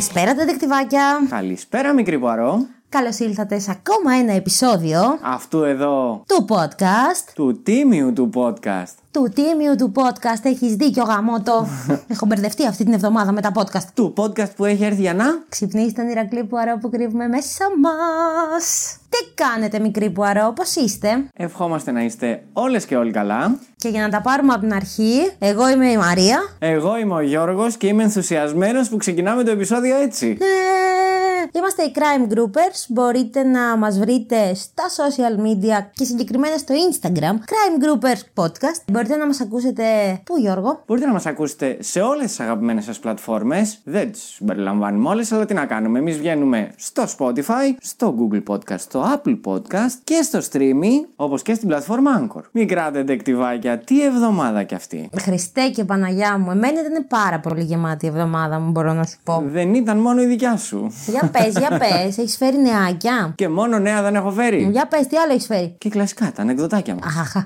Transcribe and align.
Devoured. 0.00 0.12
Καλησπέρα, 0.14 0.34
τεντεκτιβάκια. 0.34 1.26
Καλησπέρα, 1.28 1.92
μικρή 1.92 2.18
Πουαρό. 2.18 2.66
Καλώς 2.88 3.18
ήρθατε 3.18 3.58
σε 3.58 3.70
ακόμα 3.70 4.14
ένα 4.14 4.32
επεισόδιο 4.32 5.18
Αυτού 5.22 5.62
εδώ 5.62 6.24
του 6.26 6.46
podcast. 6.48 7.30
του 7.34 7.62
τίμιου 7.62 8.12
του 8.12 8.30
podcast. 8.34 8.94
Του 9.12 9.28
τίμιου 9.34 9.74
του 9.76 9.92
podcast. 9.94 10.40
Έχεις 10.42 10.74
δίκιο, 10.74 11.02
γαμότο. 11.02 11.66
Έχω 12.12 12.26
μπερδευτεί 12.26 12.66
αυτή 12.66 12.84
την 12.84 12.92
εβδομάδα 12.92 13.32
με 13.32 13.40
τα 13.40 13.52
podcast. 13.54 13.84
Του 13.94 14.12
podcast 14.16 14.50
που 14.56 14.64
έχει 14.64 14.84
έρθει 14.84 15.00
για 15.00 15.14
να; 15.14 15.24
Ξυπνήστε 15.48 16.02
τον 16.02 16.10
Ηρακλή 16.10 16.44
Πουαρό 16.44 16.78
που 16.80 16.90
κρύβουμε 16.90 17.26
μέσα 17.28 17.64
μας. 17.80 18.96
Τι 19.08 19.44
κάνετε, 19.44 19.78
μικρή 19.78 20.10
Πουαρό, 20.10 20.52
πώς 20.56 20.74
είστε; 20.74 21.24
Ευχόμαστε 21.36 21.90
να 21.90 22.02
είστε 22.02 22.42
όλες 22.52 22.84
και 22.84 22.96
όλοι 22.96 23.10
καλά. 23.10 23.58
Και 23.76 23.88
για 23.88 24.02
να 24.02 24.08
τα 24.08 24.20
πάρουμε 24.20 24.52
από 24.52 24.60
την 24.60 24.72
αρχή, 24.72 25.30
εγώ 25.38 25.68
είμαι 25.70 25.90
η 25.90 25.96
Μαρία. 25.96 26.38
Εγώ 26.58 26.98
είμαι 26.98 27.14
ο 27.14 27.20
Γιώργος 27.20 27.76
και 27.76 27.86
είμαι 27.86 28.02
ενθουσιασμένος 28.02 28.88
που 28.88 28.96
ξεκινάμε 28.96 29.42
το 29.42 29.50
επεισόδιο 29.50 29.96
έτσι. 29.96 30.38
Ε, 30.40 30.90
Είμαστε 31.52 31.82
οι 31.82 31.92
Crime 31.94 32.32
Groupers. 32.32 32.84
Μπορείτε 32.88 33.42
να 33.42 33.76
μας 33.76 33.98
βρείτε 33.98 34.54
στα 34.54 34.82
social 34.96 35.40
media 35.40 35.86
και 35.92 36.04
συγκεκριμένα 36.04 36.56
στο 36.56 36.74
Instagram. 36.90 37.32
Crime 37.32 37.84
Groupers 37.84 38.44
Podcast. 38.44 38.92
Μπορείτε 39.00 39.18
να 39.18 39.26
μας 39.26 39.40
ακούσετε. 39.40 39.82
Πού, 40.24 40.36
Γιώργο; 40.38 40.82
Μπορείτε 40.86 41.06
να 41.06 41.12
μας 41.12 41.26
ακούσετε 41.26 41.76
σε 41.80 42.00
όλες 42.00 42.26
τις 42.26 42.40
αγαπημένες 42.40 42.84
σας 42.84 42.98
πλατφόρμες. 42.98 43.80
Δεν 43.84 44.12
τις 44.12 44.22
συμπεριλαμβάνουμε 44.22 45.08
όλες, 45.08 45.32
αλλά 45.32 45.44
τι 45.44 45.54
να 45.54 45.66
κάνουμε. 45.66 45.98
Εμείς 45.98 46.18
βγαίνουμε 46.18 46.70
στο 46.76 47.04
Spotify, 47.18 47.76
στο 47.80 48.14
Google 48.18 48.42
Podcast, 48.46 48.78
στο 48.78 49.04
Apple 49.14 49.40
Podcast 49.44 49.92
και 50.04 50.22
στο 50.22 50.38
Streamy, 50.38 51.08
όπως 51.16 51.42
και 51.42 51.54
στην 51.54 51.68
πλατφόρμα 51.68 52.10
Anchor. 52.20 52.40
Μικρά 52.52 52.90
τεντεκτιβάκια, 52.90 53.78
τι 53.78 54.04
εβδομάδα 54.04 54.62
κι 54.62 54.74
αυτή. 54.74 55.10
Χριστέ 55.20 55.68
και 55.68 55.84
Παναγιά 55.84 56.38
μου. 56.38 56.50
Εμένα 56.50 56.80
ήταν 56.80 57.06
πάρα 57.08 57.40
πολύ 57.40 57.62
γεμάτη 57.62 58.04
η 58.04 58.08
εβδομάδα 58.08 58.58
μου, 58.58 58.70
μπορώ 58.70 58.92
να 58.92 59.04
σου 59.04 59.16
πω. 59.24 59.42
Δεν 59.46 59.74
ήταν 59.74 59.98
μόνο 59.98 60.22
η 60.22 60.26
δικιά 60.26 60.56
σου. 60.56 60.92
για 61.06 61.30
πες, 61.32 61.58
για 61.58 61.78
πες. 61.78 62.18
Έχεις 62.18 62.36
φέρει 62.36 62.56
νεάκια. 62.60 63.32
Και 63.34 63.48
μόνο 63.48 63.78
νέα 63.78 64.02
δεν 64.02 64.14
έχω 64.14 64.30
φέρει. 64.30 64.68
Για 64.72 64.86
πες, 64.86 65.06
τι 65.06 65.16
άλλο 65.16 65.32
έχεις 65.32 65.46
φέρει; 65.46 65.74
Και 65.78 65.88
κλασικά 65.88 66.32
τα 66.34 66.42
ανεκδοτάκια 66.42 66.94
μας. 66.94 67.44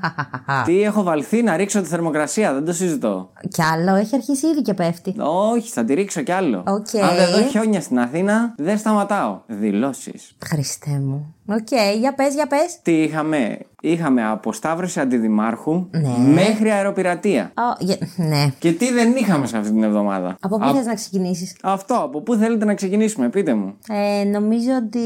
Τι 0.64 0.82
έχω 0.82 1.02
βαλθεί 1.02 1.42
να 1.44 1.56
ρίξω 1.56 1.80
τη 1.80 1.88
θερμοκρασία, 1.88 2.52
δεν 2.52 2.64
το 2.64 2.72
συζητώ. 2.72 3.30
Κι 3.48 3.62
άλλο, 3.62 3.94
έχει 3.94 4.14
αρχίσει 4.14 4.46
ήδη 4.46 4.62
και 4.62 4.74
πέφτει. 4.74 5.14
Όχι, 5.18 5.70
θα 5.70 5.84
τη 5.84 5.94
ρίξω 5.94 6.22
κι 6.22 6.32
άλλο. 6.32 6.58
Οκ. 6.58 6.94
Αν 7.02 7.16
δεν 7.16 7.30
δω 7.34 7.48
χιόνια 7.48 7.80
στην 7.80 7.98
Αθήνα, 7.98 8.54
δεν 8.56 8.78
σταματάω. 8.78 9.40
Δηλώσεις. 9.46 10.36
Χριστέ 10.44 10.90
μου. 10.90 11.33
Οκ, 11.46 11.68
για 11.98 12.14
πες, 12.14 12.34
για 12.34 12.46
πες. 12.46 12.78
Τι 12.82 13.02
είχαμε, 13.02 13.58
είχαμε 13.80 14.26
αποσταύρωση 14.26 15.00
αντιδημάρχου 15.00 15.86
Ναι. 15.90 16.32
μέχρι 16.34 16.70
αεροπειρατεία. 16.70 17.52
Ω, 17.58 17.84
για- 17.84 17.96
Ναι. 18.16 18.52
Και 18.58 18.72
τι 18.72 18.92
δεν 18.92 19.16
είχαμε 19.16 19.46
σε 19.46 19.56
αυτή 19.56 19.70
την 19.70 19.82
εβδομάδα; 19.82 20.36
Από 20.40 20.58
πού 20.58 20.64
Α- 20.64 20.72
θες 20.74 20.86
να 20.86 20.94
ξεκινήσεις; 20.94 21.56
Αυτό, 21.62 21.94
από 21.94 22.20
πού 22.20 22.34
θέλετε 22.34 22.64
να 22.64 22.74
ξεκινήσουμε, 22.74 23.28
πείτε 23.28 23.54
μου. 23.54 23.74
Ε, 23.88 24.24
νομίζω 24.24 24.70
ότι 24.86 25.00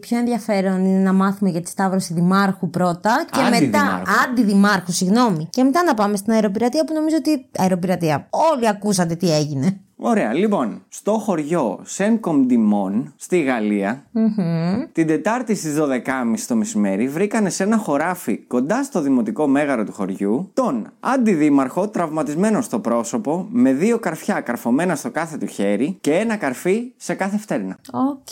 πιο 0.00 0.18
ενδιαφέρον 0.18 0.84
είναι 0.84 0.98
να 0.98 1.12
μάθουμε 1.12 1.50
για 1.50 1.60
τη 1.60 1.68
σταύρωση 1.70 2.14
δημάρχου 2.14 2.70
πρώτα 2.70 3.24
και 3.30 3.40
μετά. 3.40 3.56
Αντιδημάρχου. 3.56 4.12
Αντιδημάρχου, 4.30 4.92
συγγνώμη. 4.92 5.46
Και 5.50 5.62
μετά 5.62 5.82
να 5.84 5.94
πάμε 5.94 6.16
στην 6.16 6.32
αεροπειρατεία 6.32 6.84
που 6.84 6.92
νομίζω 6.94 7.16
ότι. 7.18 7.46
Αεροπειρατεία. 7.58 8.26
Όλοι 8.54 8.68
ακούσατε 8.68 9.14
τι 9.14 9.32
έγινε. 9.34 9.80
Ωραία, 9.96 10.32
λοιπόν, 10.32 10.82
στο 10.88 11.12
χωριό 11.12 11.78
Σεν 11.82 12.20
Κομντιμόν 12.20 13.12
στη 13.16 13.40
γαλλια 13.40 14.04
την 14.92 15.06
Τετάρτη 15.06 15.54
στις 15.54 15.76
12.30 15.80 15.88
το 16.48 16.56
μεσημέρι 16.56 17.08
βρήκανε 17.08 17.50
σε 17.50 17.62
ένα 17.62 17.76
χωράφι 17.76 18.38
κοντά 18.38 18.82
στο 18.82 19.00
δημοτικό 19.00 19.46
μέγαρο 19.46 19.84
του 19.84 19.92
χωριού 19.92 20.50
τον 20.54 20.86
αντιδήμαρχο 21.00 21.88
τραυματισμένο 21.88 22.60
στο 22.60 22.78
πρόσωπο 22.78 23.46
με 23.50 23.72
δύο 23.72 23.98
καρφιά 23.98 24.40
καρφωμένα 24.40 24.94
στο 24.94 25.10
κάθε 25.10 25.36
του 25.36 25.46
χέρι 25.46 25.96
και 26.00 26.14
ένα 26.14 26.36
καρφί 26.36 26.92
σε 26.96 27.14
κάθε 27.14 27.38
φτέρνα. 27.38 27.78
Οκ. 27.92 28.28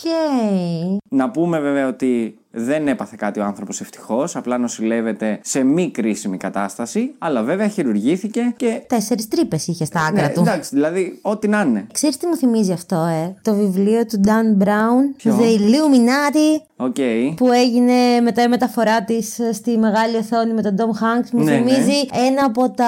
Να 1.09 1.29
πούμε 1.29 1.59
βέβαια 1.59 1.87
ότι 1.87 2.37
δεν 2.55 2.87
έπαθε 2.87 3.15
κάτι 3.19 3.39
ο 3.39 3.43
άνθρωπος 3.43 3.81
ευτυχώς, 3.81 4.35
απλά 4.35 4.57
νοσηλεύεται 4.57 5.39
σε 5.43 5.63
μη 5.63 5.91
κρίσιμη 5.91 6.37
κατάσταση, 6.37 7.13
αλλά 7.17 7.43
βέβαια 7.43 7.67
χειρουργήθηκε 7.67 8.53
και... 8.57 8.81
Τέσσερις 8.87 9.27
τρύπες 9.27 9.67
είχε 9.67 9.85
στα 9.85 9.99
άκρα 10.05 10.21
Ναι, 10.27 10.33
του. 10.33 10.39
εντάξει, 10.41 10.69
δηλαδή 10.73 11.19
ό,τι 11.21 11.47
να 11.47 11.61
είναι. 11.61 11.87
Ξέρεις 11.93 12.17
τι 12.17 12.27
μου 12.27 12.35
θυμίζει 12.35 12.71
αυτό, 12.71 12.95
ε; 12.95 13.35
Το 13.41 13.53
βιβλίο 13.55 14.05
του 14.05 14.21
Dan 14.25 14.63
Brown, 14.63 15.13
Ποιο; 15.17 15.37
The 15.39 15.59
Illuminati, 15.59 16.61
OK. 16.75 16.95
που 17.35 17.51
έγινε 17.51 18.21
μετά 18.23 18.43
η 18.43 18.47
μεταφορά 18.47 19.03
της 19.03 19.39
στη 19.53 19.77
μεγάλη 19.77 20.15
οθόνη 20.15 20.53
με 20.53 20.61
τον 20.61 20.75
Tom 20.77 20.81
Hanks. 21.03 21.29
Μου 21.31 21.43
Ναι, 21.43 21.51
θυμίζει 21.51 21.99
ένα 22.27 22.45
από 22.45 22.69
τα 22.69 22.85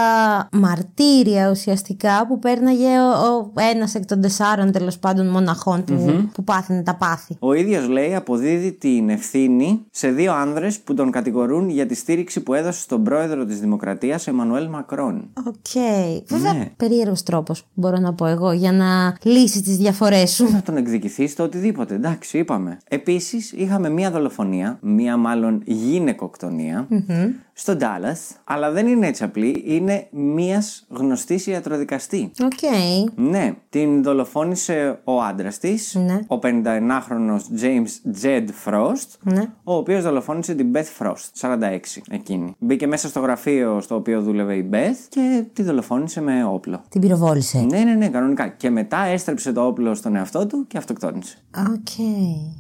μαρτύρια 0.52 1.50
ουσιαστικά 1.50 2.26
που 2.28 2.40
πέρναγε 2.40 3.00
ο, 3.00 3.36
ο 3.38 3.52
ένας 3.72 3.96
εκ 3.96 4.06
των 4.06 4.22
τεσσάρων 4.22 4.72
τέλος 4.72 4.98
πάντων 4.98 5.28
μοναχών 5.30 5.84
του 5.86 6.30
που 6.34 6.44
πάθαινε 6.44 6.84
τα 6.84 6.96
πάθη. 6.96 7.36
Ο 7.40 7.54
ίδιος 7.54 7.88
λέει 7.88 8.16
αποδίδει 8.16 8.72
την 8.72 9.10
ευθύνη 9.10 9.55
σε 9.92 10.10
δύο 10.12 10.34
άνδρες 10.34 10.80
που 10.80 10.94
τον 10.94 11.12
κατηγορούν 11.12 11.70
για 11.70 11.86
τη 11.86 11.96
στήριξη 11.96 12.42
που 12.44 12.54
έδωσε 12.54 12.82
στον 12.82 13.04
πρόεδρο 13.04 13.46
της 13.46 13.60
Δημοκρατίας, 13.60 14.28
Εμμανουέλ 14.28 14.68
Μακρόν. 14.70 15.30
Οκ. 15.48 15.84
Βέβαια, 16.28 16.54
Ναι. 16.54 16.72
περίεργος 16.78 17.24
τρόπος 17.24 17.64
μπορώ 17.74 17.98
να 17.98 18.14
πω 18.14 18.26
εγώ 18.26 18.52
για 18.52 18.72
να 18.72 19.18
λύσει 19.24 19.62
τις 19.62 19.78
διαφορές 19.78 20.32
σου. 20.32 20.52
Να 20.52 20.62
τον 20.62 20.78
εκδικηθεί 20.78 21.28
στο 21.28 21.44
οτιδήποτε, 21.44 21.96
εντάξει, 21.96 22.38
είπαμε. 22.38 22.78
Επίσης, 22.90 23.52
είχαμε 23.52 23.90
μία 23.90 24.12
δολοφονία, 24.12 24.78
μία 24.82 25.18
μάλλον 25.18 25.62
γυναικοκτονία, 25.66 26.88
στο 27.58 27.76
Ντάλας, 27.76 28.18
αλλά 28.44 28.72
δεν 28.72 28.88
είναι 28.88 29.08
έτσι 29.08 29.24
απλή, 29.24 29.64
είναι 29.66 30.08
μίας 30.12 30.86
γνωστής 30.90 31.48
ιατροδικαστή. 31.48 32.32
Οκ. 32.44 32.52
Ναι, 33.16 33.54
την 33.70 34.04
δολοφόνησε 34.04 35.00
ο 35.04 35.22
άντρας 35.22 35.58
της, 35.58 35.96
Ναι. 36.06 36.20
ο 36.28 36.40
51χρονος 36.40 37.38
James 37.62 38.22
Jed 38.24 38.46
Frost, 38.66 39.08
Ναι. 39.22 39.42
ο 39.64 39.76
οποίος 39.76 40.04
δολοφόνησε 40.04 40.54
την 40.56 40.72
Beth 40.76 41.04
Frost, 41.06 41.30
46 41.34 42.02
εκείνη. 42.10 42.56
Μπήκε 42.60 42.88
μέσα 42.88 43.08
στο 43.08 43.20
γραφείο 43.20 43.82
στο 43.82 43.96
οποίο 43.96 44.22
δούλευε 44.22 44.56
η 44.56 44.70
Beth 44.72 44.98
και 45.10 45.44
τη 45.54 45.64
δολοφόνησε 45.64 46.22
με 46.22 46.44
όπλο. 46.46 46.84
Την 46.90 47.02
πυροβόλησε. 47.02 47.60
Ναι, 47.60 47.80
ναι, 47.80 47.94
ναι, 47.94 48.08
κανονικά. 48.10 48.48
Και 48.48 48.70
μετά 48.70 48.98
έστρεψε 49.06 49.52
το 49.52 49.66
όπλο 49.66 49.94
στον 49.96 50.16
εαυτό 50.16 50.46
του 50.48 50.66
και 50.68 50.78
αυτοκτόνησε. 50.78 51.38
Οκ. 51.58 52.08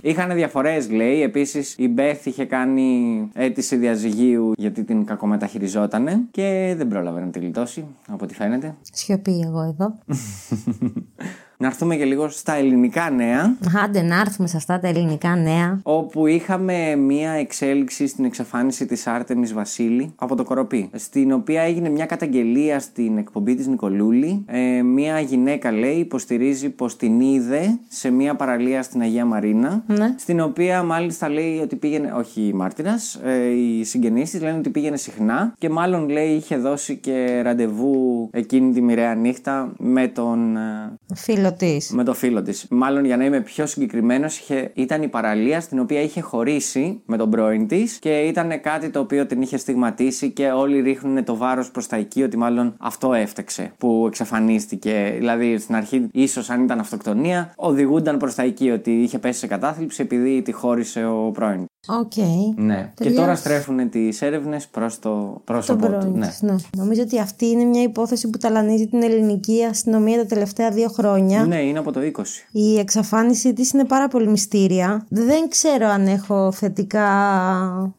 Είχαν 0.02 0.34
διαφορές, 0.36 0.90
λέει. 0.92 1.22
Επίσης, 1.22 1.76
η 1.78 1.88
Μπεθ 1.88 2.26
είχε 2.26 2.46
κάνει 2.46 3.20
αίτηση 3.34 3.76
διαζυγίου 3.76 4.52
γιατί 4.58 4.84
την 4.86 5.06
κακομεταχειριζότανε 5.06 6.22
και 6.32 6.74
δεν 6.78 6.88
πρόλαβε 6.88 7.20
να 7.20 7.30
τη 7.30 7.40
γλιτώσει, 7.40 7.86
από 8.08 8.24
ό,τι 8.26 8.34
φαίνεται. 8.34 8.76
Σιωπή 8.92 9.42
εγώ 9.46 9.62
εδώ. 9.62 9.98
Να 11.58 11.68
έρθουμε 11.68 11.96
και 11.96 12.06
λίγο 12.06 12.30
στα 12.30 12.54
ελληνικά 12.54 13.10
νέα. 13.10 13.58
Άντε 13.84 14.02
να 14.02 14.20
έρθουμε 14.20 14.48
σε 14.48 14.58
αυτά 14.58 14.80
τα 14.80 14.88
ελληνικά 14.88 15.36
νέα. 15.36 15.80
Όπου 15.84 16.28
είχαμε 16.28 16.96
μία 16.96 17.32
εξέλιξη 17.32 18.08
στην 18.08 18.26
εξαφάνιση 18.26 18.86
της 18.86 19.08
Άρτεμις 19.08 19.54
Βασίλη 19.54 20.14
από 20.16 20.36
το 20.36 20.44
Κοροπή. 20.44 20.90
Στην 20.94 21.32
οποία 21.32 21.62
έγινε 21.62 21.90
μια 21.90 22.06
καταγγελία 22.06 22.80
στην 22.80 23.18
εκπομπή 23.18 23.56
της 23.56 23.68
Νικολούλη. 23.68 24.44
Ε, 24.48 24.82
μία 24.82 25.20
γυναίκα 25.20 25.72
λέει 25.72 25.96
υποστηρίζει 25.96 26.70
πως 26.70 26.98
την 26.98 27.20
είδε 27.22 27.80
σε 27.88 28.10
μία 28.10 28.36
παραλία 28.36 28.84
στην 28.84 29.02
Αγία 29.02 29.26
Μαρίνα. 29.26 29.84
Ναι. 29.88 30.16
Στην 30.18 30.40
οποία 30.40 30.84
μάλιστα 30.84 31.30
λέει 31.30 31.60
ότι 31.64 31.76
πήγαινε, 31.76 32.12
όχι 32.18 32.42
η 32.42 32.54
μάρτυρας, 32.54 33.20
ε, 33.24 33.48
οι 33.48 33.84
συγγενείς 33.84 34.30
της 34.30 34.42
λένε 34.42 34.58
ότι 34.58 34.70
πήγαινε 34.70 34.98
συχνά. 34.98 35.54
Και 35.58 35.70
μάλλον 35.70 36.10
λέει 36.10 36.30
είχε 36.30 36.58
δώσει 36.58 36.96
και 36.96 37.42
ραντεβού 37.42 38.30
εκείνη 38.32 38.74
τη 38.74 38.82
μοιραία 38.82 39.16
νύχτα 39.16 39.74
με 39.78 40.08
τον... 40.08 40.58
ε, 40.58 40.98
Φίλο 41.46 41.58
της. 41.58 41.90
με 41.90 42.04
το 42.04 42.14
φίλο 42.14 42.42
της. 42.42 42.66
Μάλλον 42.70 43.06
για 43.06 43.18
να 43.18 43.26
είμαι 43.26 43.42
πιο 43.42 43.66
συγκεκριμένος, 43.66 44.42
ήταν 44.74 45.02
η 45.02 45.08
παραλία 45.08 45.62
στην 45.62 45.80
οποία 45.80 46.02
είχε 46.02 46.22
χωρίσει 46.22 47.02
με 47.06 47.18
τον 47.18 47.30
πρώην 47.30 47.68
της 47.68 48.00
και 48.00 48.20
ήταν 48.20 48.62
κάτι 48.62 48.90
το 48.90 49.00
οποίο 49.00 49.26
την 49.26 49.42
είχε 49.42 49.58
στιγματίσει 49.58 50.32
και 50.32 50.48
όλοι 50.48 50.80
ρίχνουν 50.82 51.24
το 51.24 51.36
βάρος 51.36 51.72
προς 51.72 51.88
τα 51.88 51.96
εκεί 51.96 52.24
ότι 52.24 52.38
μάλλον 52.38 52.76
αυτό 52.80 53.14
έφταιξε 53.14 53.74
που 53.78 54.04
εξαφανίστηκε. 54.08 55.16
Δηλαδή 55.18 55.58
στην 55.58 55.76
αρχή, 55.76 56.08
ίσως 56.12 56.50
αν 56.50 56.64
ήταν 56.64 56.80
αυτοκτονία, 56.80 57.54
οδηγούνταν 57.56 58.18
προς 58.18 58.36
τα 58.36 58.44
εκεί 58.44 58.72
ότι 58.72 58.92
είχε 58.92 59.20
πέσει 59.20 59.40
σε 59.40 59.48
κατάθλιψη 59.48 60.02
επειδή 60.02 60.42
τη 60.42 60.52
χώρισε 60.52 61.06
ο 61.06 61.32
πρώην. 61.34 61.66
Οκ. 61.88 62.12
Ναι. 62.56 62.92
Και 62.96 63.04
Τελείως. 63.04 63.20
τώρα 63.22 63.36
στρέφουν 63.36 63.90
τις 63.90 64.22
έρευνες 64.22 64.68
προς 64.68 65.00
το 65.00 65.10
Τον 65.10 65.42
πρόσωπό 65.46 65.86
του. 65.86 65.92
πρώην 65.98 66.18
Ναι. 66.18 66.28
της, 66.28 66.42
ναι. 66.42 66.56
Νομίζω 66.78 67.02
ότι 67.02 67.20
αυτή 67.20 67.46
είναι 67.46 67.64
μια 67.64 67.82
υπόθεση 67.82 68.30
που 68.30 68.38
ταλανίζει 68.38 68.88
την 68.88 69.04
ελληνική 69.04 69.64
αστυνομία 69.70 70.18
τα 70.18 70.26
τελευταία 70.26 70.70
δύο 70.70 70.88
χρόνια. 70.90 71.46
ναι, 71.46 71.62
είναι 71.62 71.80
από 71.80 71.92
το 71.92 72.00
20. 72.00 72.12
Η 72.52 72.80
εξαφάνισή 72.80 73.54
της 73.54 73.72
είναι 73.72 73.86
πάρα 73.86 74.08
πολύ 74.08 74.28
μυστήρια. 74.28 75.06
Δεν 75.10 75.50
ξέρω 75.50 75.88
αν 75.88 76.08
έχω 76.08 76.52
θετικά, 76.52 77.08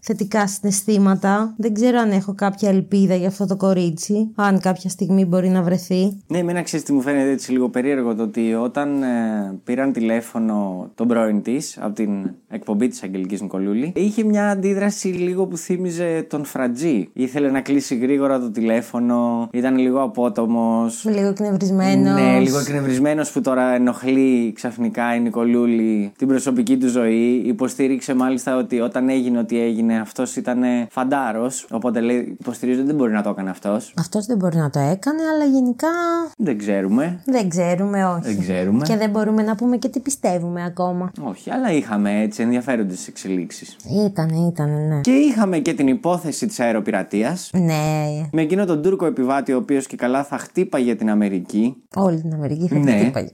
θετικά 0.00 0.47
συναισθήματα. 0.47 1.55
Δεν 1.56 1.75
ξέρω 1.75 1.99
αν 1.99 2.11
έχω 2.11 2.35
κάποια 2.35 2.69
ελπίδα 2.69 3.15
για 3.15 3.29
αυτό 3.29 3.47
το 3.47 3.56
κορίτσι. 3.56 4.31
Αν 4.35 4.61
κάποια 4.61 4.91
στιγμή 4.91 5.25
μπορεί 5.25 5.49
να 5.49 5.62
βρεθεί. 5.62 6.17
Ναι, 6.27 6.38
εμένα 6.38 6.62
ξέρεις 6.62 6.85
τι 6.85 6.93
μου 6.93 7.00
φαίνεται 7.00 7.31
έτσι 7.31 7.53
λίγο 7.53 7.69
περίεργο 7.69 8.15
το 8.15 8.23
ότι 8.23 8.55
όταν 8.55 9.03
ε, 9.03 9.59
πήραν 9.65 9.93
τηλέφωνο 9.93 10.87
τον 10.94 11.09
πρώην 11.09 11.43
της 11.43 11.79
από 11.81 11.94
την 11.94 12.31
εκπομπή 12.49 12.88
της 12.88 13.03
Αγγελικής 13.03 13.41
Νικολούλης, 13.41 13.75
είχε 13.94 14.25
μια 14.25 14.49
αντίδραση 14.49 15.08
λίγο 15.08 15.46
που 15.46 15.56
θύμιζε 15.56 16.26
τον 16.28 16.44
Φρατζή. 16.44 17.08
Ήθελε 17.12 17.50
να 17.50 17.61
κλείσει 17.61 17.96
γρήγορα 17.96 18.40
το 18.40 18.50
τηλέφωνο, 18.50 19.49
ήταν 19.52 19.76
λίγο 19.78 20.02
απότομος. 20.02 21.05
Λίγο 21.05 21.28
εκνευρισμένος. 21.28 22.20
Ναι, 22.20 22.38
λίγο 22.38 22.58
εκνευρισμένος 22.58 23.31
που 23.31 23.40
τώρα 23.40 23.62
ενοχλεί 23.75 24.52
ξαφνικά 24.55 25.14
η 25.14 25.20
Νικολούλη 25.20 26.12
την 26.19 26.28
προσωπική 26.28 26.76
του 26.76 26.88
ζωή. 26.88 27.43
Υποστήριξε 27.46 28.14
μάλιστα 28.14 28.56
ότι 28.56 28.81
όταν 28.81 29.08
έγινε 29.08 29.38
ό,τι 29.38 29.61
έγινε, 29.61 30.00
αυτός 30.00 30.37
ήταν 30.37 30.62
φαντάρος. 30.90 31.67
Οπότε 31.70 32.00
λέει, 32.00 32.37
υποστηρίζει 32.40 32.78
ότι 32.78 32.87
δεν 32.87 32.96
μπορεί 32.96 33.12
να 33.12 33.23
το 33.23 33.28
έκανε 33.31 33.50
αυτός. 33.50 33.94
Αυτός 33.99 34.26
δεν 34.26 34.37
μπορεί 34.37 34.56
να 34.56 34.70
το 34.70 34.78
έκανε, 34.78 35.23
αλλά 35.34 35.44
γενικά 35.44 35.88
Δεν 36.37 36.58
ξέρουμε. 36.58 37.20
δεν 37.25 37.49
ξέρουμε, 37.49 38.05
όχι. 38.05 38.20
Δεν 38.23 38.40
ξέρουμε. 38.40 38.84
Και 38.87 38.96
δεν 38.96 39.11
μπορούμε 39.11 39.43
να 39.43 39.55
πούμε 39.55 39.76
και 39.76 39.88
τι 39.88 40.00
πιστεύουμε 40.00 40.64
ακόμα. 40.64 41.12
Όχι, 41.23 41.50
αλλά 41.50 41.73
είχαμε 41.73 42.20
έτσι 42.23 42.43
ενδιαφέροντες 42.43 43.08
εξελίξεις. 43.08 43.65
Ήτανε, 44.06 44.36
ήτανε, 44.48 44.78
ναι. 44.94 45.00
Και 45.00 45.10
είχαμε 45.10 45.58
και 45.58 45.74
την 45.74 45.88
υπόθεση 45.88 46.46
της 46.46 46.60
αεροπειρατείας. 46.60 47.50
Ναι, 47.52 48.04
Με 48.32 48.42
εκείνο 48.42 48.64
τον 48.64 48.82
Τούρκο 48.82 49.06
επιβάτη, 49.06 49.52
ο 49.52 49.56
οποίος 49.56 49.86
και 49.86 49.96
καλά 49.96 50.24
θα 50.24 50.38
χτύπαγε 50.38 50.94
την 50.94 51.10
Αμερική. 51.10 51.76
όλη 51.96 52.20
την 52.20 52.32
Αμερική 52.34 52.66
θα 52.68 52.78
Ναι. 52.78 52.84
την 52.92 53.00
χτύπαγε. 53.00 53.28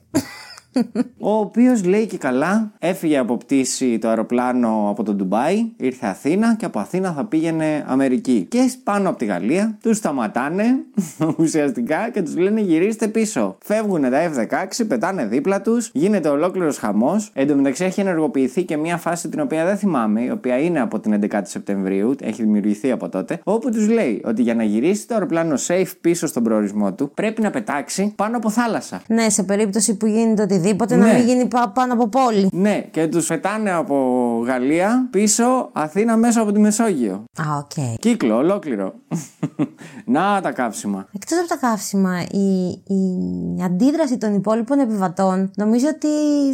Ο 1.18 1.32
οποίος 1.32 1.84
λέει 1.84 2.06
και 2.06 2.18
καλά, 2.18 2.72
έφυγε 2.78 3.18
από 3.18 3.36
πτήση 3.36 3.98
το 3.98 4.08
αεροπλάνο 4.08 4.86
από 4.90 5.02
το 5.02 5.14
Ντουμπάι, 5.14 5.66
ήρθε 5.76 6.06
Αθήνα 6.06 6.54
και 6.54 6.64
από 6.64 6.78
Αθήνα 6.78 7.12
θα 7.12 7.24
πήγαινε 7.24 7.84
Αμερική. 7.86 8.46
Και 8.50 8.72
πάνω 8.84 9.08
από 9.08 9.18
τη 9.18 9.24
Γαλλία 9.24 9.78
τους 9.82 9.96
σταματάνε 9.96 10.64
ουσιαστικά 11.38 12.10
και 12.10 12.22
τους 12.22 12.36
λένε 12.36 12.60
γυρίστε 12.60 13.08
πίσω. 13.08 13.56
Φεύγουν 13.64 14.02
τα 14.02 14.32
F-16, 14.32 14.84
πετάνε 14.88 15.26
δίπλα 15.26 15.60
τους, 15.60 15.90
γίνεται 15.92 16.28
ολόκληρος 16.28 16.78
χαμός. 16.78 17.30
Εν 17.34 17.48
τω 17.48 17.54
μεταξύ 17.54 17.84
έχει 17.84 18.00
ενεργοποιηθεί 18.00 18.64
και 18.64 18.76
μια 18.76 18.96
φάση 18.96 19.28
την 19.28 19.40
οποία 19.40 19.64
δεν 19.64 19.76
θυμάμαι, 19.76 20.22
η 20.22 20.30
οποία 20.30 20.58
είναι 20.58 20.80
από 20.80 21.00
την 21.00 21.20
11η 21.30 21.40
Σεπτεμβρίου, 21.42 22.14
έχει 22.20 22.42
δημιουργηθεί 22.42 22.90
από 22.90 23.08
τότε, 23.08 23.40
όπου 23.44 23.70
τους 23.70 23.88
λέει 23.88 24.22
ότι 24.24 24.42
για 24.42 24.54
να 24.54 24.62
γυρίσει 24.62 25.06
το 25.06 25.14
αεροπλάνο 25.14 25.54
safe 25.66 25.92
πίσω 26.00 26.26
στον 26.26 26.42
προορισμό 26.42 26.92
του 26.92 27.10
πρέπει 27.14 27.42
να 27.42 27.50
πετάξει 27.50 28.12
πάνω 28.16 28.36
από 28.36 28.50
θάλασσα. 28.50 29.02
Ναι, 29.08 29.28
σε 29.28 29.42
περίπτωση 29.42 29.96
που 29.96 30.06
γίνεται 30.06 30.58
οτιδήποτε 30.62 30.96
Ναι. 30.96 31.06
να 31.06 31.12
μην 31.12 31.26
γίνει 31.26 31.46
πα- 31.46 31.70
πάνω 31.74 31.92
από 31.92 32.08
πόλη. 32.08 32.48
Ναι, 32.52 32.80
και 32.90 33.06
τους 33.06 33.26
πετάνε 33.26 33.72
από 33.72 33.96
Γαλλία 34.46 35.08
πίσω 35.10 35.68
Αθήνα 35.72 36.16
μέσα 36.16 36.40
από 36.40 36.52
τη 36.52 36.60
Μεσόγειο. 36.60 37.12
Α, 37.14 37.56
οκ. 37.58 37.98
Κύκλο, 37.98 38.36
ολόκληρο. 38.36 38.94
Να 40.04 40.40
τα 40.42 40.52
καύσιμα. 40.52 41.06
Εκτός 41.12 41.38
από 41.38 41.48
τα 41.48 41.56
καύσιμα, 41.68 42.20
η, 42.30 42.68
η 42.94 43.62
αντίδραση 43.64 44.18
των 44.18 44.34
υπόλοιπων 44.34 44.78
επιβατών 44.78 45.50
νομίζω 45.56 45.86
ότι 45.88 46.08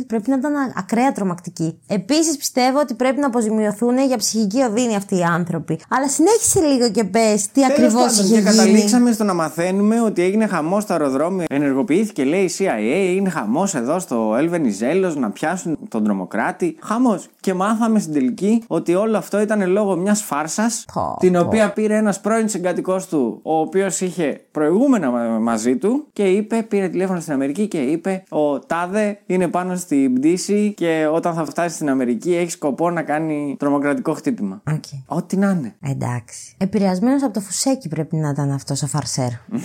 πρέπει 0.07 0.31
να 0.31 0.37
ήταν 0.37 0.55
α- 0.57 0.73
ακραία 0.77 1.13
τρομακτική. 1.13 1.79
Επίσης 1.87 2.37
πιστεύω 2.37 2.79
ότι 2.79 2.95
πρέπει 2.95 3.21
να 3.21 3.27
αποζημιωθούν 3.27 3.99
για 3.99 4.17
ψυχική 4.17 4.61
οδύνη 4.63 4.97
αυτοί 4.97 5.17
οι 5.17 5.23
άνθρωποι. 5.23 5.79
Αλλά 5.89 6.09
συνέχισε 6.09 6.61
λίγο 6.61 6.91
και 6.91 7.05
πες 7.05 7.47
τι 7.47 7.61
Τέλος 7.61 7.71
ακριβώς 7.71 7.93
πάντων, 7.95 8.25
είχε 8.25 8.35
και 8.35 8.41
γίνει. 8.41 8.43
καταλήξαμε 8.57 9.13
στο 9.13 9.25
να 9.25 9.35
μαθαίνουμε 9.35 10.01
ότι 10.01 10.23
έγινε 10.23 10.47
χαμός 10.47 10.83
στο 10.83 10.93
αεροδρόμιο. 10.93 11.45
Ενεργοποιήθηκε, 11.51 12.25
λέει, 12.25 12.43
η 12.45 12.51
CIA. 12.59 12.65
Έγινε 13.09 13.29
χαμός 13.29 13.75
εδώ 13.75 13.98
στο 13.99 14.35
Ελ. 14.39 14.58
Βενιζέλος 14.58 15.15
να 15.15 15.31
πιάσουν 15.31 15.79
τον 15.89 16.05
τρομοκράτη. 16.05 16.77
Χαμός. 16.83 17.29
Και 17.41 17.55
μάθαμε 17.55 17.99
στην 17.99 18.13
τελική 18.13 18.63
ότι 18.67 18.95
όλο 18.95 19.17
αυτό 19.17 19.41
ήταν 19.41 19.71
λόγω 19.71 19.97
μιας 19.97 20.23
φάρσας. 20.23 20.85
Πω, 20.93 21.17
Την 21.21 21.33
πω. 21.33 21.41
οποία 21.41 21.73
πήρε 21.73 21.97
ένας 21.97 22.21
πρώην 22.21 22.49
συγκάτοικός 22.49 23.01
του, 23.11 23.41
ο 23.43 23.59
οποίος 23.61 24.01
είχε 24.01 24.41
προηγούμενα 24.51 25.11
μα- 25.11 25.39
μαζί 25.39 25.77
του 25.77 26.07
και 26.13 26.23
είπε, 26.25 26.63
πήρε 26.63 26.89
τηλέφωνο 26.89 27.21
στην 27.21 27.33
Αμερική 27.33 27.69
και 27.69 27.79
είπε: 27.79 28.23
Ο 28.29 28.59
Τάδε 28.59 29.19
είναι 29.27 29.49
πάνω 29.49 29.77
στην 29.77 30.15
πτήση 30.15 30.73
και 30.77 31.09
όταν 31.13 31.35
θα 31.35 31.45
φτάσει 31.45 31.75
στην 31.75 31.91
Αμερική 31.91 32.35
έχει 32.35 32.51
σκοπό 32.51 32.91
να 32.91 33.03
κάνει 33.03 33.57
τρομοκρατικό 33.59 34.13
χτύπημα. 34.15 34.63
Οκ. 34.71 34.85
Ό,τι 35.07 35.37
να 35.37 35.51
είναι. 35.51 35.75
Εντάξει. 35.81 36.55
Επηρεασμένος 36.59 37.23
από 37.23 37.33
το 37.33 37.41
φουσέκι 37.41 37.89
πρέπει 37.89 38.17
να 38.17 38.29
ήταν 38.29 38.51
αυτός 38.51 38.83
ο 38.83 38.87
φαρσέρ. 38.87 39.29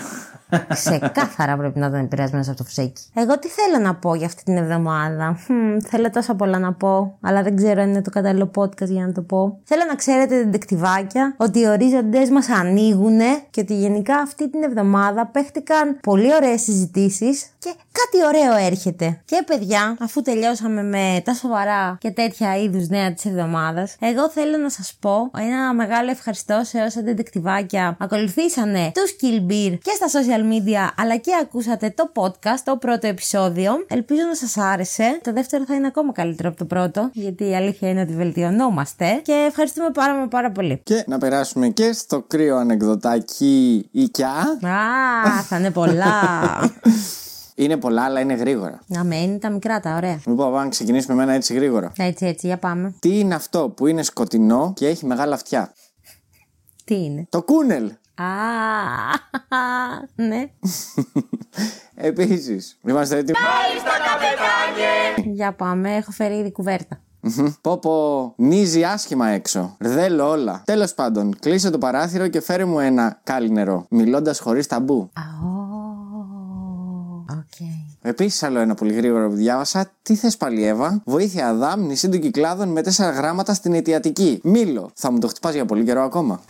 Ξεκάθαρα 0.68 1.58
πρέπει 1.58 1.80
να 1.80 1.86
ήταν 1.88 2.00
επηρεασμένο 2.00 2.44
από 2.48 2.58
το 2.58 2.64
φουσέκι. 2.64 3.02
Εγώ 3.14 3.40
τι 3.40 3.48
θέλω 3.48 3.84
να 3.84 3.96
πω 3.96 4.16
για 4.16 4.26
αυτή 4.26 4.44
την 4.44 4.58
εβδομάδα; 4.58 5.38
Χμ, 5.46 5.80
θέλω 5.80 6.10
τόσα 6.10 6.36
πολλά 6.36 6.60
να 6.60 6.74
πω, 6.74 7.18
αλλά 7.22 7.44
δεν 7.44 7.56
ξέρω 7.56 7.82
αν 7.82 7.90
είναι 7.90 8.02
το 8.02 8.10
κατάλληλο 8.10 8.52
podcast 8.56 8.88
για 8.88 9.06
να 9.06 9.12
το 9.12 9.22
πω. 9.22 9.60
Θέλω 9.64 9.82
να 9.88 9.96
ξέρετε, 9.96 10.38
δεντεκτιβάκια, 10.38 11.36
ότι 11.38 11.60
οι 11.60 11.68
ορίζοντες 11.68 12.30
μας 12.30 12.50
ανοίγουν 12.50 13.20
και 13.50 13.62
ότι 13.62 13.76
γενικά 13.76 14.16
αυτή 14.16 14.50
την 14.50 14.64
εβδομάδα 14.64 15.26
παίχτηκαν 15.26 16.00
πολύ 16.02 16.34
ωραίες 16.36 16.62
συζητήσεις 16.62 17.46
και 17.60 17.74
κάτι 18.00 18.26
ωραίο 18.26 18.66
έρχεται. 18.66 19.22
Και 19.26 19.44
παιδιά, 19.46 19.98
αφού 20.00 20.22
τελειώσαμε 20.22 20.84
με 20.84 21.22
τα 21.26 21.34
σοβαρά 21.34 21.98
και 22.00 22.12
τέτοια 22.12 22.58
είδους 22.58 22.88
νέα 22.88 23.14
της 23.14 23.26
εβδομάδας, 23.26 23.96
εγώ 24.00 24.30
θέλω 24.30 24.58
να 24.58 24.70
σας 24.70 24.94
πω 25.00 25.32
ένα 25.38 25.74
μεγάλο 25.74 26.10
ευχαριστώ 26.10 26.62
σε 26.64 26.82
όσα 26.82 27.02
δεντεκτιβάκια 27.02 27.98
ακολουθήσανε 28.00 28.92
τους 28.94 29.16
Kill 29.22 29.52
Beer 29.52 29.78
και 29.82 29.92
στα 29.96 30.08
social 30.20 30.42
media, 30.54 30.94
αλλά 30.98 31.18
και 31.18 31.32
ακούσατε 31.42 31.94
το 31.96 32.12
podcast, 32.16 32.62
το 32.64 32.78
πρώτο 32.78 33.08
επεισόδιο. 33.08 33.86
Ελπίζω 33.88 34.22
να 34.28 34.36
σας 34.36 34.58
άρεσε. 34.58 35.20
Το 35.24 35.34
δεύτερο 35.34 35.64
θα 35.66 35.76
είναι 35.76 35.88
ακόμα 35.88 36.12
καλύτερο 36.12 36.50
από 36.50 36.58
το 36.58 36.66
πρώτο, 36.66 37.10
γιατί 37.14 37.50
η 37.50 37.56
αλήθεια 37.56 37.90
είναι 37.90 38.02
ότι 38.02 38.14
βελτιωνόμαστε. 38.14 39.22
Και 39.24 39.46
ευχαριστούμε 39.48 39.90
πάρα 39.90 40.14
μα 40.16 40.28
πάρα 40.28 40.52
πολύ. 40.52 40.82
Και 40.84 41.04
να 41.08 41.18
περάσουμε 41.18 41.68
και 41.68 41.94
στο 41.94 42.22
κρύο 42.22 42.58
ανεκδοτάκι 42.58 43.88
οικιά. 43.92 44.60
Α, 44.62 45.42
θα 45.44 45.58
είναι 45.58 45.72
πολλά. 45.72 46.12
Είναι 47.64 47.78
πολλά, 47.78 48.04
αλλά 48.04 48.20
είναι 48.20 48.34
γρήγορα. 48.34 48.80
Να 48.88 49.04
μένει 49.04 49.40
τα 49.40 49.50
μικρά 49.50 49.80
τα 49.80 49.96
ωραία. 49.96 50.20
Λοιπόν, 50.26 50.52
πάμε 50.52 50.64
να 50.64 50.70
ξεκινήσουμε 50.70 51.16
με 51.16 51.24
ένα 51.24 51.34
έτσι 51.34 51.54
γρήγορα. 51.54 51.92
Έτσι, 51.98 52.26
έτσι, 52.26 52.48
για 52.48 52.58
πάμε. 52.58 52.96
Τι 53.00 53.20
είναι 53.20 53.36
αυτό 53.36 53.70
που 53.70 53.88
είναι 53.88 54.04
σκοτεινό 54.04 54.74
και 54.76 54.88
έχει 54.88 55.06
μεγάλα 55.06 55.34
αυτιά; 55.34 55.74
Τι 56.84 57.04
είναι; 57.04 57.26
Το 57.30 57.44
κούνελ. 57.44 57.92
Α, 58.16 58.26
ναι. 60.16 60.44
Επίσης. 62.10 62.80
Είμαστε 62.88 63.18
έτοιμοι. 63.18 63.38
Για 65.34 65.54
πάμε, 65.54 65.96
έχω 65.96 66.12
φέρει 66.12 66.36
ήδη 66.36 66.52
κουβέρτα. 66.52 67.02
Μμμ. 67.26 67.48
Πω 67.62 67.78
πω, 67.80 68.34
χιονίζει 68.38 68.84
άσχημα 68.84 69.28
έξω. 69.28 69.76
Ρδέλω 69.80 70.30
όλα. 70.30 70.62
Τέλος 70.66 70.94
πάντων, 70.94 71.36
κλείσε 71.40 71.70
το 71.70 71.78
παράθυρο 71.78 72.28
και 72.28 72.42
φέρε 72.42 72.66
μου 72.66 72.80
ένα 72.80 73.20
μπουκάλι 73.24 73.50
νερό. 73.52 73.86
Μιλώντας 73.90 74.40
χωρίς 74.40 74.68
ταμπού. 74.68 75.10
Α, 75.14 75.22
οκ. 75.50 75.53
Επίσης, 78.06 78.44
άλλο 78.44 78.60
ένα 78.60 78.74
πολύ 78.74 78.94
γρήγορο 78.94 79.30
που 79.30 79.36
διάβασα. 79.36 79.92
Τι 80.02 80.16
θες 80.16 80.38
πάλι, 80.38 80.66
Εύα; 80.66 81.02
Βοήθεια 81.06 81.48
Αδάμ, 81.48 81.86
νησί 81.86 82.10
των 82.10 82.20
κυκλάδων 82.20 82.70
με 82.70 82.82
τέσσερα 82.82 83.10
γράμματα 83.10 83.54
στην 83.54 83.74
αιτιατική. 83.74 84.40
Μήλο. 84.44 84.92
Θα 84.94 85.12
μου 85.12 85.20
το 85.20 85.28
χτυπάς 85.28 85.54
για 85.54 85.66
πολύ 85.66 85.84
καιρό 85.84 86.04
ακόμα. 86.04 86.42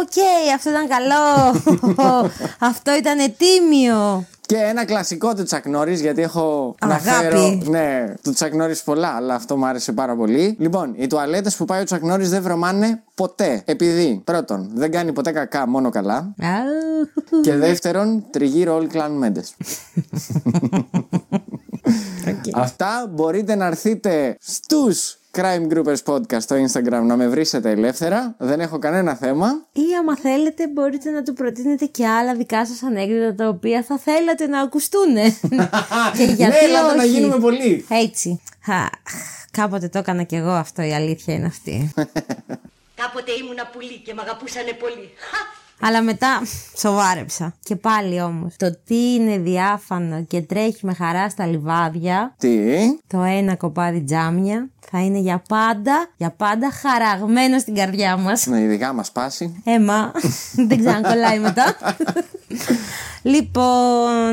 Οκ, 0.00 0.12
αυτό 0.54 0.70
ήταν 0.70 0.88
καλό. 0.88 1.60
αυτό 2.70 2.96
ήταν 2.96 3.34
τίμιο. 3.36 4.26
Και 4.48 4.56
ένα 4.56 4.84
κλασικό 4.84 5.34
του 5.34 5.42
Τσακ 5.42 5.66
Νόρις, 5.66 6.00
γιατί 6.00 6.22
έχω 6.22 6.74
να 6.86 6.94
Αγάπη. 6.94 7.24
φέρω. 7.24 7.60
Ναι, 7.64 8.14
του 8.22 8.32
Τσακ 8.32 8.54
Νόρις 8.54 8.82
πολλά, 8.82 9.08
αλλά 9.08 9.34
αυτό 9.34 9.56
μου 9.56 9.66
άρεσε 9.66 9.92
πάρα 9.92 10.16
πολύ. 10.16 10.56
Λοιπόν, 10.58 10.94
οι 10.96 11.06
τουαλέτες 11.06 11.56
που 11.56 11.64
πάει 11.64 11.80
ο 11.80 11.84
Τσακ 11.84 12.02
Νόρις 12.02 12.30
δεν 12.30 12.42
βρωμάνε 12.42 13.02
ποτέ. 13.14 13.62
Επειδή, 13.64 14.20
πρώτον, 14.24 14.70
δεν 14.74 14.90
κάνει 14.90 15.12
ποτέ 15.12 15.30
κακά, 15.30 15.68
μόνο 15.68 15.90
καλά. 15.90 16.34
Αου. 16.42 17.40
Και 17.42 17.54
δεύτερον, 17.54 18.24
τριγύρω 18.30 18.74
όλοι 18.74 18.86
κλάνουν 18.86 19.18
μέντες. 19.18 19.54
Αυτά 22.52 23.06
μπορείτε 23.10 23.54
να 23.54 23.66
έρθετε 23.66 24.36
στους 24.40 25.17
Crime 25.30 25.72
Groupers 25.72 26.02
Podcast 26.04 26.40
στο 26.40 26.56
Instagram 26.56 27.02
να 27.02 27.16
με 27.16 27.28
βρίσετε 27.28 27.70
ελεύθερα. 27.70 28.34
Δεν 28.38 28.60
έχω 28.60 28.78
κανένα 28.78 29.14
θέμα. 29.14 29.46
Ή 29.72 29.82
άμα 30.00 30.16
θέλετε 30.16 30.68
μπορείτε 30.68 31.10
να 31.10 31.22
του 31.22 31.32
προτείνετε 31.32 31.84
και 31.84 32.06
άλλα 32.06 32.34
δικά 32.34 32.66
σας 32.66 32.82
ανέκδοτα 32.82 33.34
τα 33.34 33.48
οποία 33.48 33.82
θα 33.82 33.98
θέλατε 33.98 34.46
να 34.46 34.60
ακουστούν. 34.60 35.14
και 36.16 36.22
γιατί 36.24 36.42
ναι, 36.42 36.58
ελάτε 36.62 36.94
να 36.96 37.02
όχι. 37.02 37.12
γίνουμε 37.12 37.38
πολλοί. 37.38 37.86
Έτσι. 37.88 38.40
Αχ, 38.66 38.88
Κάποτε 39.50 39.88
το 39.88 39.98
έκανα 39.98 40.22
κι 40.22 40.36
εγώ 40.36 40.50
αυτό, 40.50 40.82
η 40.82 40.94
αλήθεια 40.94 41.34
είναι 41.34 41.46
αυτή. 41.46 41.92
Κάποτε 43.00 43.32
ήμουνα 43.42 43.66
πουλί 43.72 43.98
και 44.04 44.14
μ' 44.14 44.20
αγαπούσανε 44.20 44.72
πολύ. 44.72 45.10
Χα! 45.16 45.66
Αλλά 45.80 46.02
μετά 46.02 46.42
σοβάρεψα. 46.78 47.54
Και 47.62 47.76
πάλι 47.76 48.20
όμως. 48.20 48.54
Το 48.56 48.76
τι 48.84 49.14
είναι 49.14 49.38
διάφανο 49.38 50.24
και 50.24 50.40
τρέχει 50.40 50.86
με 50.86 50.94
χαρά 50.94 51.28
στα 51.28 51.46
λιβάδια. 51.46 52.34
Τι; 52.38 52.58
Το 53.06 53.22
ένα 53.22 53.56
κοπάδι 53.56 54.02
τζάμια 54.02 54.68
θα 54.90 54.98
είναι 55.04 55.18
για 55.18 55.42
πάντα, 55.48 56.06
για 56.16 56.30
πάντα 56.30 56.70
χαραγμένο 56.70 57.58
στην 57.58 57.74
καρδιά 57.74 58.16
μας. 58.16 58.46
Να 58.46 58.58
ειδικά 58.58 58.92
μας 58.92 59.12
πάσει. 59.12 59.62
Έμα, 59.64 60.12
δεν 60.68 60.78
ξανακολλάει 60.84 61.38
μετά. 61.38 61.76
λοιπόν, 63.22 64.32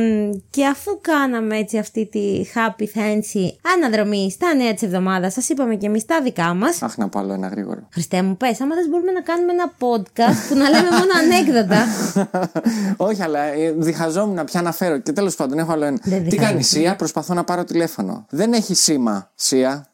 και 0.50 0.66
αφού 0.66 1.00
κάναμε 1.02 1.58
έτσι 1.58 1.78
αυτή 1.78 2.06
τη 2.06 2.46
happy 2.56 2.84
fancy 2.84 3.48
αναδρομή 3.76 4.32
στα 4.32 4.54
νέα 4.54 4.74
της 4.74 4.84
εβδομάδας, 4.84 5.34
σας 5.34 5.50
είπαμε 5.50 5.76
και 5.76 5.86
εμείς 5.86 6.06
τα 6.06 6.22
δικά 6.22 6.54
μας. 6.54 6.82
Αχ, 6.84 6.98
να 6.98 7.10
πω 7.10 7.20
άλλο 7.20 7.34
ένα 7.34 7.48
γρήγορο. 7.48 7.88
Χριστέ 7.92 8.22
μου, 8.22 8.38
πες, 8.38 8.62
άμα 8.62 8.76
δεν 8.76 8.86
μπορούμε 8.90 9.12
να 9.12 9.22
κάνουμε 9.22 9.52
ένα 9.52 9.72
podcast 9.80 10.48
που 10.50 10.56
να 10.58 10.70
λέμε 10.70 10.88
μόνο 10.90 11.12
ανέκδοτα. 11.24 11.86
Όχι, 13.10 13.22
αλλά 13.22 13.40
ε, 13.44 13.72
διχαζόμουν 13.78 14.44
πια 14.46 14.62
να 14.62 14.72
φέρω. 14.72 14.98
Και 14.98 15.12
τέλος 15.12 15.36
πάντων, 15.36 15.60
έχω 15.60 15.72
άλλο 15.72 15.86
ένα. 15.86 15.98
Δεν 16.04 16.24
Τι 16.24 16.30
διχάζεσαι. 16.30 16.52
κάνει, 16.52 16.64
Σία, 16.64 16.96
προσπαθώ 16.96 17.34
να 17.34 17.44
πάρω 17.44 17.64
τηλέφωνο. 17.64 18.26
Δεν 18.30 18.54
έχει 18.54 18.76
σήμα, 18.76 19.32
Σία. 19.36 19.88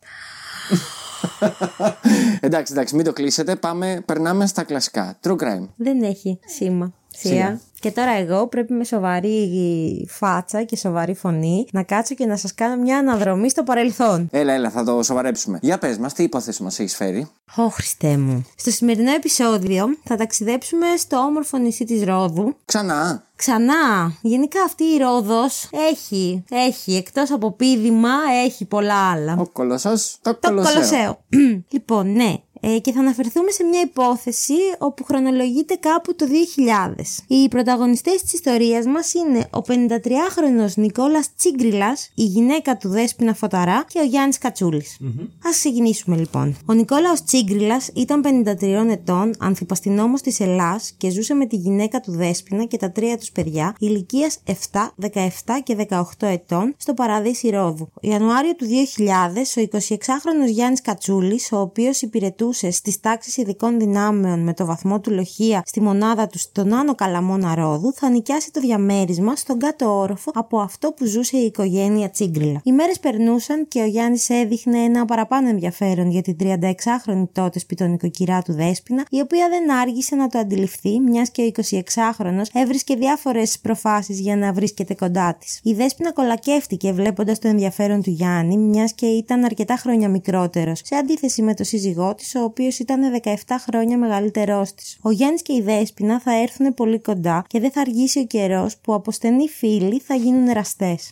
Εντάξει, 2.39 2.73
εντάξει, 2.73 2.95
μην 2.95 3.05
το 3.05 3.13
κλείσετε. 3.13 3.55
Πάμε, 3.55 4.01
περνάμε 4.05 4.45
στα 4.47 4.63
κλασικά. 4.63 5.17
True 5.23 5.35
crime. 5.35 5.67
δεν 5.75 6.01
έχει 6.03 6.39
σήμα. 6.45 6.93
Σία. 7.17 7.31
Σία. 7.31 7.61
Και 7.81 7.91
τώρα 7.91 8.11
εγώ 8.11 8.47
πρέπει 8.47 8.73
με 8.73 8.83
σοβαρή 8.83 10.07
φάτσα 10.09 10.63
και 10.63 10.77
σοβαρή 10.77 11.13
φωνή 11.13 11.65
να 11.71 11.83
κάτσω 11.83 12.15
και 12.15 12.25
να 12.25 12.37
σας 12.37 12.53
κάνω 12.53 12.81
μια 12.81 12.97
αναδρομή 12.97 13.49
στο 13.49 13.63
παρελθόν. 13.63 14.27
Έλα, 14.31 14.53
έλα, 14.53 14.69
θα 14.69 14.83
το 14.83 15.03
σοβαρέψουμε. 15.03 15.59
Για 15.61 15.77
πες 15.77 15.97
μας, 15.97 16.13
τι 16.13 16.23
υπόθεση 16.23 16.63
μα 16.63 16.71
έχει 16.77 16.95
φέρει. 16.95 17.27
Ω 17.55 17.69
Χριστέ 17.69 18.17
μου. 18.17 18.45
Στο 18.55 18.71
σημερινό 18.71 19.11
επεισόδιο 19.11 19.85
θα 20.03 20.15
ταξιδέψουμε 20.15 20.85
στο 20.97 21.17
όμορφο 21.17 21.57
νησί 21.57 21.85
της 21.85 22.03
Ρόδου. 22.03 22.55
Ξανά. 22.65 23.23
Ξανά, 23.35 24.13
γενικά 24.21 24.63
αυτή 24.63 24.83
η 24.83 24.97
Ρόδος 24.97 25.69
έχει, 25.91 26.43
έχει, 26.49 26.95
εκτός 26.95 27.31
από 27.31 27.51
πίδημα, 27.51 28.13
έχει 28.45 28.65
πολλά 28.65 29.11
άλλα. 29.11 29.35
Ο 29.39 29.47
κολοσσός, 29.47 30.17
το, 30.21 30.35
Το 30.35 30.47
κολοσσέο. 30.47 30.73
Κολοσσέο. 30.73 31.23
λοιπόν, 31.73 32.11
ναι. 32.11 32.33
Ε, 32.63 32.79
και 32.79 32.91
θα 32.91 32.99
αναφερθούμε 32.99 33.51
σε 33.51 33.63
μια 33.63 33.81
υπόθεση 33.81 34.53
όπου 34.77 35.03
χρονολογείται 35.03 35.75
κάπου 35.75 36.15
το 36.15 36.25
2000. 36.25 37.23
Οι 37.27 37.47
πρωταγωνιστές 37.47 38.21
της 38.21 38.33
ιστορίας 38.33 38.85
μας 38.85 39.13
είναι 39.13 39.47
ο 39.53 39.61
53χρονος 39.67 40.73
Νικόλας 40.75 41.35
Τσίγκριλας, 41.35 42.11
η 42.15 42.23
γυναίκα 42.23 42.77
του 42.77 42.89
Δέσποινα 42.89 43.33
Φωταρά 43.33 43.85
και 43.87 43.99
ο 43.99 44.03
Γιάννης 44.03 44.37
Κατσούλης. 44.37 44.97
Ας 45.45 45.57
ξεκινήσουμε 45.57 46.15
λοιπόν. 46.15 46.57
Ο 46.65 46.73
Νικόλαος 46.73 47.23
Τσίγκριλας 47.23 47.89
ήταν 47.93 48.21
53 48.21 48.89
ετών, 48.89 49.35
ανθιπαστηνόμος 49.39 50.21
της 50.21 50.39
Ελλάς 50.39 50.93
και 50.97 51.09
ζούσε 51.09 51.33
με 51.33 51.45
τη 51.45 51.55
γυναίκα 51.55 51.99
του 51.99 52.11
Δέσποινα 52.11 52.65
και 52.65 52.77
τα 52.77 52.91
τρία 52.91 53.17
τους 53.17 53.31
παιδιά 53.31 53.75
ηλικίας 53.79 54.39
7, 54.45 54.93
17 55.13 55.59
και 55.63 55.75
18 55.89 56.03
ετών 56.19 56.73
στο 56.77 56.93
παραδείσι 56.93 57.49
Ρόδου. 57.49 57.89
Ιανουάριο 58.01 58.55
του 58.55 58.65
2000 58.65 59.57
ο 59.57 59.67
26χρονος 59.71 60.49
Γιάννης 60.49 60.81
Κατσούλης, 60.81 61.51
ο 61.51 61.59
οποίος 61.59 62.01
υπηρετούσε 62.01 62.50
στις 62.53 62.99
τάξεις 62.99 63.37
ειδικών 63.37 63.79
δυνάμεων 63.79 64.39
με 64.43 64.53
το 64.53 64.65
βαθμό 64.65 64.99
του 64.99 65.11
λοχεία 65.11 65.61
στη 65.65 65.81
μονάδα 65.81 66.27
τους 66.27 66.41
στον 66.41 66.73
Άνω 66.73 66.95
Καλαμόνα 66.95 67.55
Ρόδου, 67.55 67.93
θα 67.93 68.09
νοικιάσει 68.09 68.51
το 68.51 68.59
διαμέρισμα 68.59 69.35
στον 69.35 69.59
κάτω 69.59 69.97
όροφο 69.97 70.31
από 70.33 70.59
αυτό 70.59 70.91
που 70.91 71.05
ζούσε 71.05 71.37
η 71.37 71.45
οικογένεια 71.45 72.09
Τσίγκριλα. 72.09 72.61
Οι 72.63 72.71
μέρες 72.71 72.99
περνούσαν 72.99 73.67
και 73.67 73.81
ο 73.81 73.85
Γιάννης 73.85 74.29
έδειχνε 74.29 74.77
ένα 74.77 75.05
παραπάνω 75.05 75.49
ενδιαφέρον 75.49 76.09
για 76.09 76.21
την 76.21 76.35
36χρονη 76.39 77.23
τότε 77.31 77.59
σπιτονικοκυρά 77.59 78.41
του 78.41 78.53
Δέσποινα, 78.53 79.05
η 79.09 79.19
οποία 79.19 79.49
δεν 79.49 79.71
άργησε 79.71 80.15
να 80.15 80.27
το 80.27 80.39
αντιληφθεί, 80.39 80.99
μιας 80.99 81.29
και 81.29 81.41
ο 81.41 81.63
26χρονο 81.63 82.41
έβρισκε 82.53 82.95
διάφορες 82.95 83.59
προφάσεις 83.59 84.19
για 84.19 84.35
να 84.35 84.53
βρίσκεται 84.53 84.93
κοντά 84.93 85.35
της. 85.39 85.59
Η 85.63 85.73
Δέσποινα 85.73 86.11
κολακεύτηκε 86.11 86.91
βλέποντας 86.91 87.39
το 87.39 87.47
ενδιαφέρον 87.47 88.01
του 88.01 88.09
Γιάννη, 88.09 88.57
μιας 88.57 88.93
και 88.93 89.05
ήταν 89.05 89.43
αρκετά 89.43 89.75
χρόνια 89.75 90.09
μικρότερος, 90.09 90.81
σε 90.83 90.95
αντίθεση 90.95 91.41
με 91.41 91.53
το 91.53 91.63
σύζυγό 91.63 92.15
της, 92.15 92.35
ο 92.35 92.40
οποίος 92.43 92.79
ήταν 92.79 93.01
17 93.23 93.33
χρόνια 93.59 93.97
μεγαλύτερός 93.97 94.73
της. 94.73 94.97
Ο 95.01 95.11
Γιάννης 95.11 95.41
και 95.41 95.53
η 95.53 95.61
Δέσποινα 95.61 96.19
θα 96.19 96.41
έρθουν 96.41 96.73
πολύ 96.73 96.99
κοντά 96.99 97.43
και 97.47 97.59
δεν 97.59 97.71
θα 97.71 97.81
αργήσει 97.81 98.19
ο 98.19 98.25
καιρός 98.25 98.77
που 98.77 98.93
από 98.93 99.11
στενοί 99.11 99.47
φίλοι 99.47 99.99
θα 99.99 100.15
γίνουν 100.15 100.47
εραστές. 100.47 101.11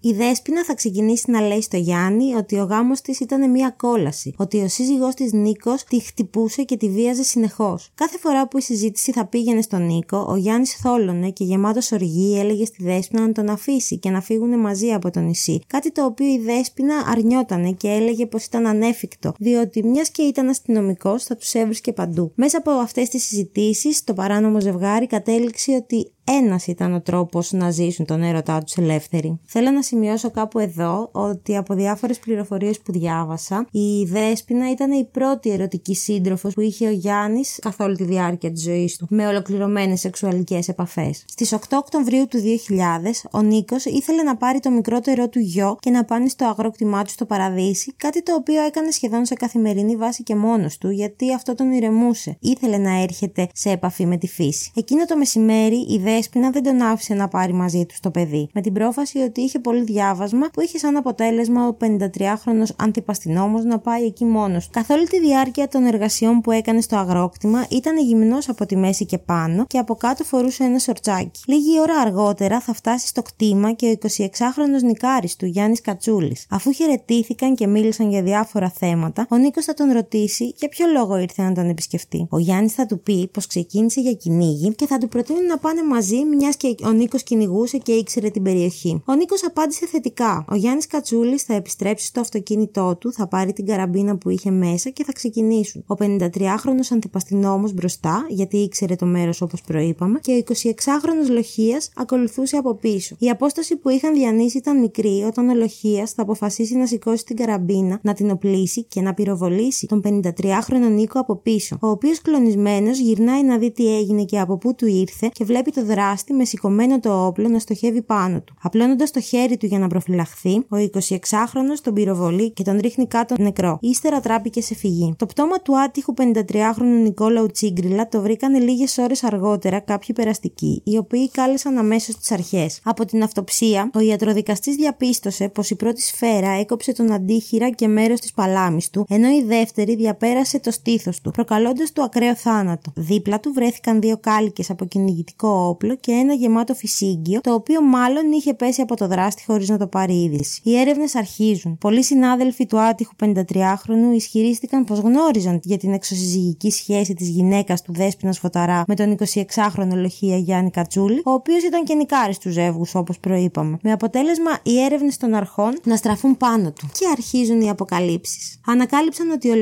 Η 0.00 0.12
Δέσποινα 0.12 0.64
θα 0.64 0.74
ξεκινήσει 0.74 1.30
να 1.30 1.40
λέει 1.40 1.60
στο 1.60 1.76
Γιάννη 1.76 2.34
ότι 2.34 2.58
ο 2.58 2.64
γάμος 2.64 3.00
της 3.00 3.20
ήταν 3.20 3.50
μια 3.50 3.74
κόλαση, 3.76 4.34
ότι 4.36 4.60
ο 4.60 4.68
σύζυγός 4.68 5.14
της 5.14 5.32
Νίκος 5.32 5.84
τη 5.84 6.00
χτυπούσε 6.00 6.62
και 6.62 6.76
τη 6.76 6.88
βίαζε 6.88 7.22
συνεχώς. 7.22 7.90
Κάθε 7.94 8.18
φορά 8.18 8.48
που 8.48 8.58
η 8.58 8.60
συζήτηση 8.60 9.12
θα 9.12 9.26
πήγαινε 9.26 9.62
στον 9.62 9.86
Νίκο, 9.86 10.26
ο 10.28 10.36
Γιάννης 10.36 10.74
θόλωνε 10.74 11.30
και 11.30 11.44
γεμάτος 11.44 11.92
οργή 11.92 12.38
έλεγε 12.38 12.64
στη 12.64 12.84
Δέσποινα 12.84 13.26
να 13.26 13.32
τον 13.32 13.48
αφήσει 13.48 13.98
και 13.98 14.10
να 14.10 14.20
φύγουν 14.20 14.60
μαζί 14.60 14.92
από 14.92 15.10
το 15.10 15.20
νησί. 15.20 15.60
Κάτι 15.66 15.92
το 15.92 16.04
οποίο 16.04 16.26
η 16.26 16.38
Δέσποινα 16.38 16.94
αρνιότανε 17.06 17.72
και 17.72 17.88
έλεγε 17.88 18.26
πως 18.26 18.44
ήταν 18.44 18.66
ανέφικτο, 18.66 19.34
διότι 19.38 19.84
μιας 19.84 20.10
και 20.10 20.22
ήταν 20.22 20.54
αστυνομικό 20.68 21.18
θα 21.18 21.36
τους 21.36 21.52
έβρισκε 21.52 21.92
παντού. 21.92 22.32
Μέσα 22.34 22.58
από 22.58 22.70
αυτές 22.70 23.08
τις 23.08 23.24
συζητήσεις, 23.24 24.04
το 24.04 24.14
παράνομο 24.14 24.60
ζευγάρι 24.60 25.06
κατέληξε 25.06 25.72
ότι 25.72 26.12
ένας 26.26 26.66
ήταν 26.66 26.94
ο 26.94 27.00
τρόπος 27.00 27.52
να 27.52 27.70
ζήσουν 27.70 28.06
τον 28.06 28.22
έρωτά 28.22 28.62
τους 28.62 28.74
ελεύθεροι. 28.74 29.40
Θέλω 29.44 29.70
να 29.70 29.82
σημειώσω 29.82 30.30
κάπου 30.30 30.58
εδώ 30.58 31.08
ότι 31.12 31.56
από 31.56 31.74
διάφορες 31.74 32.18
πληροφορίες 32.18 32.80
που 32.80 32.92
διάβασα, 32.92 33.66
η 33.70 34.04
Δέσποινα 34.04 34.70
ήταν 34.70 34.92
η 34.92 35.04
πρώτη 35.04 35.50
ερωτική 35.50 35.94
σύντροφος 35.94 36.54
που 36.54 36.60
είχε 36.60 36.86
ο 36.86 36.90
Γιάννης 36.90 37.58
καθ' 37.62 37.80
όλη 37.80 37.96
τη 37.96 38.04
διάρκεια 38.04 38.52
της 38.52 38.62
ζωής 38.62 38.96
του, 38.96 39.06
με 39.10 39.26
ολοκληρωμένες 39.26 40.00
σεξουαλικές 40.00 40.68
επαφές. 40.68 41.24
Στις 41.28 41.52
8 41.52 41.58
Οκτωβρίου 41.78 42.26
του 42.26 42.38
2000, 42.38 43.28
ο 43.30 43.40
Νίκος 43.42 43.84
ήθελε 43.84 44.22
να 44.22 44.36
πάρει 44.36 44.60
το 44.60 44.70
μικρότερό 44.70 45.28
του 45.28 45.38
γιο 45.38 45.76
και 45.80 45.90
να 45.90 46.04
πάνε 46.04 46.28
στο 46.28 46.46
αγρόκτημά 46.46 47.04
του 47.04 47.10
στο 47.10 47.24
Παραδείσι, 47.24 47.94
κάτι 47.96 48.22
το 48.22 48.34
οποίο 48.34 48.62
έκανε 48.62 48.90
σχεδόν 48.90 49.24
σε 49.24 49.34
καθημερινή 49.34 49.96
βάση 49.96 50.22
και 50.22 50.34
μόνο 50.34 50.53
του, 50.80 50.90
γιατί 50.90 51.34
αυτό 51.34 51.54
τον 51.54 51.72
ηρεμούσε. 51.72 52.36
Ήθελε 52.40 52.76
να 52.76 53.02
έρχεται 53.02 53.48
σε 53.52 53.70
επαφή 53.70 54.06
με 54.06 54.16
τη 54.16 54.26
φύση. 54.26 54.70
Εκείνο 54.74 55.04
το 55.04 55.16
μεσημέρι, 55.16 55.76
η 55.76 55.98
Δέσποινα 55.98 56.50
δεν 56.50 56.62
τον 56.62 56.82
άφησε 56.82 57.14
να 57.14 57.28
πάρει 57.28 57.52
μαζί 57.52 57.86
του 57.86 57.94
το 58.00 58.10
παιδί, 58.10 58.48
με 58.54 58.60
την 58.60 58.72
πρόφαση 58.72 59.18
ότι 59.18 59.40
είχε 59.40 59.58
πολύ 59.58 59.82
διάβασμα 59.82 60.48
που 60.52 60.60
είχε 60.60 60.78
σαν 60.78 60.96
αποτέλεσμα 60.96 61.68
ο 61.68 61.76
53χρονο 61.80 62.64
αντιπαστηνόμο 62.76 63.58
να 63.58 63.78
πάει 63.78 64.04
εκεί 64.04 64.24
μόνος 64.24 64.64
του. 64.64 64.70
Καθ' 64.72 64.90
όλη 64.90 65.06
τη 65.08 65.20
διάρκεια 65.20 65.68
των 65.68 65.84
εργασιών 65.84 66.40
που 66.40 66.50
έκανε 66.50 66.80
στο 66.80 66.96
αγρόκτημα 66.96 67.66
ήταν 67.70 67.98
γυμνός 67.98 68.48
από 68.48 68.66
τη 68.66 68.76
μέση 68.76 69.06
και 69.06 69.18
πάνω 69.18 69.64
και 69.66 69.78
από 69.78 69.94
κάτω 69.94 70.24
φορούσε 70.24 70.64
ένα 70.64 70.78
σορτσάκι. 70.78 71.40
Λίγη 71.46 71.80
ώρα 71.80 71.94
αργότερα 72.00 72.60
θα 72.60 72.74
φτάσει 72.74 73.06
στο 73.06 73.22
κτήμα 73.22 73.72
και 73.72 73.86
ο 73.86 74.08
26χρονο 74.08 74.82
νικάρης 74.82 75.36
του 75.36 75.46
Γιάννης 75.46 75.80
Κατσούλης. 75.80 76.46
Αφού 76.50 76.72
χαιρετήθηκαν 76.72 77.54
και 77.54 77.66
μίλησαν 77.66 78.10
για 78.10 78.22
διάφορα 78.22 78.70
θέματα, 78.70 79.26
ο 79.30 79.36
Νίκος 79.36 79.64
θα 79.64 79.74
τον 79.74 79.92
ρωτήσει 79.92 80.43
για 80.56 80.68
ποιο 80.68 80.86
λόγο 80.86 81.16
ήρθε 81.16 81.42
να 81.42 81.52
τον 81.52 81.68
επισκεφτεί. 81.68 82.26
Ο 82.30 82.38
Γιάννης 82.38 82.72
θα 82.72 82.86
του 82.86 83.00
πει 83.00 83.28
πως 83.32 83.46
ξεκίνησε 83.46 84.00
για 84.00 84.12
κυνήγι 84.12 84.74
και 84.74 84.86
θα 84.86 84.98
του 84.98 85.08
προτείνει 85.08 85.46
να 85.46 85.58
πάνε 85.58 85.82
μαζί, 85.82 86.24
μιας 86.24 86.56
και 86.56 86.74
ο 86.84 86.90
Νίκος 86.90 87.22
κυνηγούσε 87.22 87.78
και 87.78 87.92
ήξερε 87.92 88.30
την 88.30 88.42
περιοχή. 88.42 89.02
Ο 89.06 89.14
Νίκος 89.14 89.44
απάντησε 89.44 89.86
θετικά. 89.86 90.44
Ο 90.48 90.54
Γιάννης 90.54 90.86
Κατσούλης 90.86 91.42
θα 91.42 91.54
επιστρέψει 91.54 92.06
στο 92.06 92.20
αυτοκίνητό 92.20 92.96
του, 93.00 93.12
θα 93.12 93.28
πάρει 93.28 93.52
την 93.52 93.66
καραμπίνα 93.66 94.16
που 94.16 94.30
είχε 94.30 94.50
μέσα 94.50 94.90
και 94.90 95.04
θα 95.04 95.12
ξεκινήσουν. 95.12 95.84
Ο 95.86 95.94
53χρονο 95.98 96.84
αντιπαστηνόμος 96.92 97.72
μπροστά, 97.72 98.26
γιατί 98.28 98.56
ήξερε 98.56 98.94
το 98.96 99.06
μέρος 99.06 99.40
όπως 99.40 99.60
προείπαμε, 99.60 100.18
και 100.22 100.32
ο 100.32 100.36
26χρονο 100.36 101.30
Λοχίας 101.30 101.90
ακολουθούσε 101.96 102.56
από 102.56 102.74
πίσω. 102.74 103.16
Η 103.18 103.30
απόσταση 103.30 103.76
που 103.76 103.88
είχαν 103.88 104.14
διανύσει 104.14 104.56
ήταν 104.56 104.80
μικρή 104.80 105.22
όταν 105.26 105.48
ο 105.48 105.54
Λοχίας 105.54 106.12
θα 106.12 106.22
αποφασίσει 106.22 106.76
να 106.76 106.86
σηκώσει 106.86 107.24
την 107.24 107.36
καραμπίνα, 107.36 107.98
να 108.02 108.14
την 108.14 108.30
οπλίσει 108.30 108.84
και 108.84 109.00
να 109.00 109.14
πυροβολήσει 109.14 109.86
τον 109.86 110.00
53χρονο 110.24 110.90
Νίκο 110.90 111.20
από 111.20 111.36
πίσω, 111.36 111.76
ο 111.80 111.88
οποίος 111.88 112.20
κλονισμένος 112.20 112.98
γυρνάει 112.98 113.42
να 113.42 113.58
δει 113.58 113.70
τι 113.70 113.96
έγινε 113.96 114.24
και 114.24 114.40
από 114.40 114.58
πού 114.58 114.74
του 114.74 114.86
ήρθε 114.86 115.30
και 115.32 115.44
βλέπει 115.44 115.70
το 115.70 115.84
δράστη 115.84 116.32
με 116.32 116.44
σηκωμένο 116.44 117.00
το 117.00 117.26
όπλο 117.26 117.48
να 117.48 117.58
στοχεύει 117.58 118.02
πάνω 118.02 118.40
του. 118.40 118.54
Απλώνοντας 118.62 119.10
το 119.10 119.20
χέρι 119.20 119.56
του 119.56 119.66
για 119.66 119.78
να 119.78 119.86
προφυλαχθεί, 119.86 120.54
ο 120.54 120.76
26χρονο 120.92 121.74
τον 121.82 121.94
πυροβολεί 121.94 122.50
και 122.50 122.62
τον 122.62 122.78
ρίχνει 122.80 123.06
κάτω 123.06 123.34
νεκρό. 123.38 123.78
Ύστερα 123.80 124.20
τράπηκε 124.20 124.60
σε 124.60 124.74
φυγή. 124.74 125.14
Το 125.18 125.26
πτώμα 125.26 125.58
του 125.58 125.78
άτυχου 125.78 126.14
53χρονου 126.18 127.02
Νικόλαου 127.02 127.46
Τσίγκριλα 127.46 128.08
το 128.08 128.20
βρήκανε 128.20 128.58
λίγες 128.58 128.98
ώρες 128.98 129.24
αργότερα 129.24 129.80
κάποιοι 129.80 130.14
περαστικοί, 130.14 130.82
οι 130.84 130.96
οποίοι 130.96 131.30
κάλεσαν 131.30 131.78
αμέσως 131.78 132.16
τις 132.16 132.30
αρχές. 132.32 132.80
Από 132.84 133.04
την 133.04 133.22
αυτοψία, 133.22 133.90
ο 133.94 134.00
ιατροδικαστής 134.00 134.76
διαπίστωσε 134.76 135.48
πως 135.48 135.70
η 135.70 135.76
πρώτη 135.76 136.02
σφαίρα 136.02 136.50
έκοψε 136.50 136.92
τον 136.92 137.12
αντίχειρα 137.12 137.70
και 137.70 137.88
μέρος 137.88 138.20
της 138.20 138.32
παλάμης 138.32 138.90
του, 138.90 139.06
ενώ 139.08 139.28
η 139.28 139.42
δεύτερη 139.42 139.96
διαπέρασε 140.18 140.60
το 140.60 140.70
στήθος 140.70 141.20
του, 141.20 141.30
προκαλώντας 141.30 141.92
του 141.92 142.02
ακραίο 142.02 142.34
θάνατο. 142.34 142.92
Δίπλα 142.94 143.40
του 143.40 143.52
βρέθηκαν 143.52 144.00
δύο 144.00 144.16
κάλικες 144.20 144.70
από 144.70 144.84
κυνηγητικό 144.84 145.48
όπλο 145.48 145.82
όπλο 145.84 145.96
και 146.00 146.12
ένα 146.12 146.32
γεμάτο 146.34 146.74
φυσίγγιο, 146.74 147.40
το 147.40 147.54
οποίο 147.54 147.82
μάλλον 147.82 148.32
είχε 148.32 148.54
πέσει 148.54 148.80
από 148.80 148.96
το 148.96 149.06
δράστη 149.06 149.44
χωρίς 149.44 149.68
να 149.68 149.78
το 149.78 149.86
πάρει 149.86 150.22
είδηση. 150.22 150.60
Οι 150.64 150.78
έρευνες 150.78 151.14
αρχίζουν. 151.14 151.78
Πολλοί 151.78 152.04
συνάδελφοι 152.04 152.66
του 152.66 152.80
άτυχου 152.80 153.12
53χρονου 153.24 154.14
ισχυρίστηκαν 154.14 154.84
πως 154.84 154.98
γνώριζαν 154.98 155.60
για 155.62 155.78
την 155.78 155.92
εξωσυζυγική 155.92 156.70
σχέση 156.70 157.14
της 157.14 157.28
γυναίκας 157.28 157.82
του 157.82 157.92
Δέσπινα 157.92 158.32
Φωταρά 158.32 158.84
με 158.86 158.94
τον 158.94 159.16
26χρονο 159.18 159.94
λοχεία 159.94 160.36
Γιάννη 160.36 160.70
Κατσούλη, 160.70 161.22
ο 161.24 161.30
οποίος 161.30 161.62
ήταν 161.62 161.84
και 161.84 161.94
νικάρης 161.94 162.38
του 162.38 162.50
ζεύγους 162.50 162.94
όπως 162.94 163.18
προείπαμε. 163.18 163.78
Με 163.82 163.92
αποτέλεσμα 163.92 164.50
οι 164.62 164.80
έρευνες 164.80 165.16
των 165.16 165.34
αρχών 165.34 165.78
να 165.84 165.96
στραφούν 165.96 166.36
πάνω 166.36 166.72
του. 166.72 166.88
Και 166.98 167.06
αρχίζουν 167.12 167.60
οι 167.60 167.70
αποκαλύψεις. 167.70 168.60
Ανακάλυψαν 168.66 169.30
ότι 169.30 169.50
ο 169.50 169.54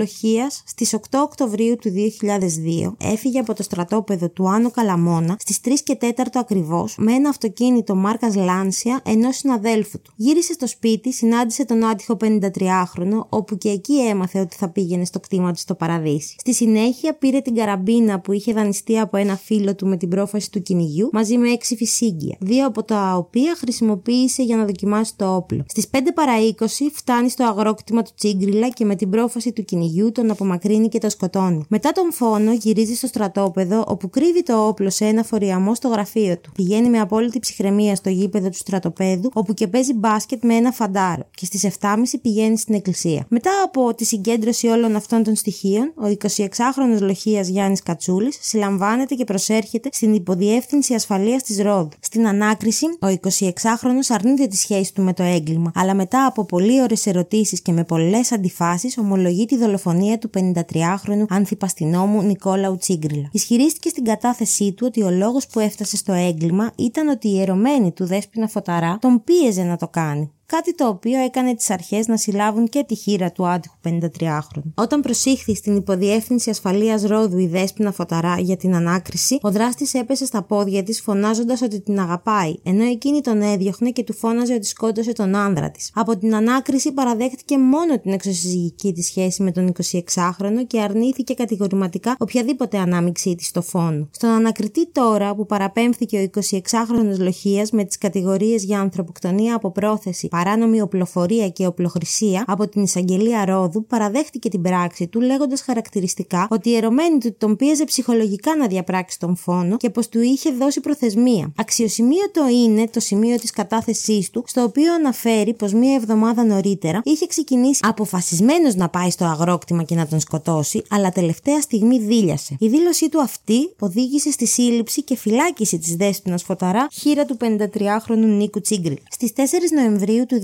Λοχεία 0.42 0.62
στις 0.66 0.94
8 0.94 1.18
Οκτωβρίου 1.22 1.76
του 1.76 1.90
2002 1.90 2.94
έφυγε 2.98 3.38
από 3.38 3.54
το 3.54 3.62
στρατόπεδο 3.62 4.30
του 4.30 4.48
Άνω 4.48 4.70
Καλαμόνα 4.70 5.36
στις 5.38 5.58
3 5.64 5.70
και 5.84 5.98
4 6.00 6.08
ακριβώς 6.34 6.94
με 6.98 7.12
ένα 7.12 7.28
αυτοκίνητο 7.28 7.94
μάρκας 7.94 8.34
Λάνσια 8.34 9.00
ενός 9.04 9.36
συναδέλφου 9.36 10.00
του. 10.00 10.12
Γύρισε 10.16 10.52
στο 10.52 10.66
σπίτι, 10.66 11.12
συνάντησε 11.12 11.64
τον 11.64 11.84
άτυχο 11.84 12.16
53χρονο, 12.20 13.26
όπου 13.28 13.56
και 13.58 13.68
εκεί 13.68 14.00
έμαθε 14.00 14.40
ότι 14.40 14.56
θα 14.56 14.68
πήγαινε 14.68 15.04
στο 15.04 15.20
κτήμα 15.20 15.52
του 15.52 15.58
στο 15.58 15.74
παραδείσι. 15.74 16.36
Στη 16.38 16.54
συνέχεια 16.54 17.14
πήρε 17.14 17.40
την 17.40 17.54
καραμπίνα 17.54 18.20
που 18.20 18.32
είχε 18.32 18.52
δανειστεί 18.52 18.98
από 18.98 19.16
ένα 19.16 19.36
φίλο 19.36 19.74
του 19.74 19.86
με 19.86 19.96
την 19.96 20.08
πρόφαση 20.08 20.50
του 20.50 20.62
κυνηγιού 20.62 21.08
μαζί 21.12 21.38
με 21.38 21.50
έξι 21.50 21.76
φυσίγγια, 21.76 22.36
δύο 22.40 22.66
από 22.66 22.82
τα 22.82 23.14
οποία 23.16 23.54
χρησιμοποίησε 23.56 24.42
για 24.42 24.56
να 24.56 24.64
δοκιμάσει 24.64 25.16
το 25.16 25.34
όπλο. 25.34 25.64
Στις 25.68 25.86
5 25.90 25.96
παρα 26.14 26.32
20 26.58 26.66
φτάνει 26.92 27.28
στο 27.28 27.44
αγρόκτημα 27.44 28.02
του 28.02 28.10
Τσίγκριλα 28.16 28.68
και 28.68 28.84
με 28.84 28.94
την 28.94 29.10
πρόφαση 29.10 29.52
του 29.52 29.64
κυνηγιού 29.64 30.12
τον 30.12 30.30
απομακρύνει 30.32 30.88
και 30.88 30.98
το 30.98 31.10
σκοτώνει. 31.10 31.64
Μετά 31.68 31.92
τον 31.92 32.12
φόνο 32.12 32.52
γυρίζει 32.52 32.94
στο 32.94 33.06
στρατόπεδο 33.06 33.84
όπου 33.86 34.10
κρύβει 34.10 34.42
το 34.42 34.66
όπλο 34.66 34.90
σε 34.90 35.04
ένα 35.04 35.22
φοριαμό 35.22 35.74
στο 35.74 35.88
γραφείο 35.88 36.38
του. 36.38 36.52
Πηγαίνει 36.52 36.90
με 36.90 37.00
απόλυτη 37.00 37.38
ψυχραιμία 37.38 37.94
στο 37.94 38.08
γήπεδο 38.08 38.48
του 38.48 38.56
στρατοπέδου 38.56 39.30
όπου 39.32 39.54
και 39.54 39.66
παίζει 39.68 39.94
μπάσκετ 39.94 40.44
με 40.44 40.54
ένα 40.54 40.72
φαντάρο 40.72 41.22
και 41.34 41.44
στις 41.44 41.68
7.30 41.80 41.96
πηγαίνει 42.22 42.58
στην 42.58 42.74
εκκλησία. 42.74 43.26
Μετά 43.28 43.50
από 43.64 43.94
τη 43.94 44.04
συγκέντρωση 44.04 44.66
όλων 44.66 44.96
αυτών 44.96 45.22
των 45.22 45.34
στοιχείων, 45.36 45.92
ο 45.96 46.06
26χρονο 46.24 47.00
λοχείας 47.00 47.48
Γιάννης 47.48 47.82
Κατσούλης 47.82 48.38
συλλαμβάνεται 48.40 49.14
και 49.14 49.24
προσέρχεται 49.24 49.88
στην 49.92 50.14
υποδιεύθυνση 50.14 50.94
ασφαλείας 50.94 51.42
της 51.42 51.60
Ρόδου. 51.62 51.88
Στην 52.00 52.26
ανάκριση, 52.26 52.86
ο 52.86 53.06
26χρονο 53.06 54.02
αρνείται 54.08 54.46
τη 54.46 54.56
σχέση 54.56 54.94
του 54.94 55.02
με 55.02 55.12
το 55.12 55.22
έγκλημα, 55.22 55.72
αλλά 55.74 55.94
μετά 55.94 56.26
από 56.26 56.44
πολύ 56.44 56.82
ώρες 56.82 57.06
ερωτήσεις 57.06 57.62
και 57.62 57.72
με 57.72 57.84
πολλές 57.84 58.32
αντιφάσεις, 58.32 58.98
ομολογεί 58.98 59.44
τη 59.44 59.56
δολοφονία 59.56 60.18
του 60.22 60.30
53χρονου 60.34 61.24
ανθιπαστινόμου 61.28 62.22
Νικόλαου 62.22 62.76
Τσίγκριλα. 62.76 63.28
Ισχυρίστηκε 63.32 63.88
στην 63.88 64.04
κατάθεσή 64.04 64.72
του 64.72 64.84
ότι 64.88 65.02
ο 65.02 65.10
λόγος 65.10 65.46
που 65.46 65.60
έφτασε 65.60 65.96
στο 65.96 66.12
έγκλημα 66.12 66.72
ήταν 66.76 67.08
ότι 67.08 67.28
η 67.28 67.40
ερωμένη 67.40 67.92
του 67.92 68.06
Δέσπινα 68.06 68.48
Φωταρά 68.48 68.98
τον 69.00 69.24
πίεζε 69.24 69.62
να 69.62 69.76
το 69.76 69.88
κάνει 69.88 70.32
κάτι 70.56 70.74
το 70.74 70.88
οποίο 70.88 71.18
έκανε 71.20 71.54
τις 71.54 71.70
αρχές 71.70 72.06
να 72.06 72.16
συλλάβουν 72.16 72.68
και 72.68 72.84
τη 72.88 72.94
χείρα 72.94 73.32
του 73.32 73.46
άτυχου 73.46 73.76
53χρονου. 73.84 74.72
Όταν 74.74 75.00
προσήχθη 75.00 75.54
στην 75.54 75.76
υποδιεύθυνση 75.76 76.50
ασφαλείας 76.50 77.02
Ρόδου 77.02 77.38
η 77.38 77.46
Δέσπινα 77.46 77.92
Φωταρά 77.92 78.38
για 78.38 78.56
την 78.56 78.74
ανάκριση, 78.74 79.38
ο 79.42 79.50
δράστης 79.50 79.94
έπεσε 79.94 80.26
στα 80.26 80.42
πόδια 80.42 80.82
της 80.82 81.00
φωνάζοντας 81.00 81.62
ότι 81.62 81.80
την 81.80 82.00
αγαπάει, 82.00 82.54
ενώ 82.62 82.84
εκείνη 82.84 83.20
τον 83.20 83.42
έδιωχνε 83.42 83.90
και 83.90 84.04
του 84.04 84.14
φώναζε 84.14 84.54
ότι 84.54 84.66
σκότωσε 84.66 85.12
τον 85.12 85.34
άνδρα 85.34 85.70
της. 85.70 85.90
Από 85.94 86.18
την 86.18 86.34
ανάκριση 86.34 86.92
παραδέχτηκε 86.92 87.58
μόνο 87.58 87.98
την 87.98 88.12
εξωσυζυγική 88.12 88.92
της 88.92 89.06
σχέση 89.06 89.42
με 89.42 89.52
τον 89.52 89.72
26χρονο 89.82 90.66
και 90.66 90.80
αρνήθηκε 90.80 91.34
κατηγορηματικά 91.34 92.16
οποιαδήποτε 92.18 92.78
ανάμειξή 92.78 93.34
της 93.34 93.46
στο 93.46 93.62
φόνο. 93.62 94.08
Στον 94.10 94.30
ανακριτή 94.30 94.86
τώρα 94.86 95.34
που 95.34 95.46
παραπέμφθηκε 95.46 96.30
ο 96.34 96.40
26χρονο 96.40 97.18
Λοχίας 97.18 97.70
με 97.70 97.84
τις 97.84 97.98
κατηγορίες 97.98 98.64
για 98.64 98.80
ανθρωποκτονία 98.80 99.54
από 99.54 99.70
πρόθεση, 99.70 100.28
παράνομη 100.42 100.80
οπλοφορία 100.80 101.48
και 101.48 101.66
οπλοχρησία 101.66 102.44
από 102.46 102.68
την 102.68 102.82
εισαγγελία 102.82 103.44
Ρόδου 103.44 103.86
παραδέχτηκε 103.86 104.48
την 104.48 104.62
πράξη 104.62 105.06
του 105.06 105.20
λέγοντας 105.20 105.60
χαρακτηριστικά 105.60 106.46
ότι 106.50 106.70
η 106.70 106.76
ερωμένη 106.76 107.18
του 107.18 107.34
τον 107.38 107.56
πίεζε 107.56 107.84
ψυχολογικά 107.84 108.56
να 108.56 108.66
διαπράξει 108.66 109.18
τον 109.18 109.36
φόνο 109.36 109.76
και 109.76 109.90
πως 109.90 110.08
του 110.08 110.20
είχε 110.20 110.50
δώσει 110.50 110.80
προθεσμία. 110.80 111.52
Αξιοσημείωτο 111.56 112.48
είναι 112.48 112.88
το 112.88 113.00
σημείο 113.00 113.36
της 113.36 113.50
κατάθεσής 113.50 114.30
του, 114.30 114.44
στο 114.46 114.62
οποίο 114.62 114.94
αναφέρει 114.94 115.54
πως 115.54 115.72
μία 115.72 115.94
εβδομάδα 115.94 116.44
νωρίτερα 116.44 117.00
είχε 117.04 117.26
ξεκινήσει 117.26 117.80
αποφασισμένος 117.84 118.74
να 118.74 118.88
πάει 118.88 119.10
στο 119.10 119.24
αγρόκτημα 119.24 119.82
και 119.82 119.94
να 119.94 120.06
τον 120.06 120.20
σκοτώσει, 120.20 120.82
αλλά 120.90 121.10
τελευταία 121.10 121.60
στιγμή 121.60 121.98
δίλιασε. 121.98 122.56
Η 122.58 122.68
δήλωσή 122.68 123.08
του 123.08 123.20
αυτή 123.20 123.74
οδήγησε 123.78 124.30
στη 124.30 124.46
σύλληψη 124.46 125.02
και 125.02 125.16
φυλάκιση 125.16 125.78
της 125.78 125.96
δέσπινα 125.96 126.38
φωταρά 126.38 126.88
χείρα 126.92 127.24
του 127.24 127.36
53χρονου 127.40 128.16
Νίκου 128.16 128.60
Τσίγκριλ. 128.60 128.96
Στις 129.10 129.32
4 129.36 129.40
Νοεμβρίου 129.74 130.21
του 130.26 130.40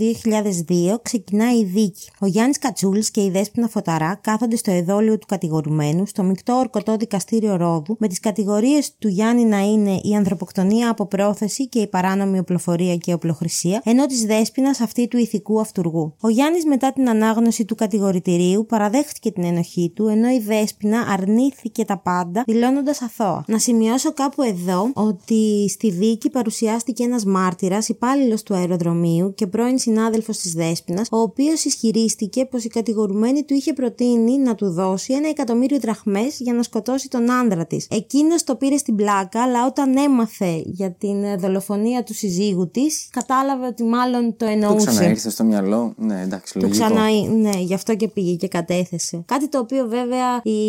2002 0.68 0.98
ξεκινάει 1.02 1.58
η 1.58 1.64
δίκη. 1.64 2.10
Ο 2.20 2.26
Γιάννης 2.26 2.58
Κατσούλης 2.58 3.10
και 3.10 3.22
η 3.24 3.30
Δέσπινα 3.30 3.68
Φωταρά 3.68 4.18
κάθονται 4.22 4.56
στο 4.56 4.70
εδόλιο 4.70 5.18
του 5.18 5.26
κατηγορουμένου 5.26 6.06
στο 6.06 6.22
μεικτό 6.22 6.54
ορκωτό 6.54 6.96
δικαστήριο 6.96 7.56
Ρόδου 7.56 7.96
με 7.98 8.08
τις 8.08 8.20
κατηγορίες 8.20 8.94
του 8.98 9.08
Γιάννη 9.08 9.44
να 9.44 9.58
είναι 9.58 10.00
η 10.02 10.14
ανθρωποκτονία 10.16 10.90
από 10.90 11.06
πρόθεση 11.06 11.68
και 11.68 11.78
η 11.78 11.86
παράνομη 11.86 12.38
οπλοφορία 12.38 12.96
και 12.96 13.12
οπλοχρησία, 13.12 13.82
ενώ 13.84 14.06
της 14.06 14.24
Δέσπινα 14.24 14.68
αυτή 14.68 15.08
του 15.08 15.18
ηθικού 15.18 15.60
αυτούργου. 15.60 16.14
Ο 16.20 16.28
Γιάννης 16.28 16.64
μετά 16.64 16.92
την 16.92 17.08
ανάγνωση 17.08 17.64
του 17.64 17.74
κατηγορητηρίου 17.74 18.66
παραδέχτηκε 18.66 19.30
την 19.30 19.44
ενοχή 19.44 19.92
του, 19.94 20.06
ενώ 20.06 20.30
η 20.30 20.38
Δέσπινα 20.38 21.00
αρνήθηκε 21.00 21.84
τα 21.84 21.98
πάντα, 21.98 22.42
δηλώνοντας 22.46 23.02
αθώα. 23.02 23.44
Να 23.46 23.58
σημειώσω 23.58 24.12
κάπου 24.12 24.42
εδώ 24.42 24.90
ότι 24.94 25.68
στη 25.68 25.90
δίκη 25.90 26.30
παρουσιάστηκε 26.30 27.02
ένας 27.02 27.24
μάρτυρας, 27.24 27.88
υπάλληλος 27.88 28.42
του 28.42 28.54
αεροδρομίου 28.54 29.34
και 29.34 29.46
πρώην 29.46 29.67
πρώην 29.68 29.82
συνάδελφος 29.82 30.38
της 30.38 30.52
Δέσπινας, 30.52 31.08
ο 31.10 31.18
οποίος 31.18 31.64
ισχυρίστηκε 31.64 32.44
πως 32.44 32.64
η 32.64 32.68
κατηγορουμένη 32.68 33.42
του 33.42 33.54
είχε 33.54 33.72
προτείνει 33.72 34.38
να 34.38 34.54
του 34.54 34.70
δώσει 34.70 35.12
ένα 35.12 35.28
εκατομμύριο 35.28 35.78
δραχμές 35.78 36.36
για 36.38 36.52
να 36.52 36.62
σκοτώσει 36.62 37.08
τον 37.08 37.30
άνδρα 37.30 37.66
της. 37.66 37.86
Εκείνος 37.90 38.44
το 38.44 38.54
πήρε 38.54 38.76
στην 38.76 38.96
πλάκα, 38.96 39.42
αλλά 39.42 39.66
όταν 39.66 39.96
έμαθε 39.96 40.62
για 40.64 40.90
την 40.92 41.38
δολοφονία 41.38 42.02
του 42.02 42.14
συζύγου 42.14 42.70
της, 42.70 43.08
κατάλαβε 43.10 43.66
ότι 43.66 43.84
μάλλον 43.84 44.36
το 44.36 44.46
εννοούσε. 44.46 44.86
Του 44.86 44.92
ξαναήρθε 44.92 45.30
στο 45.30 45.44
μυαλό. 45.44 45.94
Ναι, 45.96 46.20
εντάξει, 46.22 46.58
λογικό. 46.58 46.86
Του 46.86 46.92
ξανά, 46.92 47.10
ναι, 47.36 47.60
γι' 47.60 47.74
αυτό 47.74 47.96
και 47.96 48.08
πήγε 48.08 48.34
και 48.34 48.48
κατέθεσε. 48.48 49.22
Κάτι 49.26 49.48
το 49.48 49.58
οποίο 49.58 49.86
βέβαια 49.88 50.40
η 50.42 50.60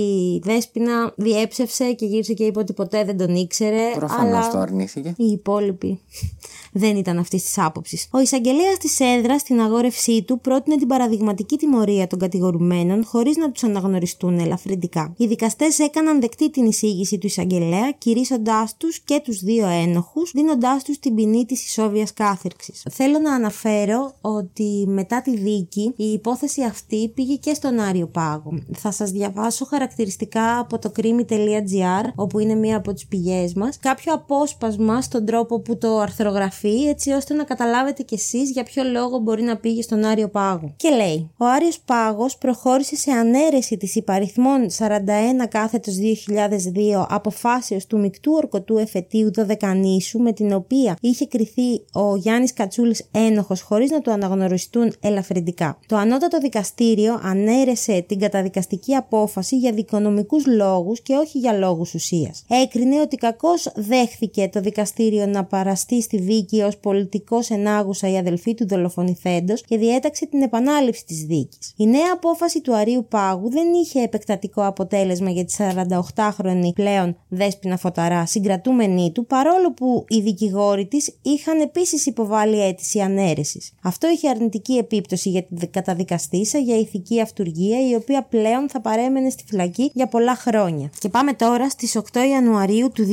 Δέσπινα 0.44 1.14
διέψευσε 1.16 1.94
και 1.94 2.06
γύρισε 2.06 2.34
και 2.34 2.44
είπε 2.44 2.60
ότι 2.60 2.74
ποτέ 2.74 3.04
δεν 3.04 3.18
τον 3.18 3.36
ήξερε. 3.36 3.92
Προφανώς 3.96 4.50
το 4.50 4.58
αρνήθηκε. 4.58 5.14
Οι 5.18 5.26
υπόλοιποι 5.26 6.00
δεν 6.72 6.98
ήταν 6.98 7.18
αυτής 7.18 7.44
της 7.44 7.58
άποψης. 7.58 8.08
Ο 8.12 8.20
εισαγγελέας 8.20 8.78
της 8.78 8.89
έδρας 8.98 9.42
στην 9.42 9.62
αγόρευσή 9.62 10.24
του 10.24 10.40
πρότεινε 10.40 10.78
την 10.78 10.88
παραδειγματική 10.88 11.58
τιμωρία 11.58 12.08
των 12.08 12.20
κατηγορουμένων 12.20 13.06
χωρίς 13.06 13.38
να 13.38 13.52
τους 13.52 13.64
αναγνωριστούν 13.64 14.40
ελαφρυντικά. 14.40 15.14
Οι 15.18 15.26
δικαστές 15.26 15.80
έκαναν 15.80 16.22
δεκτή 16.22 16.50
την 16.50 16.66
εισήγηση 16.66 17.18
του 17.18 17.28
εισαγγελέα, 17.28 17.92
κηρύσσοντάς 17.92 18.78
τους 18.78 19.00
και 19.00 19.22
τους 19.24 19.40
δύο 19.40 19.68
ένοχους, 19.68 20.32
δίνοντάς 20.34 20.84
τους 20.84 21.00
την 21.00 21.16
ποινή 21.16 21.46
της 21.46 21.66
ισόβιας 21.66 22.14
κάθερξης. 22.14 22.86
Θέλω 22.92 23.20
να 23.20 23.34
αναφέρω 23.34 24.14
ότι 24.22 24.86
μετά 24.88 25.22
τη 25.22 25.38
δίκη 25.38 25.94
η 25.96 26.06
υπόθεση 26.12 26.64
αυτή 26.64 27.10
πήγε 27.10 27.36
και 27.36 27.54
στον 27.54 27.80
Άριο 27.80 28.08
Πάγο. 28.08 28.60
Θα 28.78 28.92
σας 28.92 29.12
διαβάσω 29.12 29.66
χαρακτηριστικά 29.66 30.60
από 30.60 30.80
το 30.80 30.92
crime.gr, 30.98 32.10
όπου 32.16 32.40
είναι 32.40 32.56
μία 32.56 32.78
από 32.78 32.94
τις 32.94 33.08
πηγές 33.08 33.54
μας, 33.54 33.80
κάποιο 33.80 34.14
απόσπασμα 34.14 35.02
στον 35.02 35.26
τρόπο 35.26 35.60
που 35.60 35.78
το 35.78 36.00
αρθρογραφεί, 36.00 36.88
έτσι 36.88 37.12
ώστε 37.12 37.34
να 37.34 37.44
καταλάβετε 37.44 38.04
κι 38.04 38.14
εσείς 38.14 38.52
για 38.52 38.64
ποιο 38.64 38.79
λόγο 38.84 39.18
μπορεί 39.18 39.44
να 39.44 39.58
πήγε 39.58 39.82
στον 39.82 40.04
Άριο 40.04 40.30
Πάγο. 40.30 40.74
Και 40.76 40.90
λέει: 40.90 41.32
Ο 41.38 41.46
Άριος 41.46 41.80
Πάγος 41.86 42.38
προχώρησε 42.38 42.96
σε 42.96 43.12
ανέρεση 43.12 43.78
της 43.78 43.96
υπαριθμών 43.96 44.70
41 44.78 45.48
κάθετος 45.50 45.96
2002 45.96 47.06
αποφάσεως 47.10 47.86
του 47.86 48.00
μεικτού 48.00 48.32
ορκωτού 48.36 48.78
εφετείου 48.78 49.34
Δωδεκανήσου, 49.34 50.20
με 50.20 50.32
την 50.32 50.54
οποία 50.54 50.98
είχε 51.02 51.26
κριθεί 51.26 51.82
ο 51.94 52.16
Γιάννης 52.16 52.54
Κατσούλης 52.54 53.08
ένοχος 53.12 53.62
χωρίς 53.62 53.92
να 53.92 54.02
του 54.02 54.12
αναγνωριστούν 54.12 54.94
ελαφρυντικά. 55.02 55.80
Το 55.86 55.96
ανώτατο 55.96 56.38
δικαστήριο 56.38 57.20
ανέρεσε 57.24 58.06
την 58.08 58.20
καταδικαστική 58.20 58.96
απόφαση 58.96 59.58
για 59.58 59.72
δικονομικούς 59.72 60.46
λόγους 60.46 61.02
και 61.02 61.16
όχι 61.16 61.38
για 61.38 61.54
λόγους 61.54 61.94
ουσίας. 61.94 62.46
Έκρινε 62.48 63.02
ότι 63.02 63.16
κακώς 63.16 63.72
δέχθηκε 63.76 64.50
το 64.52 64.60
δικαστήριο 64.60 65.26
να 65.26 65.44
παραστεί 65.44 66.02
στη 66.02 66.18
δίκη 66.18 66.38
δίκη 66.40 66.62
ως 66.62 66.78
πολιτικός 66.78 67.50
ενάγουσα 67.50 68.10
η 68.10 68.18
αδελφή 68.18 68.54
του 68.54 68.66
δολοφονηθέντος 68.70 69.62
και 69.62 69.78
διέταξε 69.78 70.26
την 70.26 70.42
επανάληψη 70.42 71.06
της 71.06 71.24
δίκης. 71.24 71.74
Η 71.76 71.86
νέα 71.86 72.12
απόφαση 72.14 72.62
του 72.62 72.76
Αρίου 72.76 73.06
Πάγου 73.10 73.50
δεν 73.50 73.74
είχε 73.74 74.02
επεκτατικό 74.02 74.66
αποτέλεσμα 74.66 75.30
για 75.30 75.46
τη 75.46 75.56
48χρονη 75.58 76.70
πλέον 76.74 77.18
δέσπινα 77.28 77.78
φωταρά, 77.78 78.26
συγκρατούμενή 78.26 79.12
του, 79.12 79.26
παρόλο 79.26 79.74
που 79.74 80.06
οι 80.08 80.22
δικηγόροι 80.22 80.86
της 80.86 81.16
είχαν 81.22 81.60
επίσης 81.60 82.06
υποβάλει 82.06 82.64
αίτηση 82.64 83.00
ανέρεσης. 83.00 83.72
Αυτό 83.84 84.10
είχε 84.10 84.30
αρνητική 84.30 84.74
επίπτωση 84.74 85.30
για 85.30 85.44
την 85.44 85.72
καταδικαστήσα 85.72 86.58
για 86.58 86.78
ηθική 86.78 87.22
αυτουργία, 87.22 87.90
η 87.90 87.96
οποία 87.96 88.24
πλέον 88.24 88.70
θα 88.70 88.82
παρέμενε 88.82 89.30
στη 89.30 89.44
φυλακή 89.48 89.92
για 89.94 90.08
πολλά 90.08 90.36
χρόνια. 90.36 90.90
Και 91.00 91.10
πάμε 91.10 91.34
τώρα 91.34 91.70
στις 91.70 91.98
8 91.98 92.02
Ιανουαρίου 92.32 92.92
του 92.94 93.06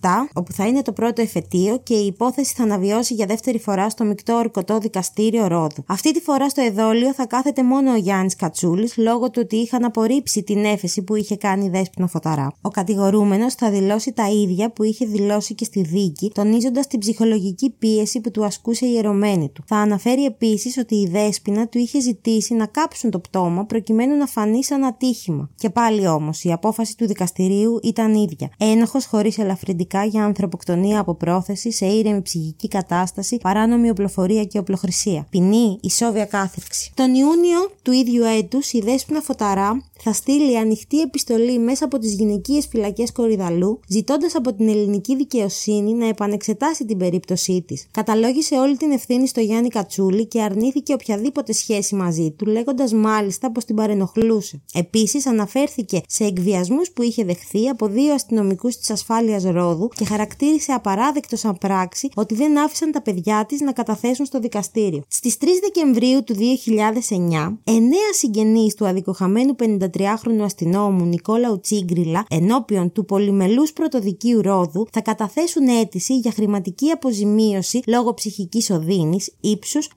2007, 0.00 0.08
όπου 0.34 0.52
θα 0.52 0.66
είναι 0.66 0.82
το 0.82 0.92
πρώτο 0.92 1.22
εφετείο 1.22 1.80
και 1.82 1.94
η 1.94 2.06
υπόθεση 2.06 2.54
θα 2.54 2.62
αναβιώσει 2.62 3.14
για 3.14 3.26
δεύτερη 3.26 3.58
φορά 3.58 3.90
στο 3.90 4.04
μεικτό 4.04 4.38
ορκωτό 4.56 4.78
δικαστήριο 4.78 5.46
Ρόδου. 5.46 5.84
Αυτή 5.86 6.12
τη 6.12 6.20
φορά 6.20 6.48
στο 6.48 6.62
εδόλιο 6.62 7.12
θα 7.12 7.26
κάθεται 7.26 7.62
μόνο 7.62 7.92
ο 7.92 7.96
Γιάννης 7.96 8.36
Κατσούλης 8.36 8.96
λόγω 8.96 9.30
του 9.30 9.40
ότι 9.44 9.56
είχαν 9.56 9.84
απορρίψει 9.84 10.42
την 10.42 10.64
έφεση 10.64 11.02
που 11.02 11.14
είχε 11.14 11.36
κάνει 11.36 11.64
η 11.64 11.68
Δέσπινα 11.68 12.06
Φωταρά. 12.06 12.52
Ο 12.60 12.68
κατηγορούμενος 12.68 13.54
θα 13.54 13.70
δηλώσει 13.70 14.12
τα 14.12 14.28
ίδια 14.30 14.70
που 14.70 14.82
είχε 14.82 15.06
δηλώσει 15.06 15.54
και 15.54 15.64
στη 15.64 15.82
δίκη, 15.82 16.30
τονίζοντας 16.34 16.86
την 16.86 16.98
ψυχολογική 16.98 17.74
πίεση 17.78 18.20
που 18.20 18.30
του 18.30 18.44
ασκούσε 18.44 18.86
η 18.86 18.98
ερωμένη 18.98 19.48
του. 19.48 19.62
Θα 19.66 19.76
αναφέρει 19.76 20.24
επίσης 20.24 20.76
ότι 20.78 20.94
η 20.94 21.08
Δέσπινα 21.08 21.68
του 21.68 21.78
είχε 21.78 22.00
ζητήσει 22.00 22.54
να 22.54 22.66
κάψουν 22.66 23.10
το 23.10 23.18
πτώμα 23.18 23.64
προκειμένου 23.64 24.16
να 24.16 24.26
φανεί 24.26 24.64
σαν 24.64 24.84
ατύχημα. 24.84 25.50
Και 25.54 25.70
πάλι 25.70 26.08
όμως 26.08 26.44
η 26.44 26.52
απόφαση 26.52 26.96
του 26.96 27.06
δικαστηρίου 27.06 27.78
ήταν 27.82 28.14
ίδια. 28.14 28.50
Ένοχος 28.58 29.06
χωρίς 29.06 29.38
ελαφρυντικά 29.38 30.04
για 30.04 30.24
ανθρωποκτονία 30.24 31.00
από 31.00 31.14
πρόθεση 31.14 31.72
σε 31.72 31.86
ήρεμη 31.86 32.22
ψυχική 32.22 32.68
κατάσταση, 32.68 33.38
παράνομη 33.42 33.90
οπλοφορία 33.90 34.44
και 34.46 34.58
οπλοχρησία. 34.58 35.26
Ποινή, 35.30 35.78
ισόβια 35.82 36.24
κάθριξη. 36.24 36.92
Τον 36.94 37.14
Ιούνιο 37.14 37.70
του 37.82 37.92
ίδιου 37.92 38.24
έτους 38.24 38.72
η 38.72 38.80
Δέσπινα 38.80 39.20
Φωταρά 39.20 39.82
θα 39.98 40.12
στείλει 40.12 40.58
ανοιχτή 40.58 41.00
επιστολή 41.00 41.58
μέσα 41.58 41.84
από 41.84 41.98
τις 41.98 42.14
γυναικείες 42.14 42.66
φυλακές 42.66 43.12
Κορυδαλού, 43.12 43.80
ζητώντας 43.88 44.34
από 44.34 44.54
την 44.54 44.68
ελληνική 44.68 45.16
δικαιοσύνη 45.16 45.92
να 45.92 46.08
επανεξετάσει 46.08 46.84
την 46.84 46.98
περίπτωσή 46.98 47.64
της. 47.66 47.86
Καταλόγησε 47.90 48.54
όλη 48.54 48.76
την 48.76 48.90
ευθύνη 48.90 49.28
στο 49.28 49.40
Γιάννη 49.40 49.68
Κατσούλη 49.68 50.26
και 50.26 50.42
αρνήθηκε 50.42 50.92
οποιαδήποτε 50.92 51.52
σχέση 51.52 51.94
μαζί 51.94 52.30
του, 52.30 52.46
λέγοντας 52.46 52.92
μάλιστα 52.92 53.52
πως 53.52 53.64
την 53.64 53.76
παρενοχλούσε. 53.76 54.60
Επίσης, 54.74 55.26
αναφέρθηκε 55.26 56.00
σε 56.08 56.24
εκβιασμούς 56.24 56.90
που 56.90 57.02
είχε 57.02 57.24
δεχθεί 57.24 57.68
από 57.68 57.86
δύο 57.86 58.14
αστυνομικούς 58.14 58.76
της 58.76 58.90
ασφάλειας 58.90 59.44
Ρόδου 59.44 59.88
και 59.88 60.04
χαρακτήρισε 60.04 60.72
απαράδεκτο 60.72 61.36
σαν 61.36 61.58
πράξη 61.58 62.08
ότι 62.14 62.34
δεν 62.34 62.58
άφησαν 62.58 62.92
τα 62.92 63.02
παιδιά 63.02 63.46
της 63.46 63.60
να 63.60 63.72
καταθέσουν 63.72 64.26
στο 64.26 64.35
δικαστήριο. 64.38 65.02
Στις 65.08 65.36
3 65.40 65.44
Δεκεμβρίου 65.62 66.24
του 66.24 66.34
2009, 66.34 67.58
εννέα 67.64 68.12
συγγενείς 68.12 68.74
του 68.74 68.86
αδικοχαμένου 68.86 69.56
53χρονου 69.58 70.42
αστυνόμου 70.42 71.04
Νικόλαου 71.04 71.60
Τσίγκριλα 71.60 72.26
ενώπιον 72.30 72.92
του 72.92 73.04
πολυμελούς 73.04 73.72
πρωτοδικίου 73.72 74.42
Ρόδου 74.42 74.86
θα 74.92 75.00
καταθέσουν 75.00 75.68
αίτηση 75.68 76.16
για 76.16 76.30
χρηματική 76.30 76.90
αποζημίωση 76.90 77.80
λόγω 77.86 78.14
ψυχικής 78.14 78.70
οδύνης 78.70 79.34
ύψους 79.40 79.90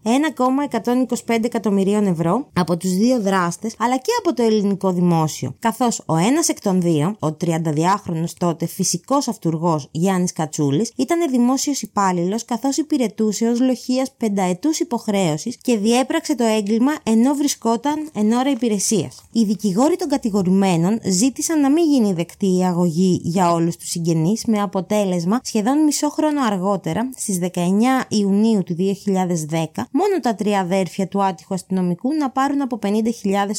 1,125 1.26 1.44
εκατομμυρίων 1.44 2.06
ευρώ 2.06 2.50
από 2.54 2.78
τους 2.78 2.90
δύο 2.90 3.22
δράστες 3.22 3.76
αλλά 3.80 3.98
και 3.98 4.12
από 4.20 4.34
το 4.34 4.44
ελληνικό 4.44 4.92
δημόσιο. 4.92 5.56
Καθώς 5.60 6.04
ο 6.06 6.16
ένας 6.16 6.50
εκ 6.50 6.62
των 6.62 6.82
δύο, 6.82 7.16
ο 7.20 7.28
32χρονο 7.28 8.24
τότε 8.38 8.66
φυσικός 8.66 9.28
αυτούργος 9.28 9.88
Γιάννης 9.92 10.34
Κατσούλης, 10.34 10.92
ήταν 10.96 11.30
δημόσιος 11.30 11.82
υπάλληλος 11.82 12.46
καθώς 12.46 12.78
υπηρετούσε 12.78 13.48
ως 13.48 13.60
λοχείας 13.60 14.12
πενταετούς 14.20 14.80
υποχρέωσης 14.80 15.58
και 15.62 15.78
διέπραξε 15.78 16.36
το 16.36 16.44
έγκλημα 16.44 16.92
ενώ 17.04 17.34
βρισκόταν 17.34 18.10
εν 18.14 18.32
ώρα 18.32 18.50
υπηρεσίας. 18.50 19.24
Οι 19.32 19.44
δικηγόροι 19.44 19.96
των 19.96 20.10
κατηγορουμένων 20.10 21.00
ζήτησαν 21.04 21.62
να 21.62 21.70
μην 21.70 21.84
γίνει 21.84 22.14
δεκτή 22.14 22.58
η 22.58 22.64
αγωγή 22.64 23.20
για 23.24 23.52
όλους 23.52 23.78
τους 23.78 23.90
συγγενείς 23.90 24.46
με 24.46 24.62
αποτέλεσμα 24.62 25.40
σχεδόν 25.44 25.84
μισό 25.84 26.10
χρόνο 26.10 26.42
αργότερα, 26.42 27.10
στις 27.16 27.40
19 27.40 28.06
Ιουνίου 28.08 28.64
του 28.64 28.76
2010, 28.76 29.88
μόνο 29.92 30.20
τα 30.22 30.36
τρία 30.36 30.60
αδέρφια 30.60 31.08
του 31.08 31.24
άτυχου 31.24 31.54
αστυνομικού 31.54 32.14
να 32.14 32.30
πάρουν 32.30 32.62
από 32.62 32.80
50.000 32.84 32.90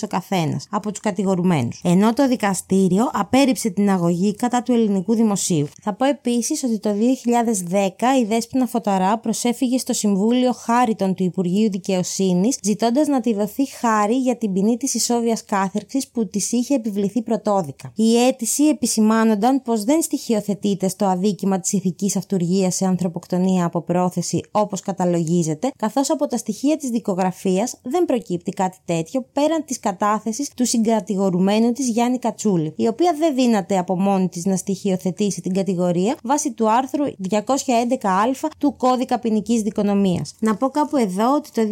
ο 0.05 0.07
καθένας 0.07 0.66
από 0.70 0.90
τους 0.90 1.01
κατηγορουμένους. 1.01 1.81
Ενώ 1.85 2.12
το 2.12 2.29
δικαστήριο 2.29 3.11
απέρριψε 3.12 3.70
την 3.70 3.90
αγωγή 3.90 4.35
κατά 4.35 4.62
του 4.62 4.73
ελληνικού 4.73 5.14
δημοσίου. 5.14 5.68
Θα 5.83 5.92
πω 5.92 6.05
επίσης 6.05 6.62
ότι 6.62 6.79
το 6.79 6.90
2010 6.90 8.20
η 8.20 8.25
Δέσποινα 8.25 8.66
Φωταρά 8.66 9.18
προσέφυγε 9.18 9.79
στο 9.79 9.92
Συμβούλιο 9.92 10.49
Χάριτον 10.52 11.14
του 11.14 11.22
Υπουργείου 11.22 11.70
Δικαιοσύνης, 11.70 12.58
ζητώντας 12.62 13.06
να 13.06 13.20
τη 13.20 13.34
δοθεί 13.34 13.68
χάρη 13.68 14.16
για 14.16 14.36
την 14.36 14.52
ποινή 14.52 14.76
της 14.76 14.94
ισόβιας 14.94 15.44
κάθερξης 15.44 16.08
που 16.08 16.26
της 16.26 16.52
είχε 16.52 16.74
επιβληθεί 16.74 17.22
πρωτόδικα. 17.22 17.92
Η 17.94 18.26
αίτηση 18.26 18.64
επισημάνονταν 18.64 19.62
πως 19.62 19.84
δεν 19.84 20.02
στοιχειοθετείται 20.02 20.88
στο 20.88 21.04
αδίκημα 21.04 21.60
της 21.60 21.72
ηθικής 21.72 22.16
αυτουργία 22.16 22.70
σε 22.70 22.86
ανθρωποκτονία 22.86 23.64
από 23.64 23.80
πρόθεση 23.80 24.40
όπως 24.50 24.80
καταλογίζεται, 24.80 25.70
καθώς 25.76 26.10
από 26.10 26.26
τα 26.26 26.36
στοιχεία 26.36 26.76
της 26.76 26.90
δικογραφίας 26.90 27.78
δεν 27.82 28.04
προκύπτει 28.04 28.50
κάτι 28.50 28.78
τέτοιο 28.84 29.26
πέραν 29.32 29.64
της 29.64 29.80
κατάθεσης 29.80 30.50
του 30.54 30.66
συγκατηγορουμένου 30.66 31.72
της 31.72 31.88
Γιάννη 31.88 32.18
Κατσούλη, 32.18 32.72
η 32.76 32.86
οποία 32.86 33.14
δεν 33.18 33.34
δύναται 33.34 33.78
από 33.78 34.00
μόνη 34.00 34.28
της 34.28 34.44
να 34.44 34.56
στοιχειοθετήσει 34.56 35.40
την 35.40 35.54
κατηγορία 35.54 36.16
βάσει 36.22 36.52
του 36.52 36.70
άρθρου 36.70 37.04
211α 37.30 38.48
του 38.58 38.76
Κώδικα 38.76 39.18
Ποινικής 39.18 39.62
Δικονομίας. 39.62 40.34
Να 40.42 40.57
πω 40.57 40.68
κάπου 40.68 40.96
εδώ 40.96 41.35
ότι 41.35 41.50
το 41.50 41.62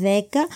2010 0.00 0.06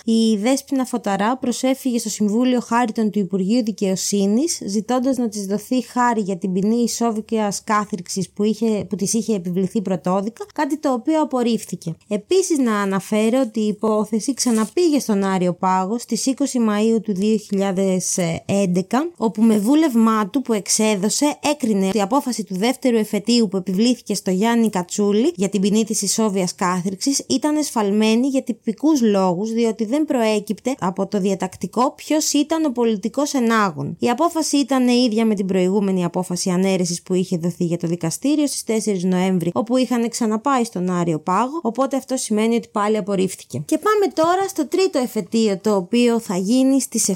η 0.05 0.37
Δέσποινα 0.37 0.85
Φωταρά 0.85 1.37
προσέφυγε 1.37 1.99
στο 1.99 2.09
Συμβούλιο 2.09 2.61
Χάριτον 2.61 3.11
του 3.11 3.19
Υπουργείου 3.19 3.63
Δικαιοσύνης, 3.65 4.61
ζητώντας 4.67 5.17
να 5.17 5.29
της 5.29 5.47
δοθεί 5.47 5.83
χάρη 5.83 6.21
για 6.21 6.37
την 6.37 6.53
ποινή 6.53 6.83
ισόβικιας 6.83 7.65
κάθριξης 7.65 8.31
που, 8.31 8.43
είχε, 8.43 8.85
που 8.89 8.97
της 8.97 9.13
είχε 9.13 9.35
επιβληθεί 9.35 9.83
πρωτόδικα, 9.83 10.47
κάτι 10.55 10.79
το 10.79 10.93
οποίο 10.93 11.23
απορρίφθηκε. 11.23 11.95
Επίσης, 12.09 12.59
να 12.59 12.81
αναφέρω 12.81 13.41
ότι 13.41 13.61
η 13.61 13.67
υπόθεση 13.67 14.35
ξαναπήγε 14.35 14.99
στον 14.99 15.25
Άριο 15.25 15.53
Πάγο 15.53 15.99
στις 15.99 16.25
20 16.27 16.59
Μαου 16.61 17.01
του 17.01 17.13
2011, 17.13 19.11
όπου 19.17 19.43
με 19.43 19.59
βούλευμά 19.59 20.29
του 20.29 20.43
που 20.43 20.53
εξέδωσε 20.53 21.39
έκρινε 21.43 21.87
ότι 21.87 21.97
η 21.97 22.01
απόφαση 22.01 22.45
του 22.45 22.57
δεύτερου 22.57 22.97
εφετείου 22.97 23.49
που 23.49 23.57
επιβλήθηκε 23.57 24.15
στο 24.15 24.31
Γιάννη 24.31 24.71
Κατσούλη 24.71 25.33
για 25.37 25.49
την 25.49 25.61
ποινή 25.61 25.85
της 25.85 26.03
ισόβιας 26.03 26.55
κάθριξης 26.55 27.25
ήταν 27.33 27.57
εσφαλμένη 27.57 28.27
για 28.29 28.43
τυπικούς 28.43 29.03
λόγους, 29.03 29.53
διότι 29.53 29.85
δεν 29.85 30.05
προέκυπτε 30.05 30.75
από 30.81 31.07
το 31.07 31.21
διατακτικό 31.21 31.93
ποιος 31.93 32.33
ήταν 32.33 32.65
ο 32.65 32.71
πολιτικός 32.71 33.35
ενάγων. 33.35 33.97
Η 33.99 34.11
απόφαση 34.11 34.57
ήταν 34.57 34.89
ίδια 34.89 35.25
με 35.27 35.35
την 35.35 35.47
προηγούμενη 35.47 36.05
απόφαση 36.05 36.51
ανέρεσης 36.51 37.03
που 37.03 37.15
είχε 37.15 37.37
δοθεί 37.37 37.65
για 37.65 37.79
το 37.79 37.87
δικαστήριο 37.87 38.47
στις 38.47 38.65
4 38.87 39.03
Νοέμβρη, 39.03 39.51
όπου 39.55 39.77
είχαν 39.77 40.09
ξαναπάει 40.09 40.65
στον 40.65 40.91
Άριο 40.91 41.19
Πάγο, 41.19 41.61
οπότε 41.63 41.97
αυτό 41.97 42.17
σημαίνει 42.17 42.55
ότι 42.55 42.69
πάλι 42.73 42.97
απορρίφθηκε. 42.97 43.63
Και 43.65 43.79
πάμε 43.79 44.13
τώρα 44.15 44.49
στο 44.49 44.67
τρίτο 44.67 44.99
εφετείο, 44.99 45.59
το 45.63 45.77
οποίο 45.77 46.19
θα 46.19 46.37
γίνει 46.37 46.81
στις 46.81 47.09
7 47.09 47.15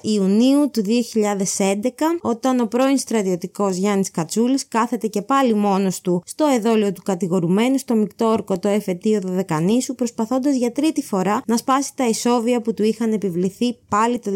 Ιουνίου 0.00 0.70
του 0.70 0.82
2011, 0.82 2.18
όταν 2.20 2.60
ο 2.60 2.66
πρώην 2.66 2.98
στρατιωτικός 2.98 3.76
Γιάννης 3.76 4.10
Κατσούλης 4.10 4.68
κάθεται 4.68 5.06
και 5.06 5.22
πάλι 5.22 5.54
μόνος 5.54 6.00
του 6.00 6.22
στο 6.24 6.46
εδόλιο 6.54 6.92
του 6.92 7.02
κατηγορουμένου 7.02 7.78
στο 7.78 7.94
μεικτό 7.94 8.26
ορκωτό 8.26 8.68
εφετείο 8.68 9.20
Δωδεκανήσου, 9.56 9.94
προσπαθώντας 9.94 10.56
για 10.56 10.72
τρίτη 10.72 11.02
φορά 11.02 11.42
να 11.46 11.56
σπάσει 11.56 11.90
τα 11.94 12.08
ισόβια 12.08 12.60
που 12.60 12.74
του 12.74 12.82
είχαν 12.82 13.12
επιβληθεί 13.12 13.76
πάλι 13.88 14.18
το 14.18 14.30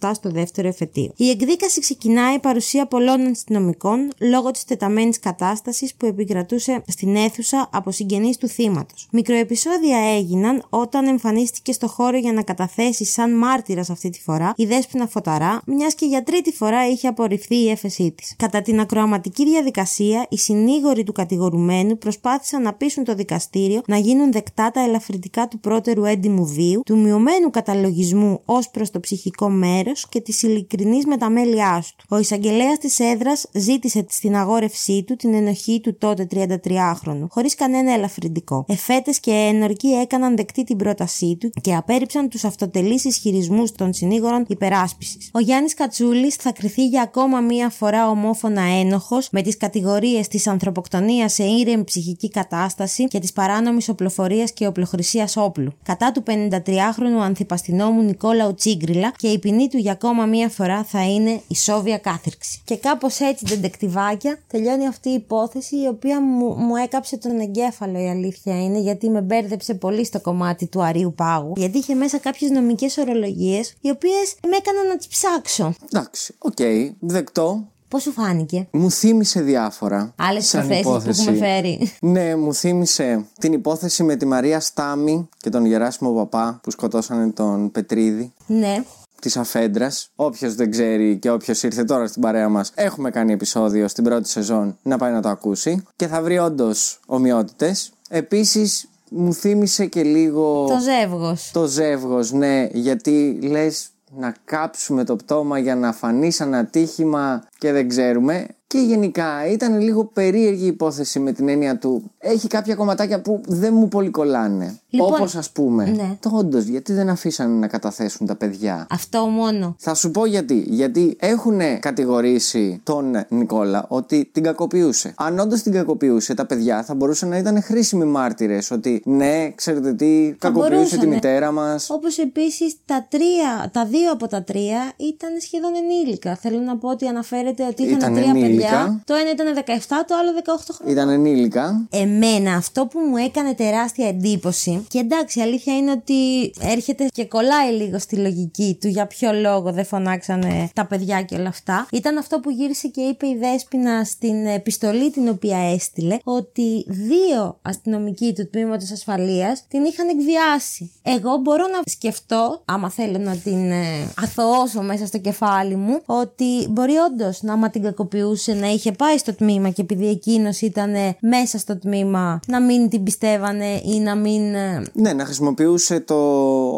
2007 0.00 0.10
στο 0.14 0.30
δεύτερο 0.30 0.68
εφετείο. 0.68 1.12
Η 1.16 1.30
εκδίκαση 1.30 1.80
ξεκινάει 1.80 2.38
παρουσία 2.38 2.86
πολλών 2.86 3.26
αστυνομικών 3.26 4.10
λόγω 4.20 4.50
της 4.50 4.64
τεταμένης 4.64 5.18
κατάστασης 5.18 5.94
που 5.94 6.06
επικρατούσε 6.06 6.82
στην 6.86 7.16
αίθουσα 7.16 7.68
από 7.72 7.90
συγγενείς 7.90 8.36
του 8.36 8.48
θύματος. 8.48 9.08
Μικροεπισόδια 9.12 9.98
έγιναν 10.16 10.64
όταν 10.68 11.06
εμφανίστηκε 11.06 11.72
στο 11.72 11.88
χώρο 11.88 12.18
για 12.18 12.32
να 12.32 12.42
καταθέσει 12.42 13.04
σαν 13.04 13.36
μάρτυρας 13.36 13.90
αυτή 13.90 14.10
τη 14.10 14.20
φορά 14.20 14.52
η 14.56 14.64
δέσπινα 14.64 15.06
φωταρά, 15.06 15.60
μιας 15.66 15.94
και 15.94 16.06
για 16.06 16.22
τρίτη 16.22 16.52
φορά 16.52 16.88
είχε 16.88 17.08
απορριφθεί 17.08 17.56
η 17.56 17.70
έφεσή 17.70 18.14
της. 18.16 18.34
Κατά 18.36 18.62
την 18.62 18.80
ακροαματική 18.80 19.44
διαδικασία, 19.44 20.26
οι 20.28 20.38
συνήγοροι 20.38 21.04
του 21.04 21.12
κατηγορουμένου 21.12 21.98
προσπάθησαν 21.98 22.62
να 22.62 22.72
πείσουν 22.72 23.04
το 23.04 23.14
δικαστήριο 23.14 23.82
να 23.86 23.96
γίνουν 23.96 24.30
δεκτά 24.34 24.70
τα 24.70 24.80
ελαφρυντικά 24.80 25.48
του 25.48 25.60
πρώτερου 25.60 26.04
έντιμου 26.04 26.46
βίου, 26.46 26.80
του 26.84 26.98
μειωμένου 26.98 27.50
καταλογισμού 27.50 28.40
ως 28.44 28.70
προς 28.70 28.90
το 28.90 29.00
ψυχικό 29.00 29.48
μέρος 29.48 30.08
και 30.08 30.20
της 30.20 30.42
ειλικρινής 30.42 31.06
μεταμέλειάς 31.06 31.94
του. 31.96 32.04
Ο 32.08 32.18
εισαγγελέας 32.18 32.78
της 32.78 32.98
έδρας 32.98 33.46
ζήτησε 33.52 34.06
στην 34.08 34.36
αγόρευσή 34.36 35.04
του 35.06 35.16
την 35.16 35.34
ενοχή 35.34 35.80
του 35.80 35.98
τότε 35.98 36.26
33χρονου, 36.30 37.26
χωρίς 37.28 37.54
κανένα 37.54 37.92
ελαφρυντικό. 37.92 38.64
Εφέτες 38.68 39.20
και 39.20 39.30
ένορκοι 39.30 39.88
έκαναν 39.88 40.36
δεκτή 40.36 40.64
την 40.64 40.76
πρότασή 40.76 41.36
του 41.40 41.50
και 41.60 41.74
απέρριψαν 41.74 42.28
τους 42.28 42.44
αυτοτελείς 42.44 43.04
ισχυρισμούς 43.04 43.72
των 43.72 43.92
συνήγορων 43.92 44.44
υπεράσπισης. 44.48 45.30
Ο 45.32 45.38
Γιάννης 45.38 45.74
Κατσούλης 45.74 46.34
θα 46.34 46.52
κριθεί 46.52 46.86
για 46.86 47.02
ακόμα 47.02 47.40
μία 47.40 47.70
φορά 47.70 48.08
ομόφωνα 48.08 48.62
ένοχος 48.62 49.28
με 49.32 49.42
τις 49.42 49.56
κατηγορίες 49.56 50.28
της 50.28 50.46
ανθρωποκτονίας 50.46 51.32
σε 51.32 51.44
ήρεμη 51.44 51.84
ψυχική 51.84 52.28
κατάσταση 52.28 53.04
και 53.04 53.18
της 53.18 53.32
παράνομης 53.32 53.88
οπλοφορίας 53.88 54.22
και 54.54 54.66
οπλοχρησίας 54.66 55.36
όπλου. 55.36 55.72
Κατά 55.82 56.12
του 56.12 56.22
53χρονου 56.26 57.20
ανθυπαστυνόμου 57.22 58.02
Νικόλαου 58.02 58.54
Τσίγκριλα 58.54 59.12
και 59.16 59.28
η 59.28 59.38
ποινή 59.38 59.68
του 59.68 59.76
για 59.78 59.92
ακόμα 59.92 60.24
μία 60.24 60.48
φορά 60.48 60.84
θα 60.84 61.04
είναι 61.04 61.40
ισόβια 61.48 61.98
κάθειρξη. 61.98 62.60
Και 62.64 62.76
κάπως 62.76 63.20
έτσι, 63.20 63.44
ντεντεκτιβάκια, 63.44 64.38
τελειώνει 64.46 64.86
αυτή 64.86 65.08
η 65.08 65.12
υπόθεση 65.12 65.76
η 65.76 65.86
οποία 65.86 66.20
μου, 66.20 66.54
μου 66.54 66.76
έκαψε 66.76 67.16
τον 67.16 67.40
εγκέφαλο 67.40 67.98
η 67.98 68.08
αλήθεια 68.08 68.62
είναι 68.62 68.78
γιατί 68.78 69.08
με 69.08 69.20
μπέρδεψε 69.20 69.74
πολύ 69.74 70.04
στο 70.04 70.20
κομμάτι 70.20 70.66
του 70.66 70.82
Αρείου 70.82 71.14
Πάγου. 71.16 71.52
Γιατί 71.56 71.78
είχε 71.78 71.94
μέσα 71.94 72.18
κάποιες 72.18 72.50
νομικές 72.50 72.96
ορολογίες 72.96 73.74
οι 73.80 73.90
οποίες 73.90 74.36
με 74.48 74.56
έκαναν 74.56 74.86
να 74.86 74.96
τις 74.96 75.08
ψάξω. 75.08 75.74
Εντάξει, 75.84 76.34
οκ, 76.38 76.58
δεκτό. 77.00 77.68
Πώς 77.94 78.02
σου 78.02 78.12
φάνηκε; 78.12 78.66
Μου 78.70 78.90
θύμισε 78.90 79.40
διάφορα. 79.40 80.14
Άλλες 80.16 80.46
σαν 80.46 80.60
υποθέσεις 80.60 80.82
που 80.82 80.88
υπόθεση. 80.88 81.22
έχουμε 81.22 81.46
φέρει. 81.46 81.92
Ναι, 82.00 82.36
μου 82.36 82.54
θύμισε 82.54 83.26
την 83.38 83.52
υπόθεση 83.52 84.02
με 84.02 84.16
τη 84.16 84.26
Μαρία 84.26 84.60
Στάμι 84.60 85.28
και 85.38 85.50
τον 85.50 85.64
Γεράσιμο 85.64 86.12
Παπά 86.12 86.60
που 86.62 86.70
σκοτώσανε 86.70 87.30
τον 87.30 87.70
Πετρίδη 87.70 88.32
ναι. 88.46 88.84
της 89.20 89.36
Αφέντρας. 89.36 90.10
Όποιος 90.16 90.54
δεν 90.54 90.70
ξέρει 90.70 91.18
και 91.18 91.30
όποιος 91.30 91.62
ήρθε 91.62 91.84
τώρα 91.84 92.06
στην 92.06 92.22
παρέα 92.22 92.48
μας, 92.48 92.72
έχουμε 92.74 93.10
κάνει 93.10 93.32
επεισόδιο 93.32 93.88
στην 93.88 94.04
πρώτη 94.04 94.28
σεζόν 94.28 94.78
να 94.82 94.98
πάει 94.98 95.12
να 95.12 95.22
το 95.22 95.28
ακούσει 95.28 95.82
και 95.96 96.06
θα 96.06 96.22
βρει 96.22 96.38
όντως 96.38 97.00
ομοιότητες. 97.06 97.92
Επίσης, 98.08 98.88
μου 99.10 99.34
θύμισε 99.34 99.86
και 99.86 100.02
λίγο. 100.02 100.66
Το 100.68 100.78
ζεύγος. 100.80 101.50
Το 101.52 101.66
ζεύγος, 101.66 102.32
ναι, 102.32 102.68
γιατί 102.72 103.38
λες 103.42 103.88
να 104.16 104.34
κάψουμε 104.44 105.04
το 105.04 105.16
πτώμα 105.16 105.58
για 105.58 105.76
να 105.76 105.92
φανεί 105.92 106.30
σαν 106.30 106.54
ατύχημα 106.54 107.48
και 107.58 107.72
δεν 107.72 107.88
ξέρουμε. 107.88 108.46
Και 108.74 108.80
γενικά 108.80 109.46
ήταν 109.52 109.80
λίγο 109.80 110.04
περίεργη 110.04 110.64
η 110.64 110.66
υπόθεση 110.66 111.18
με 111.20 111.32
την 111.32 111.48
έννοια 111.48 111.78
του. 111.78 112.10
Έχει 112.18 112.46
κάποια 112.48 112.74
κομματάκια 112.74 113.20
που 113.20 113.40
δεν 113.46 113.74
μου 113.74 113.88
πολύ 113.88 114.10
κολλάνε. 114.10 114.78
Λοιπόν, 114.90 115.14
Όπως 115.14 115.34
ας 115.36 115.50
πούμε. 115.50 115.84
ναι. 115.84 116.16
Το 116.20 116.30
όντως, 116.34 116.64
γιατί 116.64 116.92
δεν 116.92 117.08
αφήσανε 117.08 117.54
να 117.58 117.66
καταθέσουν 117.66 118.26
τα 118.26 118.34
παιδιά; 118.34 118.86
Αυτό 118.90 119.26
μόνο. 119.26 119.74
Θα 119.78 119.94
σου 119.94 120.10
πω 120.10 120.26
γιατί. 120.26 120.64
Γιατί 120.68 121.16
έχουν 121.20 121.60
κατηγορήσει 121.80 122.80
τον 122.82 123.24
Νικόλα 123.28 123.84
ότι 123.88 124.28
την 124.32 124.42
κακοποιούσε. 124.42 125.12
Αν 125.16 125.38
όντως 125.38 125.62
την 125.62 125.72
κακοποιούσε, 125.72 126.34
τα 126.34 126.46
παιδιά 126.46 126.82
θα 126.82 126.94
μπορούσαν 126.94 127.28
να 127.28 127.38
ήταν 127.38 127.62
χρήσιμοι 127.62 128.04
μάρτυρες. 128.04 128.70
Ότι 128.70 129.02
ναι, 129.04 129.50
ξέρετε 129.54 129.92
τι, 129.92 130.34
κακοποιούσε 130.38 130.70
τη 130.70 130.80
μπορούσανε. 130.80 131.06
μητέρα 131.06 131.50
μας. 131.52 131.90
Όπως 131.90 132.18
επίσης 132.18 132.76
τα 132.86 133.06
τρία, 133.10 133.70
τα 133.72 133.86
δύο 133.86 134.12
από 134.12 134.28
τα 134.28 134.42
τρία 134.42 134.92
ήταν 134.96 135.30
σχεδόν 135.40 135.72
ενήλικα. 135.76 136.36
Θέλω 136.36 136.58
να 136.58 136.76
πω 136.76 136.88
ότι 136.88 137.06
αναφέρεται 137.06 137.66
ότι 137.66 137.82
είχαν 137.82 137.96
Ήταν 137.96 138.14
τρία 138.14 138.32
ενήλικα. 138.64 138.84
παιδιά. 138.84 139.02
Το 139.04 139.14
ένα 139.14 139.30
ήταν 139.30 139.64
17, 139.66 140.04
το 140.06 140.14
άλλο 140.14 140.30
18 140.44 140.74
χρόνια. 140.74 141.02
Ήταν 141.02 141.08
ενήλικα. 141.08 141.86
Εμένα 141.90 142.54
αυτό 142.54 142.86
που 142.86 142.98
μου 142.98 143.16
έκανε 143.16 143.54
τεράστια 143.54 144.08
εντύπωση 144.08 144.84
και 144.88 144.98
εντάξει 144.98 145.38
η 145.38 145.42
αλήθεια 145.42 145.76
είναι 145.76 145.90
ότι 145.90 146.52
έρχεται 146.60 147.06
και 147.12 147.24
κολλάει 147.24 147.72
λίγο 147.72 147.98
στη 147.98 148.16
λογική 148.16 148.78
του 148.80 148.88
για 148.88 149.06
ποιο 149.06 149.32
λόγο 149.32 149.72
δεν 149.72 149.84
φωνάξανε 149.84 150.70
τα 150.74 150.86
παιδιά 150.86 151.22
και 151.22 151.34
όλα 151.34 151.48
αυτά 151.48 151.86
ήταν 151.92 152.18
αυτό 152.18 152.40
που 152.40 152.50
γύρισε 152.50 152.88
και 152.88 153.00
είπε 153.00 153.26
η 153.26 153.36
Δέσποινα 153.36 154.04
στην 154.04 154.46
επιστολή 154.46 155.10
την 155.10 155.28
οποία 155.28 155.58
έστειλε 155.58 156.16
ότι 156.24 156.84
δύο 156.88 157.58
αστυνομικοί 157.62 158.32
του 158.34 158.48
τμήματος 158.50 158.90
ασφαλείας 158.90 159.64
την 159.68 159.84
είχαν 159.84 160.08
εκβιάσει. 160.08 160.92
Εγώ 161.02 161.36
μπορώ 161.36 161.64
να 161.66 161.80
σκεφτώ, 161.86 162.62
άμα 162.64 162.90
θέλω 162.90 163.18
να 163.18 163.36
την 163.36 163.70
ε, 163.70 164.12
αθωώσω 164.22 164.82
μέσα 164.82 165.06
στο 165.06 165.18
κεφάλι 165.18 165.76
μου, 165.76 166.00
ότι 166.06 166.66
μπορεί 166.70 166.96
όντως 166.96 167.42
να 167.42 167.52
άμα 167.52 167.70
την 167.70 167.82
κακοποιούσε 167.82 168.43
να 168.52 168.66
είχε 168.68 168.92
πάει 168.92 169.18
στο 169.18 169.34
τμήμα 169.34 169.68
και 169.70 169.80
επειδή 169.82 170.08
εκείνος 170.08 170.60
ήταν 170.60 170.94
ε, 170.94 171.16
μέσα 171.20 171.58
στο 171.58 171.78
τμήμα 171.78 172.40
να 172.46 172.60
μην 172.60 172.88
την 172.88 173.02
πιστεύανε 173.02 173.80
ή 173.84 173.98
να 174.00 174.14
μην. 174.14 174.54
ε, 174.54 174.82
Ναι, 174.92 175.12
να 175.12 175.24
χρησιμοποιούσε 175.24 176.00
το, 176.00 176.14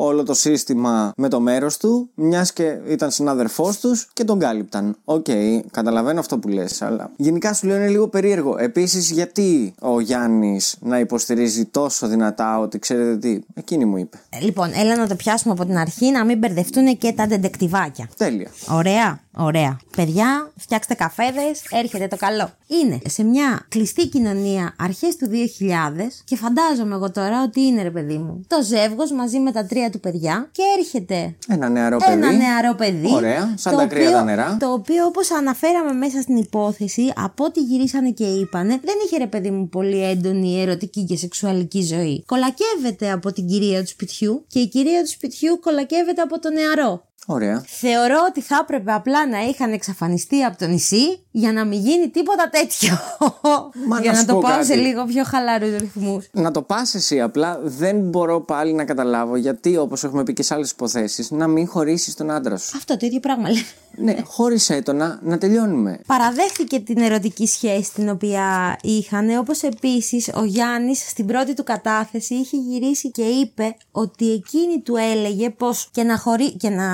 όλο 0.05 0.22
το 0.22 0.35
σύστημα 0.35 1.12
με 1.16 1.29
το 1.29 1.40
μέρος 1.40 1.76
του, 1.76 2.09
μιας 2.14 2.52
και 2.52 2.76
ήταν 2.88 3.11
συνάδελφός 3.11 3.79
τους 3.81 4.09
και 4.12 4.24
τον 4.24 4.38
κάλυπταν. 4.38 4.96
Οκ, 5.05 5.26
καταλαβαίνω 5.70 6.20
αυτό 6.20 6.38
που 6.38 6.48
λες, 6.48 6.83
αλλά 6.83 7.11
γενικά 7.16 7.52
σου 7.55 7.66
λέω 7.66 7.76
είναι 7.76 7.88
λίγο 7.88 8.09
περίεργο. 8.09 8.57
Επίσης, 8.59 9.11
γιατί 9.11 9.74
ο 9.81 10.00
Γιάννης 10.00 10.76
να 10.81 10.98
υποστηρίζει 10.98 11.64
τόσο 11.64 12.07
δυνατά 12.07 12.59
ότι 12.59 12.79
ξέρετε 12.79 13.16
τι, 13.16 13.38
εκείνη 13.55 13.85
μου 13.85 13.96
είπε. 13.96 14.18
Ε, 14.31 14.44
Λοιπόν, 14.44 14.70
έλα 14.74 14.96
να 14.96 15.07
το 15.07 15.14
πιάσουμε 15.14 15.52
από 15.52 15.64
την 15.64 15.76
αρχή 15.76 16.11
να 16.11 16.24
μην 16.24 16.38
μπερδευτούν 16.38 16.98
και 16.98 17.12
τα 17.12 17.26
ντεντεκτιβάκια. 17.26 18.09
Τέλεια. 18.16 18.50
Ωραία, 18.70 19.20
ωραία. 19.37 19.77
Παιδιά, 19.96 20.53
φτιάξτε 20.57 20.94
καφέδες, 20.94 21.62
έρχεται 21.70 22.07
το 22.09 22.16
καλό. 22.16 22.51
Είναι 22.66 22.99
σε 23.09 23.22
μια 23.22 23.66
κλειστή 23.68 24.07
κοινωνία 24.09 24.75
αρχές 24.79 25.16
του 25.16 25.27
2000 25.31 26.22
και 26.25 26.37
φαντάζομαι 26.37 26.94
εγώ 26.94 27.11
τώρα 27.11 27.42
ότι 27.42 27.61
είναι 27.61 27.83
ρε 27.83 27.90
παιδί 27.90 28.18
μου. 28.18 28.44
Το 28.46 28.62
ζεύγος 28.62 29.12
μαζί 29.12 29.38
με 29.38 29.53
τα 29.53 29.66
τρία 29.66 29.90
του 29.90 30.01
παιδιά 30.01 30.49
και 30.53 30.62
έρχεται 30.79 31.37
Ένα 31.49 31.68
νεαρό 31.68 31.96
παιδί. 31.96 32.12
ένα 32.12 32.33
νεαρό 32.33 32.75
παιδί. 32.75 33.12
Ωραία, 33.14 33.55
σαν 33.57 33.72
το 33.72 33.79
τα 33.79 33.87
κρύα 33.87 34.03
οποίο- 34.05 34.16
τα 34.18 34.25
νερά. 34.25 34.57
Το 34.61 34.72
οποίο, 34.72 35.05
όπως 35.07 35.31
αναφέραμε 35.31 35.92
μέσα 35.92 36.20
στην 36.20 36.37
υπόθεση, 36.37 37.12
από 37.16 37.44
ό,τι 37.44 37.61
γυρίσανε 37.61 38.11
και 38.11 38.25
είπανε, 38.25 38.81
δεν 38.85 38.94
είχε 39.07 39.16
ρε 39.16 39.27
παιδί 39.27 39.51
μου 39.51 39.68
πολύ 39.68 40.05
έντονη 40.05 40.61
ερωτική 40.61 41.05
και 41.05 41.16
σεξουαλική 41.16 41.83
ζωή. 41.83 42.25
Κολακεύεται 42.27 43.11
από 43.11 43.33
την 43.33 43.46
κυρία 43.46 43.81
του 43.81 43.88
σπιτιού 43.88 44.44
και 44.49 44.59
η 44.59 44.68
κυρία 44.68 45.03
του 45.03 45.09
σπιτιού 45.11 45.59
κολακεύεται 45.61 46.22
από 46.22 46.38
το 46.38 46.51
νεαρό. 46.51 47.05
Ωραία. 47.27 47.65
Θεωρώ 47.67 48.25
ότι 48.29 48.41
θα 48.41 48.59
έπρεπε 48.62 48.93
απλά 48.93 49.29
να 49.29 49.39
είχαν 49.39 49.73
εξαφανιστεί 49.73 50.45
από 50.45 50.59
το 50.59 50.67
νησί 50.67 51.26
για 51.37 51.53
να 51.53 51.64
μην 51.64 51.81
γίνει 51.81 52.09
τίποτα 52.09 52.49
τέτοιο. 52.51 52.99
Μα 53.88 54.01
για 54.01 54.11
να 54.11 54.16
να, 54.16 54.20
σου 54.20 54.27
το 54.27 54.33
πω 54.33 54.40
πάω 54.40 54.62
σε 54.64 54.75
κάτι. 54.75 54.87
λίγο 54.87 55.05
πιο 55.05 55.25
χαλαρού 55.25 55.66
ρυθμούς. 55.79 56.29
Να 56.33 56.51
το 56.51 56.62
πας 56.62 56.94
εσύ, 56.94 57.20
απλά 57.20 57.61
δεν 57.62 58.01
μπορώ 58.01 58.40
πάλι 58.40 58.72
να 58.72 58.85
καταλάβω 58.85 59.37
γιατί, 59.37 59.77
όπως 59.77 60.05
έχουμε 60.05 60.22
πει 60.22 60.33
και 60.33 60.42
σε 60.42 60.55
άλλες 60.55 60.70
υποθέσεις, 60.70 61.31
να 61.31 61.46
μην 61.46 61.68
χωρίσεις 61.68 62.14
τον 62.14 62.31
άντρα 62.31 62.57
σου. 62.57 62.72
Αυτό 62.77 62.96
το 62.96 63.07
ίδιο 63.07 63.20
πράγμα 63.20 63.49
λέμε. 63.49 63.64
ναι, 63.96 64.16
χώρισέ 64.25 64.83
το 64.83 64.92
να, 64.92 65.18
να 65.22 65.38
τελειώνουμε. 65.38 66.01
Παραδέχτηκε 66.07 66.81
την 66.81 66.99
ερωτική 66.99 67.46
σχέση 67.46 67.92
την 67.94 68.09
οποία 68.09 68.77
είχαν, 68.83 69.38
όπως 69.38 69.62
επίσης 69.62 70.31
ο 70.35 70.44
Γιάννης 70.44 71.09
στην 71.09 71.27
πρώτη 71.27 71.55
του 71.55 71.64
κατάθεση 71.64 72.35
είχε 72.35 72.57
γυρίσει 72.57 73.11
και 73.11 73.22
είπε 73.22 73.77
ότι 73.90 74.33
εκείνη 74.33 74.81
του 74.81 74.96
έλεγε 74.96 75.51
πως 75.51 75.88
και 75.92 76.03
να, 76.03 76.18
χωρί... 76.18 76.53
και 76.53 76.68
να 76.68 76.87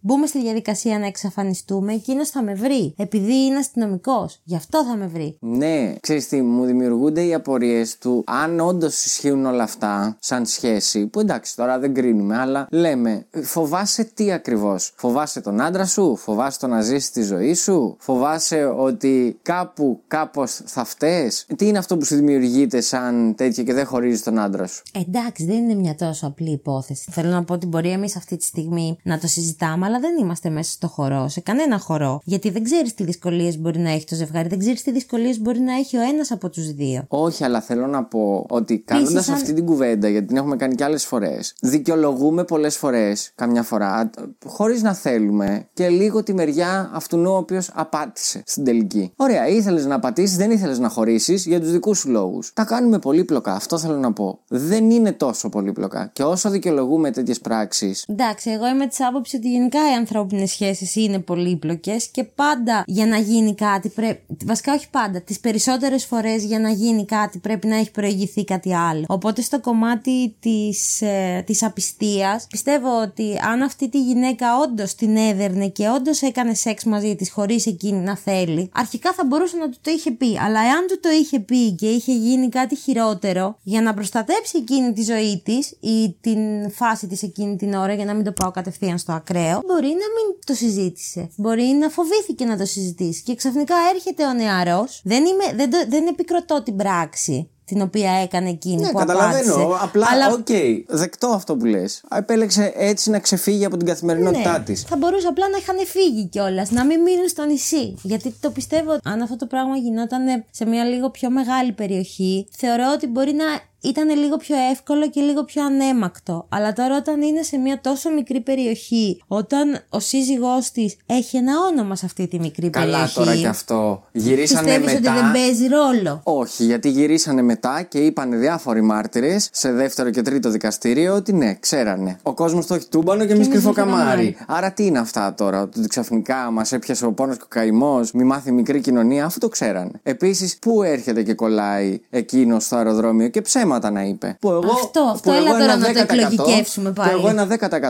μπούμε 0.00 0.26
στη 0.26 0.40
διαδικασία 0.40 0.98
να 0.98 1.06
εξαφανιστούμε, 1.06 1.92
εκείνος 1.92 2.30
θα 2.30 2.42
με 2.42 2.54
βρει, 2.54 2.94
επειδή 2.96 3.44
είναι 3.44 3.62
αστυνομικός. 3.82 4.40
Γι' 4.44 4.56
αυτό 4.56 4.84
θα 4.84 4.96
με 4.96 5.06
βρει. 5.06 5.36
Ναι, 5.40 5.94
ξέρεις 6.00 6.28
τι, 6.28 6.42
μου 6.42 6.64
δημιουργούνται 6.64 7.24
οι 7.24 7.34
απορίες 7.34 7.98
του 7.98 8.24
αν 8.26 8.60
όντως 8.60 9.04
ισχύουν 9.04 9.46
όλα 9.46 9.62
αυτά 9.62 10.16
σαν 10.20 10.46
σχέση, 10.46 11.06
που 11.06 11.20
εντάξει 11.20 11.56
τώρα 11.56 11.78
δεν 11.78 11.94
κρίνουμε, 11.94 12.38
αλλά 12.38 12.66
λέμε, 12.70 13.26
φοβάσαι 13.42 14.04
τι 14.04 14.32
ακριβώς; 14.32 14.92
Φοβάσαι 14.96 15.40
τον 15.40 15.60
άντρα 15.60 15.86
σου, 15.86 16.16
φοβάσαι 16.16 16.58
το 16.58 16.66
να 16.66 16.80
ζήσει 16.80 17.12
τη 17.12 17.22
ζωή 17.22 17.54
σου, 17.54 17.96
φοβάσαι 17.98 18.64
ότι 18.64 19.38
κάπου 19.42 20.00
κάπως 20.06 20.60
θα 20.64 20.84
φταίς. 20.84 21.46
Τι 21.56 21.66
είναι 21.66 21.78
αυτό 21.78 21.96
που 21.96 22.04
σου 22.04 22.14
δημιουργείται 22.14 22.80
σαν 22.80 23.34
τέτοιο 23.36 23.64
και 23.64 23.72
δεν 23.72 23.86
χωρίζει 23.86 24.22
τον 24.22 24.38
άντρα 24.38 24.66
σου; 24.66 24.82
Εντάξει, 24.92 25.44
δεν 25.44 25.56
είναι 25.56 25.74
μια 25.74 25.94
τόσο 25.94 26.26
απλή 26.26 26.50
υπόθεση. 26.50 27.10
Θέλω 27.10 27.30
να 27.30 27.44
πω 27.44 27.54
ότι 27.54 27.66
μπορεί 27.66 27.90
εμείς 27.90 28.16
αυτή 28.16 28.36
τη 28.36 28.44
στιγμή 28.44 28.96
να 29.02 29.18
το 29.18 29.26
συζητάμε, 29.26 29.86
αλλά 29.86 30.00
δεν 30.00 30.16
είμαστε 30.20 30.50
μέσα 30.50 30.72
στο 30.72 30.88
χορό, 30.88 31.28
σε 31.28 31.40
κανένα 31.40 31.78
χορό. 31.78 32.20
Γιατί 32.24 32.50
δεν 32.50 32.64
ξέρεις 32.64 32.94
τι 32.94 33.04
δυσκολίες 33.04 33.58
μπορεί 33.58 33.71
να 33.78 33.90
έχει 33.90 34.04
το 34.04 34.14
ζευγάρι, 34.14 34.48
δεν 34.48 34.58
ξέρεις 34.58 34.82
τι 34.82 34.90
δυσκολίες 34.92 35.40
μπορεί 35.40 35.60
να 35.60 35.72
έχει 35.74 35.96
ο 35.96 36.00
ένας 36.00 36.30
από 36.30 36.48
τους 36.50 36.72
δύο. 36.72 37.04
Όχι, 37.08 37.44
αλλά 37.44 37.60
θέλω 37.60 37.86
να 37.86 38.04
πω 38.04 38.46
ότι 38.48 38.78
κάνοντας 38.78 39.24
σαν- 39.24 39.34
αυτή 39.34 39.52
την 39.52 39.66
κουβέντα, 39.66 40.08
γιατί 40.08 40.26
την 40.26 40.36
έχουμε 40.36 40.56
κάνει 40.56 40.74
και 40.74 40.84
άλλες 40.84 41.04
φορές, 41.04 41.54
δικαιολογούμε 41.60 42.44
πολλές 42.44 42.76
φορές, 42.76 43.32
καμιά 43.34 43.62
φορά, 43.62 44.10
χωρίς 44.46 44.82
να 44.82 44.94
θέλουμε 44.94 45.66
και 45.74 45.88
λίγο 45.88 46.22
τη 46.22 46.34
μεριά 46.34 46.90
αυτού 46.94 47.20
ο 47.26 47.36
οποίος 47.36 47.70
απάτησε 47.74 48.42
στην 48.46 48.64
τελική. 48.64 49.12
Ωραία, 49.16 49.48
ήθελες 49.48 49.86
να 49.86 49.98
πατήσεις, 49.98 50.36
δεν 50.36 50.50
ήθελες 50.50 50.78
να 50.78 50.88
χωρίσεις 50.88 51.46
για 51.46 51.60
τους 51.60 51.70
δικούς 51.72 51.98
σου 51.98 52.10
λόγους. 52.10 52.52
Τα 52.54 52.64
κάνουμε 52.64 52.98
πολύπλοκα, 52.98 53.52
αυτό 53.54 53.78
θέλω 53.78 53.96
να 53.96 54.12
πω. 54.12 54.38
Δεν 54.48 54.90
είναι 54.90 55.12
τόσο 55.12 55.48
πολύπλοκα. 55.48 56.10
Και 56.12 56.22
όσο 56.22 56.50
δικαιολογούμε 56.50 57.10
τέτοιες 57.10 57.38
πράξει, 57.40 57.94
Εντάξει, 58.06 58.50
εγώ 58.50 58.66
είμαι 58.68 58.86
της 58.86 59.00
άποψης 59.00 59.38
ότι 59.38 59.50
γενικά 59.50 59.78
οι 59.90 59.94
ανθρώπινες 59.94 60.50
σχέσεις 60.50 60.96
είναι 60.96 61.18
πολύπλοκες 61.18 62.06
και 62.08 62.24
πάντα 62.24 62.82
για 62.86 63.06
να 63.06 63.16
γίνει 63.16 63.54
κάτι 63.66 63.88
πρέπει. 63.88 64.20
Βασικά, 64.44 64.74
όχι 64.74 64.90
πάντα. 64.90 65.20
Τις 65.20 65.40
περισσότερες 65.40 66.04
φορές 66.04 66.44
για 66.44 66.58
να 66.58 66.70
γίνει 66.70 67.04
κάτι 67.04 67.38
πρέπει 67.38 67.66
να 67.66 67.76
έχει 67.76 67.90
προηγηθεί 67.90 68.44
κάτι 68.44 68.74
άλλο. 68.74 69.04
Οπότε 69.08 69.42
στο 69.42 69.60
κομμάτι 69.60 70.36
της 70.40 71.02
ε, 71.02 71.42
της 71.46 71.62
απιστίας, 71.62 72.46
πιστεύω 72.50 73.00
ότι 73.02 73.38
αν 73.50 73.62
αυτή 73.62 73.88
τη 73.88 74.02
γυναίκα 74.02 74.58
όντως 74.58 74.94
την 74.94 75.16
έδερνε 75.16 75.68
και 75.68 75.88
όντως 75.88 76.22
έκανε 76.22 76.54
σεξ 76.54 76.84
μαζί 76.84 77.16
της 77.16 77.30
χωρίς 77.30 77.66
εκείνη 77.66 77.98
να 77.98 78.16
θέλει, 78.16 78.70
αρχικά 78.74 79.12
θα 79.12 79.24
μπορούσε 79.24 79.56
να 79.56 79.68
του 79.68 79.78
το 79.80 79.90
είχε 79.90 80.10
πει. 80.10 80.38
Αλλά 80.44 80.60
εάν 80.60 80.86
του 80.88 81.00
το 81.00 81.08
είχε 81.08 81.40
πει 81.40 81.72
και 81.72 81.86
είχε 81.86 82.12
γίνει 82.12 82.48
κάτι 82.48 82.76
χειρότερο 82.76 83.58
για 83.62 83.82
να 83.82 83.94
προστατέψει 83.94 84.58
εκείνη 84.58 84.92
τη 84.92 85.02
ζωή 85.02 85.42
της 85.44 85.76
ή 85.80 86.16
την 86.20 86.70
φάση 86.70 87.06
της 87.06 87.22
εκείνη 87.22 87.56
την 87.56 87.74
ώρα, 87.74 87.94
για 87.94 88.04
να 88.04 88.14
μην 88.14 88.24
το 88.24 88.32
πάω 88.32 88.50
κατευθείαν 88.50 88.98
στο 88.98 89.12
ακραίο, 89.12 89.62
μπορεί 89.66 89.86
να 89.86 90.08
μην 90.14 90.38
το 90.46 90.54
συζήτησε. 90.54 91.28
Μπορεί 91.36 91.62
να 91.62 91.88
φοβήθηκε 91.88 92.44
να 92.44 92.56
το 92.56 92.64
συζητήσει. 92.64 93.22
Και 93.22 93.34
ξαφνικά 93.42 93.74
έρχεται 93.94 94.26
ο 94.26 94.32
νεαρός. 94.32 95.00
Δεν, 95.04 95.24
δεν, 95.54 95.70
δεν 95.88 96.06
επικροτώ 96.06 96.62
την 96.62 96.76
πράξη 96.76 97.50
την 97.64 97.80
οποία 97.80 98.10
έκανε 98.10 98.48
εκείνη 98.48 98.82
ναι, 98.82 98.90
που 98.90 98.98
καταλαβαίνω. 98.98 99.54
απάντησε. 99.54 99.84
Απλά, 99.84 100.06
Αλλά... 100.12 100.32
οκ, 100.32 100.46
okay, 100.48 100.82
δεκτό 100.86 101.26
αυτό 101.26 101.56
που 101.56 101.64
λες. 101.64 102.02
Επέλεξε 102.14 102.72
έτσι 102.76 103.10
να 103.10 103.18
ξεφύγει 103.18 103.64
από 103.64 103.76
την 103.76 103.86
καθημερινότητά 103.86 104.58
ναι, 104.58 104.64
της. 104.64 104.82
Θα 104.82 104.96
μπορούσε 104.96 105.26
απλά 105.26 105.48
να 105.48 105.56
είχαν 105.56 105.76
φύγει 105.86 106.28
κιόλας, 106.28 106.70
να 106.70 106.84
μην 106.84 107.00
μείνουν 107.00 107.28
στο 107.28 107.44
νησί. 107.44 107.94
Γιατί 108.02 108.34
το 108.40 108.50
πιστεύω, 108.50 108.98
αν 109.04 109.22
αυτό 109.22 109.36
το 109.36 109.46
πράγμα 109.46 109.76
γινόταν 109.76 110.44
σε 110.50 110.64
μια 110.66 110.84
λίγο 110.84 111.10
πιο 111.10 111.30
μεγάλη 111.30 111.72
περιοχή, 111.72 112.48
θεωρώ 112.56 112.84
ότι 112.94 113.06
μπορεί 113.06 113.32
να 113.32 113.44
ήταν 113.82 114.18
λίγο 114.18 114.36
πιο 114.36 114.56
εύκολο 114.70 115.10
και 115.10 115.20
λίγο 115.20 115.44
πιο 115.44 115.64
αναίμακτο. 115.64 116.46
Αλλά 116.48 116.72
τώρα 116.72 116.96
όταν 116.96 117.22
είναι 117.22 117.42
σε 117.42 117.56
μια 117.56 117.80
τόσο 117.80 118.10
μικρή 118.10 118.40
περιοχή, 118.40 119.22
όταν 119.26 119.78
ο 119.88 120.00
σύζυγός 120.00 120.70
της 120.70 120.96
έχει 121.06 121.36
ένα 121.36 121.52
όνομα 121.72 121.96
σε 121.96 122.06
αυτή 122.06 122.28
τη 122.28 122.38
μικρή 122.38 122.70
Καλά, 122.70 122.84
περιοχή. 122.86 123.14
τώρα 123.14 123.36
και 123.36 123.46
αυτό. 123.46 124.02
Γυρίσανε 124.12 124.62
πιστεύεις 124.66 124.94
μετά. 124.94 125.12
ότι 125.12 125.20
δεν 125.20 125.32
παίζει 125.32 125.66
ρόλο; 125.66 126.20
Όχι, 126.24 126.64
γιατί 126.64 126.88
γυρίσανε 126.88 127.42
μετά 127.42 127.82
και 127.82 127.98
είπαν 127.98 128.38
διάφοροι 128.40 128.82
μάρτυρες 128.82 129.48
σε 129.52 129.72
δεύτερο 129.72 130.10
και 130.10 130.22
τρίτο 130.22 130.50
δικαστήριο 130.50 131.14
ότι 131.14 131.32
ναι, 131.32 131.54
ξέρανε. 131.60 132.18
Ο 132.22 132.34
κόσμος 132.34 132.66
το 132.66 132.74
έχει 132.74 132.88
τούμπανο 132.88 133.24
και 133.24 133.32
εμείς 133.32 133.46
εμείς 133.46 133.48
κρυφό 133.48 133.72
κρυφό 133.72 133.90
καμάρι. 133.90 134.06
καμάρι. 134.06 134.36
Άρα 134.46 134.72
τι 134.72 134.86
είναι 134.86 134.98
αυτά 134.98 135.34
τώρα, 135.34 135.62
ότι 135.62 135.86
ξαφνικά 135.86 136.50
μας 136.50 136.72
έπιασε 136.72 137.06
ο 137.06 137.12
πόνος 137.12 137.36
και 137.36 137.42
ο 137.44 137.48
καημός, 137.48 138.12
μη 138.12 138.24
μάθει 138.24 138.52
μικρή 138.52 138.80
κοινωνία, 138.80 139.24
αφού 139.24 139.38
το 139.38 139.48
ξέρανε. 139.48 139.90
Επίσης, 140.02 140.58
πού 140.58 140.82
έρχεται 140.82 141.22
και 141.22 141.34
κολλάει 141.34 142.00
εκείνος 142.10 142.64
στο 142.64 142.76
αεροδρόμιο 142.76 143.28
και 143.28 143.40
ψέματα 143.72 143.90
να 143.90 144.02
είπε. 144.02 144.36
Που 144.40 144.50
εγώ, 144.50 144.70
Αυτό, 144.72 145.00
αυτό, 145.00 145.30
που 145.30 145.36
έλα 145.36 145.48
εγώ 145.48 145.58
τώρα 145.58 145.72
ένα 145.72 145.76
να 145.76 145.92
το 145.94 146.00
10% 146.00 146.02
εκλογικεύσουμε 146.02 146.92
πάλι. 146.92 147.10
Που 147.10 147.16
εγώ 147.18 147.28
ένα 147.28 147.46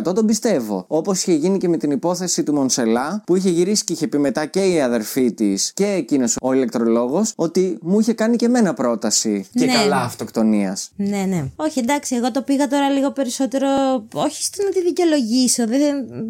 10% 0.08 0.14
τον 0.14 0.26
πιστεύω. 0.26 0.84
Όπως 0.88 1.20
είχε 1.22 1.32
γίνει 1.32 1.58
και 1.58 1.68
με 1.68 1.76
την 1.76 1.90
υπόθεση 1.90 2.42
του 2.42 2.52
Μονσελά, 2.54 3.22
που 3.26 3.36
είχε 3.36 3.48
γυρίσει 3.50 3.84
και 3.84 3.92
είχε 3.92 4.06
πει 4.08 4.18
μετά 4.18 4.46
και 4.46 4.60
η 4.60 4.80
αδερφή 4.80 5.32
της 5.32 5.72
και 5.74 5.86
εκείνος 5.86 6.36
ο 6.42 6.52
ηλεκτρολόγος, 6.52 7.32
ότι 7.36 7.78
μου 7.82 8.00
είχε 8.00 8.12
κάνει 8.12 8.36
και 8.36 8.44
εμένα 8.44 8.74
πρόταση 8.74 9.46
και 9.52 9.64
Ναι. 9.64 9.72
καλά 9.72 9.96
αυτοκτονίας. 9.96 10.90
Ναι, 10.96 11.24
ναι. 11.28 11.44
Όχι, 11.56 11.78
εντάξει, 11.78 12.16
εγώ 12.16 12.30
το 12.30 12.42
πήγα 12.42 12.68
τώρα 12.68 12.88
λίγο 12.88 13.10
περισσότερο. 13.10 13.68
Όχι 14.12 14.42
στο 14.42 14.62
να 14.64 14.70
τη 14.70 14.82
δικαιολογήσω. 14.82 15.66
Δεν, 15.66 15.78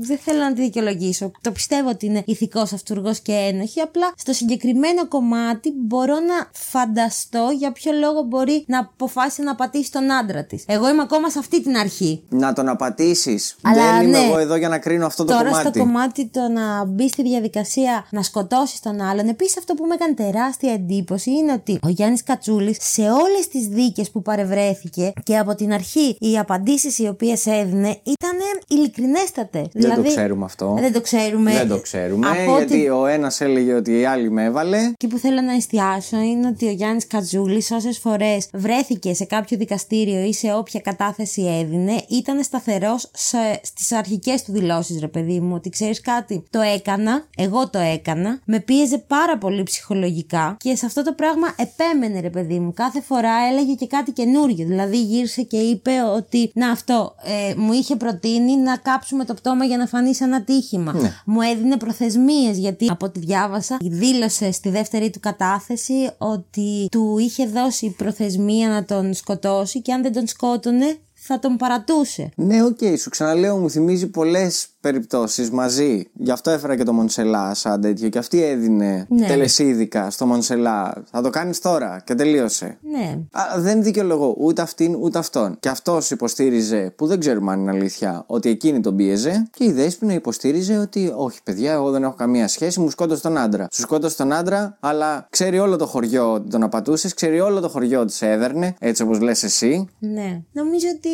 δεν 0.01 0.19
θέλω 0.19 0.39
να 0.39 0.53
τη 0.53 0.61
δικαιολογήσω. 0.63 1.31
Το 1.41 1.51
πιστεύω 1.51 1.89
ότι 1.89 2.07
είναι 2.07 2.23
ηθικός 2.27 2.73
αυτούργος 2.73 3.21
και 3.21 3.33
ένοχη. 3.33 3.81
Απλά 3.81 4.13
στο 4.17 4.33
συγκεκριμένο 4.33 5.09
κομμάτι 5.09 5.73
μπορώ 5.77 6.15
να 6.15 6.49
φανταστώ 6.53 7.49
για 7.59 7.73
ποιο 7.73 7.93
λόγο 7.93 8.23
μπορεί 8.23 8.65
να 8.67 8.91
αποφάσισε 9.43 9.51
να 9.51 9.55
πατήσει 9.55 9.91
τον 9.91 10.13
άντρα 10.13 10.45
της. 10.45 10.65
Εγώ 10.67 10.89
είμαι 10.91 11.03
ακόμα 11.03 11.31
σε 11.31 11.39
αυτή 11.39 11.63
την 11.63 11.77
αρχή. 11.77 12.23
Να 12.29 12.53
τον 12.53 12.69
απατήσεις. 12.69 13.57
Αλλά 13.63 13.93
Δεν 13.99 14.09
είμαι 14.09 14.19
ναι. 14.19 14.25
εγώ 14.27 14.39
εδώ 14.39 14.57
για 14.57 14.69
να 14.69 14.79
κρίνω 14.79 15.07
αυτό 15.07 15.25
το 15.25 15.33
Τώρα 15.33 15.49
κομμάτι. 15.49 15.69
στο 15.69 15.79
κομμάτι 15.79 16.27
το 16.27 16.41
να 16.49 16.85
μπει 16.85 17.09
στη 17.09 17.23
διαδικασία 17.23 18.07
να 18.11 18.23
σκοτώσεις 18.23 18.81
τον 18.81 19.01
άλλον. 19.01 19.29
Επίσης, 19.29 19.59
αυτό 19.59 19.75
που 19.75 19.85
με 19.87 19.95
έκανε 19.95 20.15
τεράστια 20.15 20.73
εντύπωση 20.73 21.31
είναι 21.31 21.53
ότι 21.53 21.79
ο 21.83 21.89
Γιάννης 21.89 22.23
Κατσούλης 22.23 22.77
σε 22.81 23.03
όλες 23.03 23.49
τις 23.51 23.67
δίκες 23.67 24.11
που 24.11 24.23
παρευρέθηκε 24.23 25.13
και 25.23 25.37
από 25.39 25.55
την 25.55 25.73
αρχή 25.73 26.17
οι 26.21 26.39
απαντήσεις 26.39 26.99
οι 26.99 27.09
οποίες 27.09 27.47
έδινε 27.47 27.89
ήταν 27.89 28.37
ειλικρινέστατε. 28.69 29.67
Δεν 29.73 29.95
το 29.95 30.03
ξέρουμε 30.03 30.45
αυτό. 30.45 30.77
Δεν 30.81 30.93
το 30.93 31.01
ξέρουμε. 31.01 31.53
Δεν 31.53 31.69
το 31.69 31.81
ξέρουμε. 31.81 32.29
Από 32.29 32.57
γιατί 32.57 32.75
ό,τι- 32.75 32.89
ο 32.89 33.07
ένας 33.07 33.41
έλεγε 33.41 33.73
ότι 33.75 33.99
η 33.99 34.05
άλλη 34.05 34.31
με 34.31 34.45
έβαλε. 34.45 34.77
Εκεί 34.79 35.07
που 35.07 35.19
θέλω 35.19 35.41
να 35.41 35.53
εστιάσω 35.55 36.17
είναι 36.21 36.47
ότι 36.47 36.67
ο 36.67 36.71
Γιάννης 36.71 37.07
Κατζούλη, 37.07 37.63
όσες 37.73 37.99
φορές 37.99 38.49
βρέθηκε 38.53 39.15
σε 39.15 39.25
κάποιο 39.37 39.57
δικαστήριο 39.57 40.25
ή 40.25 40.33
σε 40.33 40.55
όποια 40.55 40.81
κατάθεση 40.81 41.43
έδινε, 41.43 42.05
ήταν 42.09 42.43
σταθερός 42.43 43.11
στις 43.63 43.93
αρχικές 43.93 44.43
του 44.43 44.53
δηλώσεις, 44.53 45.01
ρε 45.01 45.09
παιδί 45.09 45.41
μου. 45.41 45.55
Ότι 45.55 45.71
ξέρεις 45.71 46.01
κάτι, 46.01 46.45
το 46.51 46.61
έκανα, 46.61 47.25
εγώ 47.37 47.69
το 47.69 47.79
έκανα, 47.79 48.41
με 48.45 48.61
πίεζε 48.61 48.99
πάρα 48.99 49.39
πολύ 49.39 49.63
ψυχολογικά 49.63 50.57
και 50.61 50.77
σε 50.77 50.87
αυτό 50.87 51.03
το 51.03 51.13
πράγμα 51.13 51.55
επέμενε, 51.57 52.21
ρε 52.21 52.31
παιδί 52.31 52.59
μου. 52.59 52.73
Κάθε 52.73 53.01
φορά 53.01 53.33
έλεγε 53.51 53.75
και 53.75 53.87
κάτι 53.87 54.13
καινούριο. 54.13 54.67
Δηλαδή 54.67 55.03
γύρισε 55.03 55.43
και 55.43 55.57
είπε 55.57 55.91
ότι 56.17 56.51
να 56.55 56.71
αυτό, 56.71 57.15
ε, 57.23 57.55
μου 57.55 57.73
είχε 57.73 57.97
προτείνει 57.97 58.57
να 58.57 58.77
κάψουμε 58.77 59.25
το 59.25 59.35
πτώμα 59.35 59.65
για 59.65 59.77
να 59.77 59.87
φανεί 59.87 60.15
σαν 60.15 60.35
ατύχημα. 60.35 60.95
Μου 61.25 61.41
έδινε 61.41 61.77
προθεσμίες 61.77 62.59
γιατί 62.59 62.87
από 62.91 63.07
ό,τι 63.07 63.19
διάβασα 63.19 63.77
δήλωσε 63.81 64.53
στη 64.53 64.69
δεύτερη 64.69 65.11
του 65.11 65.21
κατάθεση 65.21 66.11
ότι 66.19 66.87
του 66.91 67.19
είχε 67.19 67.47
δώσει 67.47 67.95
προθεσμία 67.99 68.69
να 68.69 68.85
τον 68.85 69.15
σκοτώσει 69.23 69.83
και 69.83 69.93
αν 69.93 70.03
δεν 70.03 70.13
τον 70.13 70.27
σκότωνε 70.27 70.97
θα 71.13 71.39
τον 71.39 71.57
παρατούσε. 71.57 72.31
Ναι, 72.37 72.65
οκ, 72.65 72.79
σου 72.99 73.11
ξαναλέω, 73.11 73.57
μου 73.57 73.71
θυμίζει 73.71 74.07
πολλές 74.07 74.67
περιπτώσεις 74.83 75.51
μαζί. 75.51 76.05
Γι' 76.13 76.31
αυτό 76.31 76.51
έφερα 76.51 76.77
και 76.77 76.83
το 76.83 76.93
Μονσελά 76.93 77.55
σαν 77.55 77.81
τέτοιο. 77.81 78.09
Και 78.09 78.19
αυτή 78.19 78.45
έδινε 78.45 79.07
Ναι. 79.09 79.27
τελεσίδικα 79.27 80.11
στο 80.11 80.27
Μονσελά. 80.27 81.03
Θα 81.11 81.23
το 81.23 81.31
κάνεις 81.31 81.59
τώρα 81.61 82.03
και 82.07 82.15
τελείωσε. 82.15 82.79
Ναι. 82.91 83.19
Α, 83.31 83.43
δεν 83.61 83.83
δικαιολογώ 83.83 84.35
ούτε 84.39 84.63
αυτήν 84.63 84.95
ούτε 85.01 85.19
αυτόν. 85.19 85.57
Και 85.61 85.69
αυτός 85.69 86.11
υποστήριζε, 86.11 86.93
που 86.97 87.07
δεν 87.07 87.21
ξέρουμε 87.21 87.53
αν 87.53 87.61
είναι 87.61 87.71
αλήθεια, 87.71 88.25
ότι 88.27 88.49
εκείνη 88.49 88.81
τον 88.81 88.97
πίεζε. 88.97 89.49
Και 89.53 89.65
η 89.65 89.73
Δέσποινα 89.73 90.13
υποστήριζε 90.13 90.77
ότι, 90.79 91.13
όχι 91.17 91.39
παιδιά, 91.45 91.73
εγώ 91.73 91.91
δεν 91.91 92.03
έχω 92.03 92.15
καμία 92.15 92.49
σχέση, 92.49 92.81
μου 92.81 92.91
σκότωσε 92.91 93.23
τον 93.23 93.39
άντρα. 93.39 93.67
Σου 93.73 93.81
σκότωσε 93.81 94.17
τον 94.17 94.33
άντρα, 94.33 94.77
αλλά 94.81 95.27
ξέρει 95.31 95.59
όλο 95.59 95.77
το 95.77 95.87
χωριό 95.87 96.33
ότι 96.33 96.49
τον 96.51 96.63
απατούσες, 96.63 97.15
ξέρει 97.15 97.41
όλο 97.41 97.61
το 97.61 97.69
χωριό 97.69 98.01
ότι 98.01 98.13
σε 98.13 98.31
έδερνε, 98.31 98.75
έτσι 98.79 99.03
όπως 99.03 99.21
λες 99.21 99.43
εσύ. 99.43 99.89
Ναι. 99.99 100.41
Νομίζω 100.53 100.87
ότι. 100.97 101.09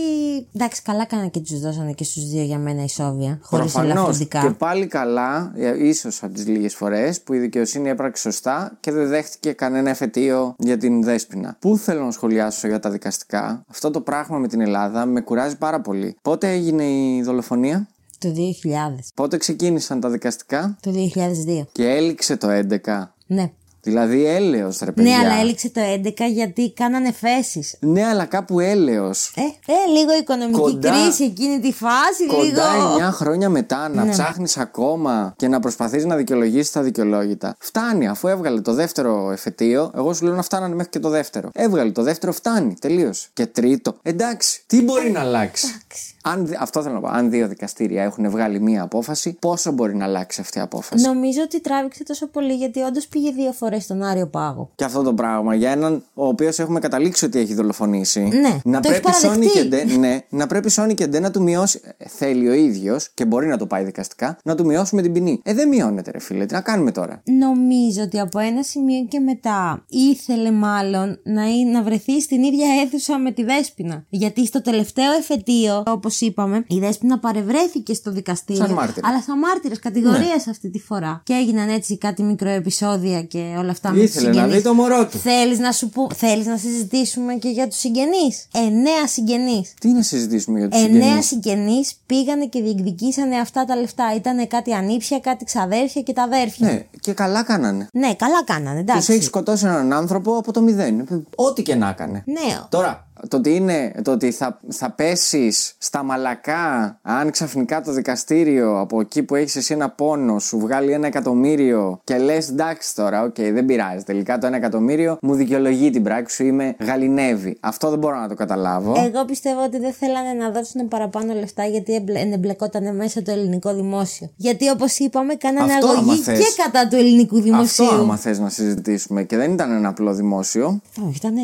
Εντάξει, 0.55 0.83
καλά 0.83 1.05
κάνανε 1.07 1.29
και 1.29 1.41
τους 1.41 1.61
δώσανε 1.61 1.93
και 1.93 2.05
στους 2.05 2.29
δύο 2.29 2.43
για 2.43 2.59
μένα 2.59 2.85
ισόβια. 2.85 3.39
Χωρίς 3.59 3.73
Προφανώς. 3.73 3.97
ελαφρυντικά. 3.97 4.41
Και 4.41 4.51
πάλι 4.51 4.87
καλά, 4.87 5.53
ίσως 5.79 6.23
από 6.23 6.35
τις 6.35 6.47
λίγες 6.47 6.75
φορές 6.75 7.21
που 7.21 7.33
η 7.33 7.39
δικαιοσύνη 7.39 7.89
έπραξε 7.89 8.23
σωστά 8.31 8.77
και 8.81 8.93
δεν 8.93 9.09
δέχτηκε 9.09 9.53
κανένα 9.53 9.91
εφετείο 9.91 10.55
για 10.59 10.77
την 10.79 11.03
δέσποινα. 11.03 11.57
Πού 11.61 11.77
θέλω 11.77 12.05
να 12.05 12.11
σχολιάσω 12.11 12.69
για 12.69 12.79
τα 12.81 12.91
δικαστικά; 12.91 13.65
Αυτό 13.69 13.91
το 13.91 14.01
πράγμα 14.01 14.39
με 14.39 14.49
την 14.49 14.61
Ελλάδα 14.61 15.07
με 15.07 15.21
κουράζει 15.21 15.57
πάρα 15.57 15.81
πολύ. 15.81 16.17
Πότε 16.23 16.51
έγινε 16.53 16.85
η 16.85 17.23
δολοφονία, 17.23 17.89
Το 18.19 18.29
2000. 18.29 19.13
πότε 19.15 19.37
ξεκίνησαν 19.37 20.01
τα 20.01 20.09
δικαστικά; 20.11 20.77
Το 20.81 20.91
2002. 20.91 21.67
και 21.73 21.89
έληξε 21.89 22.37
το 22.37 22.49
11. 22.51 23.15
Ναι. 23.27 23.51
Δηλαδή 23.81 24.25
έλεος 24.27 24.79
ρε 24.79 24.85
Ναι, 24.87 24.93
παιδιά. 24.93 25.19
αλλά 25.19 25.35
έληξε 25.41 25.71
το 25.71 25.81
11 25.81 26.13
γιατί 26.33 26.73
κάνανε 26.73 27.13
φέσεις. 27.13 27.77
Ναι, 27.81 28.05
αλλά 28.07 28.25
κάπου 28.25 28.61
έλεος. 28.61 29.33
Ε, 29.37 29.41
ε, 29.73 29.99
λίγο 29.99 30.13
οικονομική 30.21 30.61
Κοντά- 30.61 30.93
κρίση 30.93 31.25
εκείνη 31.25 31.61
τη 31.61 31.73
φάση, 31.73 32.27
Κοντά 32.27 32.73
λίγο. 32.77 32.97
9 33.09 33.11
χρόνια 33.13 33.49
μετά 33.49 33.89
να 33.89 34.05
Ναι. 34.05 34.11
ψάχνεις 34.11 34.57
ακόμα 34.57 35.33
και 35.37 35.49
να 35.49 35.61
προσπαθείς 35.61 36.05
να 36.05 36.17
δικαιολογήσεις 36.17 36.71
τα 36.73 36.83
δικαιολόγητα. 36.83 37.57
Φτάνει, 37.59 38.09
αφού 38.09 38.29
έβγαλε 38.29 38.61
το 38.61 38.73
δεύτερο 38.75 39.31
εφετείο, 39.31 39.91
εγώ 39.97 40.13
σου 40.15 40.25
λέω 40.25 40.35
να 40.35 40.43
φτάνανε 40.43 40.75
μέχρι 40.75 40.91
και 40.91 40.99
το 40.99 41.09
δεύτερο. 41.09 41.51
Έβγαλε 41.55 41.91
το 41.91 42.03
δεύτερο, 42.03 42.33
φτάνει, 42.33 42.75
τελείωσε. 42.81 43.29
Και 43.33 43.47
τρίτο, 43.47 43.97
εντάξει, 44.03 44.63
τι 44.67 44.83
μπορεί 44.83 45.11
να 45.11 45.21
αλλάξει; 45.21 45.67
Εντάξει. 45.67 46.15
Αν, 46.23 46.47
δι- 46.47 46.57
αυτό 46.61 46.83
θέλω 46.83 46.95
να 46.95 47.01
πω. 47.01 47.09
Αν 47.09 47.31
δύο 47.31 47.49
δικαστήρια 47.49 48.03
έχουν 48.03 48.31
βγάλει 48.31 48.61
μία 48.61 48.83
απόφαση, 48.83 49.37
πόσο 49.41 49.73
μπορεί 49.73 49.97
να 49.97 50.05
αλλάξει 50.05 50.41
αυτή 50.41 50.59
η 50.59 50.61
απόφαση; 50.61 51.05
Νομίζω 51.07 51.41
ότι 51.43 51.61
τράβηξε 51.61 52.05
τόσο 52.05 52.27
πολύ 52.27 52.55
γιατί 52.55 52.81
όντως 52.81 53.07
πήγε 53.07 53.31
δύο 53.31 53.53
φορές 53.53 53.83
στον 53.85 54.03
Άριο 54.03 54.27
Πάγο. 54.27 54.71
Και 54.75 54.85
αυτό 54.85 55.03
το 55.03 55.15
πράγμα 55.15 55.55
για 55.55 55.71
έναν 55.71 56.03
ο 56.15 56.27
οποίος 56.27 56.59
έχουμε 56.59 56.81
καταλήξει 56.81 57.25
ότι 57.25 57.39
έχει 57.39 57.55
δολοφονήσει. 57.55 58.21
Ναι, 58.21 58.59
να 58.65 58.81
το 58.81 58.89
έχεις 58.89 59.01
πρέπει 59.01 59.17
Sony 59.17 59.23
παραδεχτεί. 59.23 59.59
και 59.59 59.65
Ντε, 59.65 59.85
ναι, 59.99 60.19
να 60.29 60.47
πρέπει 60.47 60.71
Sony 60.77 60.95
και 60.95 61.07
Ντε 61.07 61.21
να 61.21 61.31
του 61.31 61.43
μειώσει. 61.43 61.81
ε, 61.99 62.05
Θέλει 62.09 62.49
ο 62.49 62.53
ίδιος 62.53 63.11
και 63.15 63.25
μπορεί 63.25 63.47
να 63.47 63.57
το 63.57 63.67
πάει 63.67 63.85
δικαστικά, 63.85 64.39
να 64.45 64.55
του 64.55 64.65
μειώσουμε 64.67 65.03
την 65.03 65.13
ποινή. 65.13 65.41
Ε, 65.45 65.55
δεν 65.55 65.69
μειώνεται, 65.69 66.11
ρε 66.11 66.19
φίλε. 66.21 66.47
Τι 66.47 66.55
να 66.55 66.61
κάνουμε 66.61 66.91
τώρα; 66.93 67.23
Νομίζω 67.25 68.03
ότι 68.03 68.21
από 68.21 68.39
ένα 68.39 68.63
σημείο 68.63 69.05
και 69.09 69.21
μετά 69.21 69.85
ήθελε 69.89 70.51
μάλλον 70.51 71.21
να, 71.25 71.45
είναι- 71.49 71.71
να 71.71 71.83
βρεθεί 71.83 72.21
στην 72.21 72.43
ίδια 72.43 72.67
αίθουσα 72.83 73.19
με 73.19 73.31
τη 73.33 73.45
Δέσποινα. 73.45 74.05
Γιατί 74.09 74.47
στο 74.47 74.63
τελευταίο 74.63 75.13
εφετείο, 75.13 75.83
όπως 75.87 76.08
είπαμε, 76.21 76.65
η 76.69 76.79
Δέσποινα 76.79 77.19
παρευρέθηκε 77.19 77.95
στο 77.95 78.11
δικαστήριο. 78.13 78.65
Σαν 78.65 78.75
μάρτυρας. 78.75 79.11
Αλλά 79.11 79.23
σαν 79.23 79.39
μάρτυρα 79.39 79.79
κατηγορία 79.79 80.35
αυτή 80.49 80.71
τη 80.71 80.79
φορά. 80.79 81.21
Και 81.25 81.33
έγιναν 81.33 81.69
έτσι 81.69 81.99
κάτι 81.99 82.23
μικροεπισόδια 82.23 83.23
και 83.23 83.55
όλα 83.59 83.71
αυτά 83.71 83.91
με 83.91 84.01
Ήθελε 84.03 84.07
τους 84.07 84.23
να 84.25 84.33
συγγενείς. 84.33 84.55
δει 84.57 84.63
το 84.63 84.75
μωρό 84.75 85.07
του. 85.07 85.19
Θέλεις 85.19 85.59
να, 85.59 85.73
σου 85.73 85.89
που... 85.89 86.09
Θέλεις 86.15 86.47
να 86.47 86.57
συζητήσουμε 86.57 87.35
και 87.35 87.49
για 87.49 87.69
τους 87.69 87.79
συγγενείς. 87.79 88.47
Εννέα 88.55 89.07
συγγενείς. 89.07 89.75
Τι 89.81 89.89
να 89.89 90.03
συζητήσουμε 90.03 90.59
για 90.59 90.69
τους 90.69 90.81
Εννέα 90.83 91.01
συγγενείς; 91.01 91.27
συγγενείς 91.27 91.95
πήγανε 92.07 92.47
και 92.47 92.63
διεκδικήσανε 92.63 93.37
αυτά 93.37 93.65
τα 93.65 93.77
λεφτά. 93.77 94.15
Ήτανε 94.17 94.47
κάτι 94.47 94.73
ανήψια, 94.73 95.19
κάτι 95.19 95.45
ξαδέρφια 95.45 96.03
και 96.03 96.13
τα 96.13 96.23
αδέρφια. 96.23 96.67
Ναι, 96.73 96.87
και 97.01 97.13
καλά 97.13 97.43
κάνανε. 97.43 97.89
Ναι, 97.93 98.15
καλά 98.15 98.45
κάνανε, 98.45 98.71
Τους 98.75 98.81
εντάξει. 98.81 99.13
έχεις 99.13 99.27
σκοτώσει 99.27 99.67
έναν 99.67 99.93
άνθρωπο 99.93 100.37
από 100.37 100.53
το 100.53 100.61
μηδέν. 100.61 101.07
Ό,τι 101.35 101.63
και 101.63 101.75
να 101.75 101.89
έκανε. 101.89 102.23
Ναι, 102.27 102.59
Τώρα, 102.69 103.08
το 103.29 103.37
ότι, 103.37 103.55
είναι, 103.55 103.93
το 104.03 104.11
ότι 104.11 104.31
θα, 104.31 104.61
θα 104.69 104.91
πέσεις 104.91 105.75
στα 105.79 106.03
μαλακά 106.03 106.99
αν 107.03 107.31
ξαφνικά 107.31 107.81
το 107.81 107.93
δικαστήριο 107.93 108.81
από 108.81 109.01
εκεί 109.01 109.23
που 109.23 109.35
έχεις 109.35 109.57
εσύ 109.57 109.73
ένα 109.75 109.91
πόνο 109.91 110.39
σου 110.39 110.59
βγάλει 110.59 110.93
ένα 110.93 111.07
εκατομμύριο 111.07 112.01
και 112.05 112.19
λες 112.19 112.49
εντάξει 112.49 112.95
τώρα, 112.95 113.23
οκ, 113.23 113.35
δεν 113.35 113.65
πειράζει. 113.65 114.05
Τελικά 114.05 114.39
το 114.39 114.47
ένα 114.47 114.57
εκατομμύριο 114.57 115.19
μου 115.23 115.35
δικαιολογεί 115.35 115.91
την 115.91 116.03
πράξη 116.03 116.35
σου, 116.37 116.45
με 116.45 116.75
γαληνεύει. 116.79 117.57
Αυτό 117.61 117.91
δεν 117.91 117.99
μπορώ 117.99 118.19
να 118.21 118.29
το 118.29 118.35
καταλάβω. 118.35 118.93
Εγώ 119.07 119.25
πιστεύω 119.25 119.63
ότι 119.65 119.79
δεν 119.79 119.93
θέλανε 119.93 120.33
να 120.33 120.51
δώσουν 120.51 120.89
παραπάνω 120.89 121.33
λεφτά 121.35 121.65
γιατί 121.65 121.95
εμπλε- 121.95 122.33
εμπλεκόταν 122.33 122.97
μέσα 122.97 123.23
το 123.23 123.31
ελληνικό 123.31 123.75
δημόσιο. 123.75 124.31
Γιατί 124.37 124.69
όπως 124.69 124.99
είπαμε, 124.99 125.35
κάνανε 125.35 125.73
Αυτό, 125.73 125.87
άμα 125.89 125.99
αγωγή 125.99 126.21
θες. 126.21 126.39
και 126.39 126.63
κατά 126.63 126.89
του 126.89 126.97
ελληνικού 126.97 127.41
δημοσίου. 127.41 127.85
Αυτό 127.85 127.97
άμα 128.01 128.17
θες 128.17 128.39
να 128.39 128.49
συζητήσουμε 128.49 129.23
και 129.23 129.37
δεν 129.37 129.53
ήταν 129.53 129.73
ένα 129.73 129.89
απλό 129.89 130.15
δημόσιο. 130.15 130.81
Όχι, 131.07 131.17
ήταν 131.17 131.35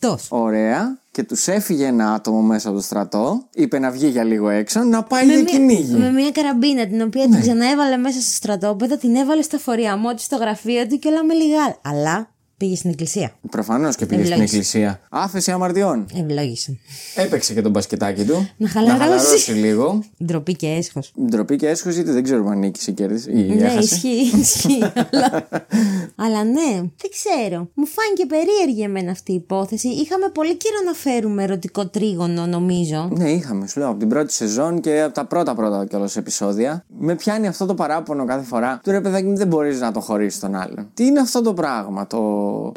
στρατό. 0.00 0.18
Ωραία. 0.28 0.98
Και 1.10 1.22
τους 1.22 1.46
έφυγε 1.48 1.86
ένα 1.86 2.12
άτομο 2.12 2.40
μέσα 2.40 2.68
από 2.68 2.76
το 2.76 2.82
στρατό. 2.82 3.42
Είπε 3.54 3.78
να 3.78 3.90
βγει 3.90 4.06
για 4.08 4.24
λίγο 4.24 4.48
έξω, 4.48 4.82
να 4.82 5.02
πάει 5.02 5.26
για 5.26 5.42
κυνήγι. 5.42 5.94
με 5.94 6.10
μια 6.10 6.30
καραμπίνα 6.30 6.86
την 6.86 7.00
οποία 7.02 7.26
Ναι. 7.26 7.30
την 7.32 7.40
ξαναέβαλε 7.40 7.96
μέσα 7.96 8.20
στο 8.20 8.30
στρατόπεδο, 8.30 8.96
την 8.96 9.14
έβαλε 9.16 9.42
στο 9.42 9.58
φοριαμό 9.58 10.14
τη 10.14 10.22
στο 10.22 10.36
γραφείο 10.36 10.86
του 10.86 10.98
και 10.98 11.08
όλα 11.08 11.24
με 11.24 11.34
λιγά. 11.34 11.76
Αλλά 11.84 12.28
πήγε 12.58 12.76
στην 12.76 12.90
εκκλησία. 12.90 13.32
Προφανώς 13.50 13.96
και 13.96 14.06
πήγε 14.06 14.20
στην 14.20 14.32
Ευλόγησε. 14.32 14.56
εκκλησία. 14.56 15.00
Άφεση 15.10 15.50
αμαρτιών. 15.50 16.06
Ευλόγησε. 16.14 16.78
Έπαιξε 17.14 17.54
και 17.54 17.62
το 17.62 17.68
μπασκετάκι 17.68 18.24
του. 18.24 18.48
Να 18.56 18.68
χαλαρώσει. 18.68 19.02
χαλαρώσει 19.04 19.50
λίγο. 19.52 20.02
Ντροπή 20.24 20.56
και 20.56 20.66
έσχος. 20.66 21.12
Ντροπή 21.30 21.56
και 21.56 21.68
έσχος, 21.68 21.96
είτε 21.96 22.12
δεν 22.12 22.22
ξέρουμε 22.22 22.50
αν 22.50 22.58
νίκησε 22.58 22.90
ή 22.90 22.94
κέρδισε. 22.94 23.30
Ή 23.30 23.34
Ναι, 23.34 23.64
έχασε. 23.64 23.78
ισχύει, 23.78 24.38
ισχύει. 24.38 24.82
αλλά... 25.12 25.48
αλλά 26.24 26.44
ναι, 26.44 26.70
δεν 26.76 27.10
ξέρω. 27.10 27.68
Μου 27.74 27.86
φάνηκε 27.86 28.26
περίεργη 28.28 28.82
εμένα 28.82 29.10
αυτή 29.10 29.32
η 29.32 29.34
υπόθεση. 29.34 29.88
Είχαμε 29.88 30.28
πολύ 30.28 30.56
καιρό 30.56 30.76
να 30.86 30.92
φέρουμε 30.92 31.42
ερωτικό 31.42 31.86
τρίγωνο, 31.86 32.46
νομίζω. 32.46 33.08
Ναι, 33.12 33.30
είχαμε, 33.30 33.66
σου 33.66 33.78
λέω, 33.78 33.88
από 33.88 33.98
την 33.98 34.08
πρώτη 34.08 34.32
σεζόν 34.32 34.80
και 34.80 35.00
από 35.02 35.14
τα 35.14 35.24
πρώτα 35.24 35.54
πρώτα 35.54 35.86
κιόλας 35.86 36.16
επεισόδια. 36.16 36.84
Με 36.98 37.14
πιάνει 37.14 37.46
αυτό 37.46 37.66
το 37.66 37.74
παράπονο 37.74 38.24
κάθε 38.24 38.44
φορά. 38.44 38.80
Του 38.82 38.90
ρε 38.90 39.00
παιδάκι 39.00 39.26
μου, 39.26 39.36
δεν 39.36 39.46
μπορείς 39.46 39.80
να 39.80 39.92
το 39.92 40.00
χωρίσεις 40.00 40.40
τον 40.40 40.54
άλλον. 40.54 40.90
Τι 40.94 41.06
είναι 41.06 41.20
αυτό 41.20 41.42
το 41.42 41.54
πράγμα, 41.54 42.06
το... 42.06 42.18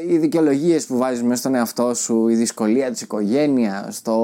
οι 0.10 0.18
δικαιολογίες 0.18 0.86
που 0.86 0.98
βάζεις 0.98 1.24
μέσα 1.24 1.36
στον 1.36 1.56
εαυτό 1.56 1.94
σου, 1.94 2.28
η 2.28 2.36
δυσκολία 2.36 2.92
της 2.92 3.02
οικογένειας, 3.02 4.02
το 4.02 4.16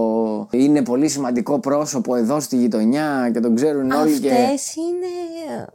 είναι 0.51 0.81
πολύ 0.81 1.07
σημαντικό 1.09 1.59
πρόσωπο 1.59 2.15
εδώ 2.15 2.39
στη 2.39 2.57
γειτονιά 2.57 3.29
και 3.33 3.39
τον 3.39 3.55
ξέρουν 3.55 3.91
όλοι 3.91 4.19
και. 4.19 4.31
Αυτές 4.31 4.75
είναι... 4.75 5.67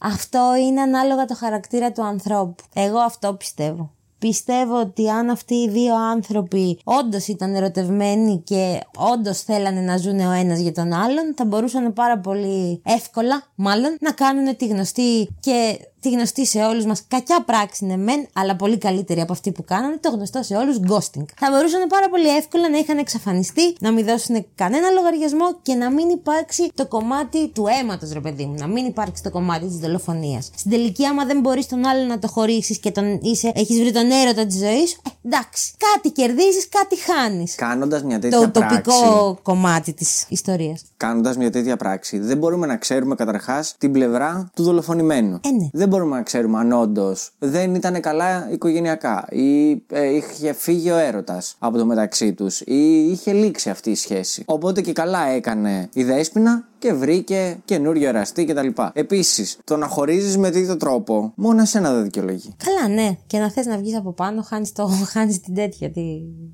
Αυτό 0.00 0.52
είναι 0.66 0.80
ανάλογα 0.80 1.24
το 1.24 1.34
χαρακτήρα 1.34 1.92
του 1.92 2.04
ανθρώπου. 2.04 2.64
Εγώ 2.74 2.98
αυτό 2.98 3.34
πιστεύω. 3.34 3.90
Πιστεύω 4.18 4.80
ότι 4.80 5.08
αν 5.10 5.30
αυτοί 5.30 5.54
οι 5.54 5.68
δύο 5.68 5.94
άνθρωποι 5.96 6.78
όντως 6.84 7.26
ήταν 7.26 7.54
ερωτευμένοι 7.54 8.42
και 8.44 8.80
όντως 9.12 9.40
θέλανε 9.40 9.80
να 9.80 9.96
ζουν 9.96 10.20
ο 10.20 10.32
ένας 10.32 10.58
για 10.58 10.72
τον 10.72 10.92
άλλον, 10.92 11.34
θα 11.36 11.44
μπορούσαν 11.44 11.92
πάρα 11.92 12.18
πολύ 12.18 12.80
εύκολα, 12.84 13.42
μάλλον, 13.54 13.96
να 14.00 14.10
κάνουν 14.12 14.56
τη 14.56 14.66
γνωστή 14.66 15.28
και 15.40 15.78
τη 16.04 16.10
γνωστή 16.10 16.46
σε 16.46 16.58
όλους 16.58 16.84
μας 16.84 17.02
κακιά 17.08 17.42
πράξη 17.46 17.84
ναι 17.84 17.96
μεν, 17.96 18.26
αλλά 18.32 18.56
πολύ 18.56 18.78
καλύτερη 18.78 19.20
από 19.20 19.32
αυτή 19.32 19.52
που 19.52 19.64
κάνανε, 19.64 19.96
το 20.00 20.10
γνωστό 20.10 20.42
σε 20.42 20.54
όλους 20.56 20.76
ghosting. 20.88 21.24
Θα 21.36 21.48
μπορούσαν 21.50 21.86
πάρα 21.88 22.08
πολύ 22.08 22.36
εύκολα 22.36 22.70
να 22.70 22.78
είχαν 22.78 22.98
εξαφανιστεί, 22.98 23.76
να 23.80 23.90
μην 23.92 24.04
δώσουν 24.04 24.46
κανένα 24.54 24.90
λογαριασμό 24.90 25.48
και 25.62 25.74
να 25.74 25.90
μην 25.90 26.08
υπάρξει 26.08 26.70
το 26.74 26.86
κομμάτι 26.86 27.48
του 27.48 27.64
αίματος, 27.80 28.12
ρε 28.12 28.20
παιδί 28.20 28.44
μου. 28.44 28.54
Να 28.58 28.66
μην 28.66 28.84
υπάρξει 28.86 29.22
το 29.22 29.30
κομμάτι 29.30 29.66
της 29.66 29.76
δολοφονίας. 29.76 30.50
Στην 30.56 30.70
τελική, 30.70 31.04
άμα 31.06 31.24
δεν 31.24 31.40
μπορείς 31.40 31.66
τον 31.66 31.86
άλλον 31.86 32.06
να 32.06 32.18
το 32.18 32.28
χωρίσεις 32.28 32.78
και 32.78 32.90
τον 32.90 33.18
είσαι, 33.22 33.52
έχεις 33.54 33.78
βρει 33.80 33.92
τον 33.92 34.10
έρωτα 34.10 34.46
της 34.46 34.56
ζωής 34.58 34.90
σου, 34.90 35.00
ε, 35.06 35.10
εντάξει. 35.26 35.72
Κάτι 35.92 36.10
κερδίζεις, 36.10 36.68
κάτι 36.68 36.96
χάνεις. 37.00 37.54
Κάνοντας 37.54 38.02
μια 38.02 38.18
τέτοια 38.18 38.40
Το 38.40 38.48
πράξη. 38.48 38.80
τοπικό 38.82 39.38
κομμάτι 39.42 39.92
της 39.92 40.24
ιστορίας. 40.28 40.82
Κάνοντας 40.96 41.36
μια 41.36 41.50
τέτοια 41.50 41.76
πράξη, 41.76 42.18
δεν 42.18 42.38
μπορούμε 42.38 42.66
να 42.66 42.76
ξέρουμε 42.76 43.14
καταρχάς 43.14 43.74
την 43.78 43.92
πλευρά 43.92 44.50
του 44.54 44.62
δολοφονημένου. 44.62 45.40
Ε, 45.44 45.50
ναι. 45.50 45.68
Δεν 45.72 45.88
μπορούμε 45.94 46.16
να 46.16 46.22
ξέρουμε 46.22 46.58
αν 46.58 46.72
όντως 46.72 47.30
δεν 47.38 47.74
ήταν 47.74 48.00
καλά 48.00 48.48
οικογενειακά 48.50 49.26
ή 49.30 49.70
ε, 49.70 50.14
είχε 50.14 50.52
φύγει 50.52 50.90
ο 50.90 50.96
έρωτας 50.96 51.56
από 51.58 51.78
το 51.78 51.86
μεταξύ 51.86 52.32
τους 52.32 52.60
ή 52.60 53.10
είχε 53.10 53.32
λήξει 53.32 53.70
αυτή 53.70 53.90
η 53.90 53.94
σχέση. 53.94 54.42
Οπότε 54.46 54.80
και 54.80 54.92
καλά 54.92 55.26
έκανε 55.26 55.88
η 55.92 56.04
δέσποινα 56.04 56.68
και 56.84 56.92
βρήκε 56.92 57.58
καινούριο 57.64 58.08
εραστή 58.08 58.44
κτλ. 58.44 58.66
Επίσης, 58.92 59.58
το 59.64 59.76
να 59.76 59.86
χωρίζεις 59.86 60.36
με 60.38 60.50
τέτοιο 60.50 60.76
τρόπο, 60.76 61.32
μόνο 61.36 61.60
εσένα 61.62 61.92
δεν 61.92 62.02
δικαιολογεί. 62.02 62.54
Καλά, 62.64 62.94
ναι. 62.94 63.16
Και 63.26 63.38
να 63.38 63.50
θες 63.50 63.66
να 63.66 63.78
βγεις 63.78 63.96
από 63.96 64.12
πάνω, 64.12 64.42
χάνεις 64.42 64.72
χάνεις 65.12 65.40
την 65.40 65.54
τέτοια, 65.54 65.90
τη, 65.90 66.02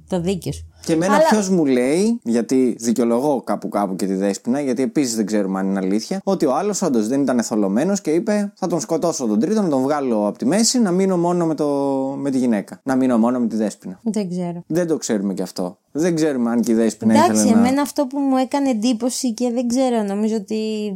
το 0.08 0.20
δίκιο 0.20 0.52
σου. 0.52 0.64
Και 0.84 0.92
εμένα 0.92 1.14
Αλλά- 1.14 1.24
ποιος 1.28 1.48
μου 1.48 1.66
λέει, 1.66 2.20
γιατί 2.22 2.76
δικαιολογώ 2.78 3.42
κάπου 3.42 3.68
κάπου 3.68 3.96
και 3.96 4.06
τη 4.06 4.14
δέσποινα, 4.14 4.60
γιατί 4.60 4.82
επίσης 4.82 5.16
δεν 5.16 5.26
ξέρουμε 5.26 5.58
αν 5.58 5.66
είναι 5.66 5.78
αλήθεια, 5.78 6.20
ότι 6.24 6.46
ο 6.46 6.54
άλλος 6.56 6.82
όντως 6.82 7.08
δεν 7.08 7.22
ήταν 7.22 7.38
εθολωμένος 7.38 8.00
και 8.00 8.10
είπε 8.10 8.52
θα 8.56 8.66
τον 8.66 8.80
σκοτώσω 8.80 9.26
τον 9.26 9.40
τρίτο, 9.40 9.62
να 9.62 9.68
τον 9.68 9.82
βγάλω 9.82 10.26
από 10.26 10.38
τη 10.38 10.46
μέση, 10.46 10.80
να 10.80 10.90
μείνω 10.90 11.16
μόνο 11.16 11.46
με, 11.46 11.54
το, 11.54 11.66
με 12.18 12.30
τη 12.30 12.38
γυναίκα. 12.38 12.80
Να 12.84 12.96
μείνω 12.96 13.18
μόνο 13.18 13.38
με 13.40 13.46
τη 13.46 13.56
δέσποινα. 13.56 14.00
Δεν 14.02 14.28
ξέρω. 14.30 14.62
Δεν 14.66 14.86
το 14.86 14.96
ξέρουμε 14.96 15.34
κι 15.34 15.42
αυτό. 15.42 15.78
Δεν 15.92 16.14
ξέρουμε 16.14 16.50
αν 16.50 16.60
και 16.60 16.72
η 16.72 16.74
δέσποινα 16.74 17.12
Εντάξει, 17.14 17.32
ήθελε 17.32 17.50
να. 17.52 17.58
εμένα 17.58 17.82
αυτό 17.82 18.06
που 18.06 18.18
μου 18.18 18.36
έκανε 18.36 18.70
εντύπωση 18.70 19.34
και 19.34 19.50
δεν 19.54 19.68
ξέρω, 19.68 20.02
νομίζω 20.02 20.19
ότι. 20.26 20.92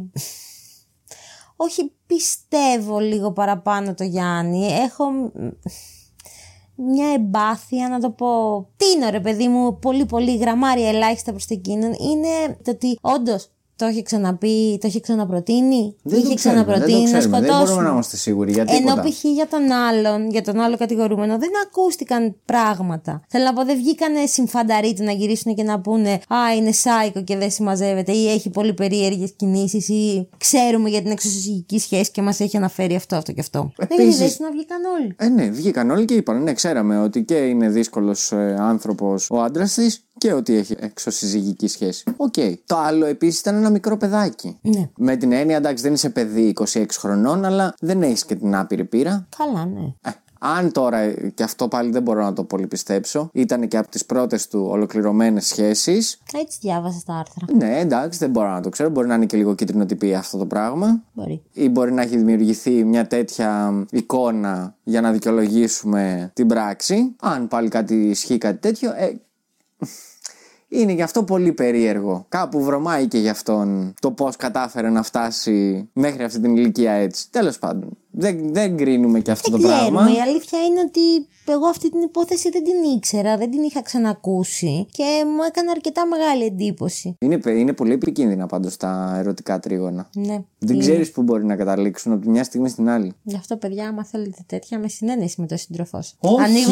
Όχι, 1.55 1.91
πιστεύω 2.05 2.99
λίγο 2.99 3.31
παραπάνω 3.31 3.93
το 3.93 4.03
Γιάννη. 4.03 4.65
Έχω 4.65 5.09
μ, 5.11 5.29
μια 6.75 7.13
εμπάθεια 7.13 7.89
να 7.89 7.99
το 7.99 8.09
πω. 8.11 8.61
Τι 8.77 8.89
είναι 8.89 9.09
ρε 9.09 9.19
παιδί 9.19 9.47
μου, 9.47 9.79
πολύ 9.79 10.05
πολύ 10.05 10.37
γραμμάρια 10.37 10.89
ελάχιστα 10.89 11.31
προς 11.31 11.45
το 11.45 11.53
εκείνον. 11.53 11.93
Είναι 11.93 12.57
το 12.63 12.71
ότι 12.71 12.97
όντως 13.01 13.49
το 13.75 13.87
είχε 13.87 14.01
ξαναπεί, 14.01 14.77
το 14.81 14.87
είχε 14.87 14.99
ξαναπροτείνει. 14.99 15.95
Δεν 16.03 16.21
το 16.21 16.25
είχε 16.25 16.35
ξέρουμε, 16.35 16.63
δεν 16.63 16.65
το 16.65 16.71
ξαναπροτείνει 16.71 17.11
να 17.11 17.17
ξέρουμε, 17.17 17.39
δεν 17.39 17.47
σκοτώσουν. 17.49 17.65
μπορούμε 17.73 17.87
να 17.87 17.93
είμαστε 17.93 18.17
σίγουροι 18.17 18.51
για 18.51 18.65
Ενώ 18.67 18.77
τίποτα. 18.79 19.01
π.χ. 19.01 19.23
για 19.23 19.47
τον 19.47 19.71
άλλον, 19.71 20.29
για 20.29 20.41
τον 20.41 20.59
άλλο 20.59 20.77
κατηγορούμενο, 20.77 21.37
δεν 21.37 21.49
ακούστηκαν 21.65 22.35
πράγματα. 22.45 23.21
Θέλω 23.27 23.43
να 23.43 23.53
πω, 23.53 23.65
δεν 23.65 23.77
βγήκανε 23.77 24.25
συμφανταρίτε 24.25 25.03
να 25.03 25.11
γυρίσουν 25.11 25.55
και 25.55 25.63
να 25.63 25.79
πούνε 25.79 26.11
Α, 26.13 26.55
είναι 26.57 26.71
σάικο 26.71 27.23
και 27.23 27.37
δεν 27.37 27.51
συμμαζεύεται, 27.51 28.11
ή 28.11 28.31
έχει 28.31 28.49
πολύ 28.49 28.73
περίεργες 28.73 29.33
κινήσεις, 29.35 29.87
ή 29.87 30.29
ξέρουμε 30.37 30.89
για 30.89 31.01
την 31.01 31.11
εξωσυζυγική 31.11 31.79
σχέση 31.79 32.11
και 32.11 32.21
μας 32.21 32.39
έχει 32.39 32.57
αναφέρει 32.57 32.95
αυτό, 32.95 33.15
αυτό 33.15 33.31
και 33.31 33.39
αυτό. 33.41 33.71
Δεν 33.77 33.87
Επίσης- 33.91 34.19
είδες 34.19 34.39
να 34.39 34.51
βγήκαν 34.51 34.81
όλοι. 34.99 35.13
Ε, 35.17 35.27
ναι, 35.27 35.49
βγήκαν 35.49 35.89
όλοι 35.89 36.05
και 36.05 36.13
είπαν, 36.13 36.43
ναι, 36.43 36.53
ξέραμε 36.53 36.99
ότι 37.01 37.23
και 37.23 37.35
είναι 37.35 37.69
δύσκολος 37.69 38.31
ε, 38.31 38.55
άνθρωπος 38.59 39.27
ο 39.31 39.41
άντρας 39.41 39.73
της 39.73 39.99
και 40.17 40.33
ότι 40.33 40.55
έχει 40.55 40.75
εξωσυζυγική 40.79 41.67
σχέση. 41.67 42.03
Οκ. 42.17 42.33
Το 42.65 42.77
άλλο 42.77 43.05
επίσης 43.05 43.39
ήταν 43.39 43.55
ένα 43.65 43.73
μικρό 43.73 43.97
παιδάκι. 43.97 44.57
Ναι. 44.61 44.89
Με 44.97 45.15
την 45.15 45.31
έννοια, 45.31 45.57
εντάξει, 45.57 45.83
δεν 45.83 45.93
είσαι 45.93 46.09
παιδί 46.09 46.53
26 46.73 46.85
χρονών, 46.91 47.45
αλλά 47.45 47.73
δεν 47.79 48.01
έχεις 48.01 48.25
και 48.25 48.35
την 48.35 48.55
άπειρη 48.55 48.85
πείρα. 48.85 49.27
Καλά, 49.37 49.65
ναι. 49.65 49.93
Ε, 50.01 50.09
αν 50.39 50.71
τώρα, 50.71 50.97
ε, 50.97 51.31
και 51.33 51.43
αυτό 51.43 51.67
πάλι 51.67 51.91
δεν 51.91 52.01
μπορώ 52.01 52.23
να 52.23 52.33
το 52.33 52.43
πολύ 52.43 52.67
πιστέψω, 52.67 53.29
ήταν 53.33 53.67
και 53.67 53.77
από 53.77 53.89
τις 53.89 54.05
πρώτες 54.05 54.47
του 54.47 54.67
ολοκληρωμένες 54.69 55.45
σχέσεις. 55.45 56.21
Έτσι 56.33 56.57
διάβασα 56.61 57.01
τα 57.05 57.13
άρθρα. 57.13 57.45
Ναι, 57.55 57.79
εντάξει, 57.79 58.19
δεν 58.19 58.29
μπορώ 58.29 58.49
να 58.49 58.61
το 58.61 58.69
ξέρω. 58.69 58.89
Μπορεί 58.89 59.07
να 59.07 59.15
είναι 59.15 59.25
και 59.25 59.37
λίγο 59.37 59.55
κίτρινο 59.55 59.85
αυτό 60.17 60.37
το 60.37 60.45
πράγμα. 60.45 61.03
Μπορεί. 61.13 61.43
Ή 61.51 61.69
μπορεί 61.69 61.93
να 61.93 62.01
έχει 62.01 62.17
δημιουργηθεί 62.17 62.83
μια 62.83 63.07
τέτοια 63.07 63.73
εικόνα 63.91 64.75
για 64.83 65.01
να 65.01 65.11
δικαιολογήσουμε 65.11 66.31
την 66.33 66.47
πράξη. 66.47 67.15
Αν 67.21 67.47
πάλι 67.47 67.69
κάτι 67.69 67.95
ισχύει 67.95 68.37
κάτι 68.37 68.59
τέτοιο, 68.59 68.91
ε, 68.95 69.19
είναι 70.67 70.91
γι' 70.91 71.01
αυτό 71.01 71.23
πολύ 71.23 71.53
περίεργο. 71.53 72.25
Κάπου 72.29 72.63
βρωμάει 72.63 73.07
και 73.07 73.17
γι' 73.17 73.29
αυτόν 73.29 73.93
το 74.01 74.11
πώς 74.11 74.35
κατάφερε 74.35 74.89
να 74.89 75.03
φτάσει 75.03 75.89
μέχρι 75.93 76.23
αυτή 76.23 76.39
την 76.39 76.55
ηλικία 76.55 76.91
έτσι. 76.91 77.31
Τέλος 77.31 77.59
πάντων. 77.59 77.97
Δεν, 78.17 78.53
δεν 78.53 78.77
κρίνουμε 78.77 79.19
και 79.19 79.31
αυτό 79.31 79.51
Δεν 79.51 79.61
το 79.61 79.67
ξέρουμε. 79.67 79.89
πράγμα. 79.99 80.15
Η 80.17 80.19
αλήθεια 80.21 80.59
είναι 80.63 80.79
ότι 80.87 81.27
εγώ 81.51 81.65
αυτή 81.67 81.89
την 81.89 82.01
υπόθεση 82.01 82.49
δεν 82.49 82.63
την 82.63 82.73
ήξερα, 82.95 83.37
δεν 83.37 83.51
την 83.51 83.63
είχα 83.63 83.81
ξανακούσει 83.81 84.85
και 84.91 85.03
μου 85.03 85.43
έκανε 85.47 85.69
αρκετά 85.71 86.05
μεγάλη 86.07 86.43
εντύπωση. 86.45 87.15
Είναι, 87.19 87.37
πε- 87.37 87.57
είναι 87.57 87.73
πολύ 87.73 87.93
επικίνδυνα 87.93 88.45
πάντως 88.45 88.77
τα 88.77 89.15
ερωτικά 89.19 89.59
τρίγωνα. 89.59 90.09
Ναι. 90.15 90.37
Δεν 90.59 90.79
ξέρεις 90.79 91.11
πού 91.11 91.21
μπορεί 91.21 91.45
να 91.45 91.55
καταλήξουν 91.55 92.11
από 92.11 92.21
τη 92.21 92.29
μια 92.29 92.43
στιγμή 92.43 92.69
στην 92.69 92.89
άλλη. 92.89 93.13
Γι' 93.23 93.35
αυτό, 93.35 93.57
παιδιά, 93.57 93.87
άμα 93.87 94.05
θέλετε 94.05 94.43
τέτοια, 94.45 94.79
με 94.79 94.87
συνένεση 94.87 95.41
με 95.41 95.47
τον 95.47 95.57
σύντροφό 95.57 95.99
σα. 96.01 96.29
Όχι, 96.29 96.65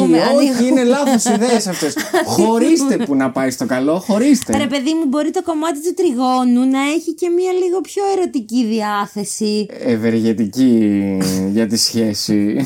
όχι, 0.50 0.66
είναι 0.68 0.84
λάθος 0.84 1.24
ιδέες 1.24 1.66
αυτές. 1.66 1.94
χωρίστε 2.36 2.96
που 2.96 3.14
να 3.14 3.30
πάει 3.30 3.50
στο 3.50 3.66
καλό, 3.66 3.98
χωρίστε. 3.98 4.56
Ρε 4.56 4.66
παιδί 4.66 4.94
μου, 4.94 5.06
μπορεί 5.08 5.30
το 5.30 5.42
κομμάτι 5.42 5.82
του 5.82 5.94
τριγώνου 5.94 6.70
να 6.70 6.80
έχει 6.96 7.14
και 7.14 7.28
μία 7.28 7.52
λίγο 7.52 7.80
πιο 7.80 8.02
ερωτική 8.16 8.64
διάθεση. 8.66 9.66
Ευεργετική 9.84 11.18
για 11.52 11.66
τη 11.66 11.76
σχέση. 11.76 12.54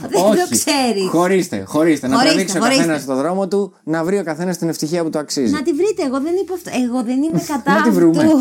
Δεν 0.00 0.10
το 0.10 0.48
ξέρεις. 0.50 1.08
Χωρίστε, 1.10 1.64
χωρίστε. 1.66 2.06
Να 2.08 2.14
Χωρίστε, 2.14 2.30
τραβήξει 2.34 2.56
ο 2.56 2.60
χωρίστε. 2.60 2.80
καθένας 2.82 3.02
στο 3.02 3.14
δρόμο 3.14 3.48
του, 3.48 3.72
να 3.84 4.04
βρει 4.04 4.18
ο 4.18 4.24
καθένας 4.24 4.58
την 4.58 4.68
ευτυχία 4.68 5.02
που 5.02 5.10
του 5.10 5.18
αξίζει. 5.18 5.52
Να 5.52 5.62
τη 5.62 5.72
βρείτε, 5.72 6.02
εγώ 6.06 6.20
δεν 6.20 6.34
είπα 6.42 6.54
αυτό. 6.54 6.70
Εγώ 6.84 7.02
δεν 7.02 7.22
είμαι 7.22 7.42
κατά 7.46 7.72
Να 7.74 7.82
τη 7.82 7.88
αυτού. 7.88 7.92
βρούμε. 7.92 8.24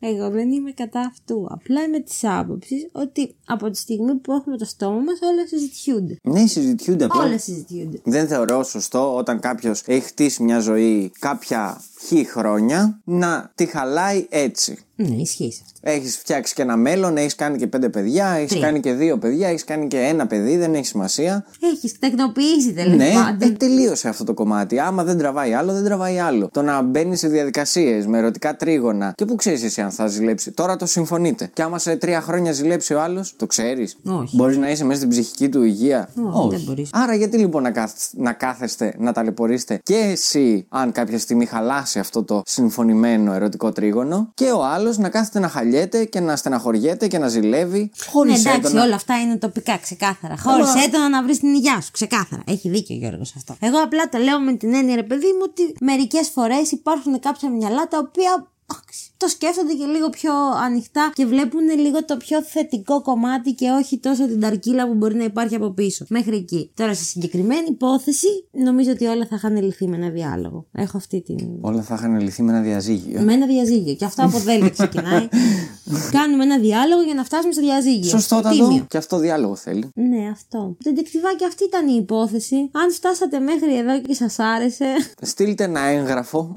Εγώ 0.00 0.30
δεν 0.30 0.50
είμαι 0.52 0.70
κατά 0.70 1.00
αυτού. 1.00 1.46
Απλά 1.50 1.82
είμαι 1.82 2.00
της 2.00 2.20
άποψης 2.24 2.88
ότι 2.92 3.34
από 3.46 3.70
τη 3.70 3.78
στιγμή 3.78 4.14
που 4.14 4.32
έχουμε 4.32 4.56
το 4.56 4.64
στόμα 4.64 4.94
μας 5.00 5.18
όλα 5.22 5.46
συζητιούνται. 5.48 6.16
Ναι, 6.22 6.46
συζητιούνται 6.46 7.04
απλά. 7.04 7.24
Όλα 7.24 7.38
συζητιούνται. 7.38 8.00
Δεν 8.04 8.26
θεωρώ 8.28 8.62
σωστό 8.62 9.16
όταν 9.16 9.40
κάποιος 9.40 9.82
έχει 9.86 10.00
χτίσει 10.06 10.42
μια 10.42 10.58
ζωή 10.58 11.12
κάποια 11.18 11.80
χι 12.00 12.24
χρόνια 12.24 13.00
να 13.04 13.50
τη 13.54 13.66
χαλάει 13.66 14.26
έτσι. 14.28 14.78
Ναι, 14.98 15.14
ισχύει 15.16 15.52
σε 15.52 15.60
αυτό. 15.64 15.90
Έχεις 15.90 16.16
φτιάξει 16.18 16.54
και 16.54 16.62
ένα 16.62 16.76
μέλλον, 16.76 17.16
έχεις 17.16 17.34
κάνει 17.34 17.58
και 17.58 17.66
πέντε 17.66 17.88
παιδιά, 17.88 18.26
έχεις 18.26 18.48
Τρία. 18.50 18.60
κάνει 18.62 18.80
και 18.80 18.92
δύο 18.92 19.18
παιδιά, 19.18 19.48
έχεις 19.48 19.64
κάνει 19.64 19.86
και 19.86 19.98
ένα 20.00 20.26
παιδί, 20.26 20.56
δεν 20.56 20.74
έχει 20.74 20.84
σημασία. 20.86 21.44
Έχεις 21.60 21.98
τεκνοποιήσει 21.98 22.72
τέλος 22.72 22.96
Ναι, 22.96 23.10
πάντων. 23.14 23.48
ε, 23.48 23.52
τελείωσε 23.52 24.08
αυτό 24.08 24.24
το 24.24 24.34
κομμάτι. 24.34 24.78
Άμα 24.78 25.04
δεν 25.04 25.18
τραβάει 25.18 25.52
άλλο, 25.52 25.72
δεν 25.72 25.84
τραβάει 25.84 26.18
άλλο. 26.18 26.48
Το 26.52 26.62
να 26.62 26.82
μπαίνεις 26.82 27.18
σε 27.18 27.28
διαδικασίες 27.28 28.06
με 28.06 28.18
ερωτικά 28.18 28.56
τρίγωνα. 28.56 29.12
Και 29.16 29.24
πού 29.24 29.34
ξέρεις 29.34 29.62
εσύ 29.62 29.80
αν 29.80 29.90
θα 29.90 30.06
ζηλέψει. 30.06 30.50
Τώρα 30.50 30.76
το 30.76 30.86
συμφωνείτε. 30.86 31.50
Και 31.52 31.62
άμα 31.62 31.78
σε 31.78 31.96
τρία 31.96 32.20
χρόνια 32.20 32.52
ζηλέψει 32.52 32.94
ο 32.94 33.00
άλλος, 33.00 33.34
το 33.36 33.46
ξέρεις. 33.46 33.96
Όχι. 34.04 34.36
Μπορείς 34.36 34.56
να 34.56 34.70
είσαι 34.70 34.84
μέσα 34.84 34.98
στην 34.98 35.10
ψυχική 35.10 35.48
του 35.48 35.62
υγεία. 35.62 36.08
Όχι, 36.32 36.48
δεν 36.56 36.60
μπορείς. 36.66 36.90
Άρα 36.92 37.14
γιατί 37.14 37.36
λοιπόν 37.38 37.62
να, 37.62 37.70
κάθ- 37.70 38.12
να 38.12 38.32
κάθεστε 38.32 38.94
να 38.98 39.12
ταλαιπωρήσετε 39.12 39.80
και 39.82 39.96
εσύ, 39.96 40.66
αν 40.68 40.92
κάποια 40.92 41.18
στιγμή 41.18 41.46
χαλάσει 41.46 41.95
αυτό 41.98 42.24
το 42.24 42.42
συμφωνημένο 42.46 43.32
ερωτικό 43.32 43.72
τρίγωνο, 43.72 44.30
και 44.34 44.50
ο 44.50 44.64
άλλος 44.64 44.98
να 44.98 45.08
κάθεται 45.08 45.38
να 45.38 45.48
χαλιέται 45.48 46.04
και 46.04 46.20
να 46.20 46.36
στεναχωριέται 46.36 47.06
και 47.06 47.18
να 47.18 47.28
ζηλεύει. 47.28 47.90
Χωρίς 48.10 48.44
Ναι, 48.44 48.50
εντάξει, 48.52 48.76
όλα 48.76 48.94
αυτά 48.94 49.20
είναι 49.20 49.36
τοπικά, 49.36 49.76
ξεκάθαρα. 49.76 50.36
Χώρισε 50.38 50.90
το 50.90 50.98
να 50.98 51.22
βρεις 51.22 51.38
την 51.38 51.54
υγειά 51.54 51.80
σου, 51.80 51.90
ξεκάθαρα. 51.90 52.42
Έχει 52.46 52.68
δίκιο 52.68 52.94
ο 52.94 52.98
Γιώργος 52.98 53.34
αυτό. 53.36 53.56
Εγώ 53.60 53.78
απλά 53.78 54.08
το 54.08 54.18
λέω 54.18 54.40
με 54.40 54.52
την 54.52 54.74
έννοια, 54.74 54.94
ρε 54.94 55.02
παιδί 55.02 55.26
μου, 55.26 55.42
ότι 55.42 55.62
μερικές 55.80 56.28
φορές 56.28 56.70
υπάρχουν 56.70 57.20
κάποια 57.20 57.50
μυαλά 57.50 57.88
τα 57.88 57.98
οποία 57.98 58.46
εντάξει, 58.70 59.05
το 59.16 59.28
σκέφτονται 59.28 59.72
και 59.72 59.84
λίγο 59.84 60.10
πιο 60.10 60.32
ανοιχτά 60.64 61.10
και 61.14 61.26
βλέπουν 61.26 61.68
λίγο 61.78 62.04
το 62.04 62.16
πιο 62.16 62.42
θετικό 62.42 63.02
κομμάτι 63.02 63.52
και 63.52 63.70
όχι 63.70 63.98
τόσο 63.98 64.26
την 64.26 64.40
ταρκύλα 64.40 64.86
που 64.86 64.94
μπορεί 64.94 65.14
να 65.14 65.24
υπάρχει 65.24 65.54
από 65.54 65.70
πίσω. 65.70 66.04
Μέχρι 66.08 66.36
εκεί. 66.36 66.70
Τώρα, 66.74 66.94
σε 66.94 67.04
συγκεκριμένη 67.04 67.66
υπόθεση, 67.68 68.26
νομίζω 68.50 68.90
ότι 68.90 69.06
όλα 69.06 69.26
θα 69.26 69.36
είχαν 69.36 69.62
λυθεί 69.62 69.88
με 69.88 69.96
ένα 69.96 70.08
διάλογο. 70.08 70.66
Έχω 70.72 70.96
αυτή 70.96 71.20
την. 71.20 71.48
Όλα 71.60 71.82
θα 71.82 71.94
είχαν 71.94 72.20
λυθεί 72.20 72.42
με 72.42 72.52
ένα 72.52 72.60
διαζύγιο. 72.60 73.20
Με 73.20 73.32
ένα 73.32 73.46
διαζύγιο. 73.46 73.94
Και 73.94 74.04
αυτό 74.04 74.24
από 74.24 74.38
δεν 74.38 74.70
ξεκινάει. 74.70 75.28
Κάνουμε 76.18 76.44
ένα 76.44 76.58
διάλογο 76.58 77.02
για 77.02 77.14
να 77.14 77.24
φτάσουμε 77.24 77.52
στο 77.52 77.62
διαζύγιο. 77.62 78.08
Σωστότατο. 78.08 78.54
Τίμιο. 78.54 78.86
Και 78.88 78.96
αυτό 78.96 79.18
διάλογο 79.18 79.54
θέλει. 79.56 79.90
Ναι, 79.94 80.28
αυτό. 80.32 80.76
Το 80.84 80.92
ντεκτιβάκι 80.92 81.44
αυτή 81.44 81.64
ήταν 81.64 81.88
η 81.88 81.98
υπόθεση. 82.00 82.56
Αν 82.56 82.92
φτάσατε 82.92 83.38
μέχρι 83.38 83.76
εδώ 83.76 84.00
και 84.00 84.14
σας 84.14 84.38
άρεσε. 84.38 84.84
Στείλτε 85.20 85.64
ένα 85.64 85.80
έγγραφο 85.80 86.56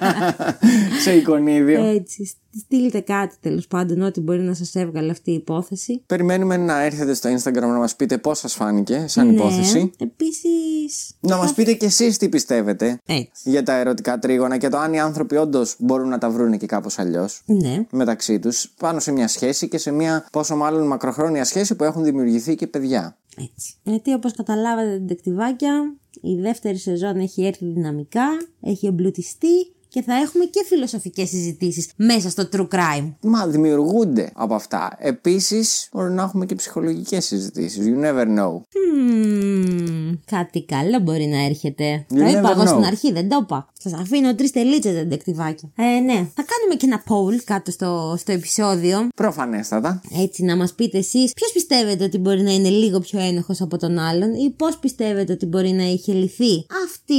σε 1.04 1.16
εικονίδιο. 1.16 1.79
Έτσι. 1.84 2.24
σ- 2.24 2.36
Στείλτε 2.58 3.00
κάτι 3.00 3.34
τέλος 3.40 3.66
πάντων, 3.66 4.02
ό,τι 4.02 4.20
μπορεί 4.20 4.40
να 4.40 4.54
σας 4.54 4.74
έβγαλε 4.74 5.10
αυτή 5.10 5.30
η 5.30 5.34
υπόθεση. 5.34 6.02
Περιμένουμε 6.06 6.56
να 6.56 6.82
έρθετε 6.82 7.14
στο 7.14 7.30
Instagram 7.34 7.52
να 7.60 7.66
μας 7.78 7.96
πείτε 7.96 8.18
πώς 8.18 8.38
σας 8.38 8.54
φάνηκε 8.54 9.04
σαν 9.08 9.26
Ναι. 9.26 9.32
υπόθεση. 9.32 9.90
Επίσης. 9.98 11.10
Να 11.20 11.36
μας 11.36 11.54
πείτε 11.54 11.72
κι 11.72 11.84
εσείς 11.84 12.16
τι 12.18 12.28
πιστεύετε 12.28 13.00
Έτσι. 13.06 13.50
για 13.50 13.62
τα 13.62 13.72
ερωτικά 13.76 14.18
τρίγωνα 14.18 14.56
και 14.58 14.68
το 14.68 14.76
αν 14.78 14.92
οι 14.92 15.00
άνθρωποι 15.00 15.36
όντως 15.36 15.76
μπορούν 15.78 16.08
να 16.08 16.18
τα 16.18 16.30
βρούνε 16.30 16.56
και 16.56 16.66
κάπως 16.66 16.98
αλλιώς 16.98 17.42
Ναι. 17.46 17.86
μεταξύ 17.90 18.38
τους 18.38 18.72
πάνω 18.78 19.00
σε 19.00 19.12
μια 19.12 19.28
σχέση 19.28 19.68
και 19.68 19.78
σε 19.78 19.90
μια 19.90 20.26
πόσο 20.32 20.56
μάλλον 20.56 20.86
μακροχρόνια 20.86 21.44
σχέση 21.44 21.74
που 21.74 21.84
έχουν 21.84 22.04
δημιουργηθεί 22.04 22.54
και 22.54 22.66
παιδιά. 22.66 23.16
Έτσι. 23.36 23.74
Γιατί 23.82 24.12
όπως 24.12 24.32
καταλάβατε, 24.32 24.98
ντεκτιβάκια, 24.98 25.94
η 26.20 26.34
δεύτερη 26.40 26.76
σεζόν 26.78 27.16
έχει 27.16 27.44
έρθει 27.46 27.64
δυναμικά, 27.66 28.26
έχει 28.60 28.86
εμπλουτιστεί 28.86 29.72
και 29.90 30.02
θα 30.02 30.14
έχουμε 30.14 30.44
και 30.44 30.64
φιλοσοφικές 30.66 31.28
συζητήσεις 31.28 31.90
μέσα 31.96 32.30
στο 32.30 32.48
true 32.52 32.68
crime. 32.74 33.12
Μα 33.20 33.46
δημιουργούνται 33.46 34.30
από 34.34 34.54
αυτά. 34.54 34.96
Επίσης 34.98 35.88
μπορεί 35.92 36.12
να 36.12 36.22
έχουμε 36.22 36.46
και 36.46 36.54
ψυχολογικές 36.54 37.24
συζητήσεις. 37.24 37.86
You 37.86 38.04
never 38.04 38.26
know. 38.38 38.60
Μμμ, 38.94 40.12
κάτι 40.24 40.64
καλό 40.64 40.98
μπορεί 40.98 41.26
να 41.26 41.44
έρχεται. 41.44 42.06
You 42.10 42.16
το 42.18 42.26
είπα 42.26 42.40
never 42.40 42.50
εγώ 42.50 42.62
know. 42.62 42.66
στην 42.66 42.84
αρχή, 42.84 43.12
δεν 43.12 43.28
το 43.28 43.38
είπα. 43.42 43.68
Σας 43.82 43.92
αφήνω 43.92 44.34
τρεις 44.34 44.50
τελίτσε 44.50 44.92
δεντεκτιβάκια. 44.92 45.70
Ε, 45.76 46.00
ναι. 46.00 46.28
Θα 46.34 46.44
κάνουμε 46.50 46.74
και 46.76 46.86
ένα 46.86 47.02
poll 47.08 47.42
κάτω 47.44 47.70
στο, 47.70 48.14
στο 48.18 48.32
επεισόδιο. 48.32 49.08
Προφανέστατα. 49.14 50.00
Έτσι, 50.22 50.42
να 50.42 50.56
μας 50.56 50.72
πείτε 50.74 50.98
εσείς 50.98 51.32
ποιος 51.32 51.52
πιστεύετε 51.52 52.04
ότι 52.04 52.18
μπορεί 52.18 52.42
να 52.42 52.52
είναι 52.52 52.68
λίγο 52.68 53.00
πιο 53.00 53.20
ένοχος 53.20 53.60
από 53.60 53.76
τον 53.76 53.98
άλλον 53.98 54.34
ή 54.34 54.50
πώς 54.50 54.78
πιστεύετε 54.78 55.32
ότι 55.32 55.46
μπορεί 55.46 55.70
να 55.70 55.84
είχε 55.84 56.12
λυθεί 56.12 56.66
αυτή 56.84 57.14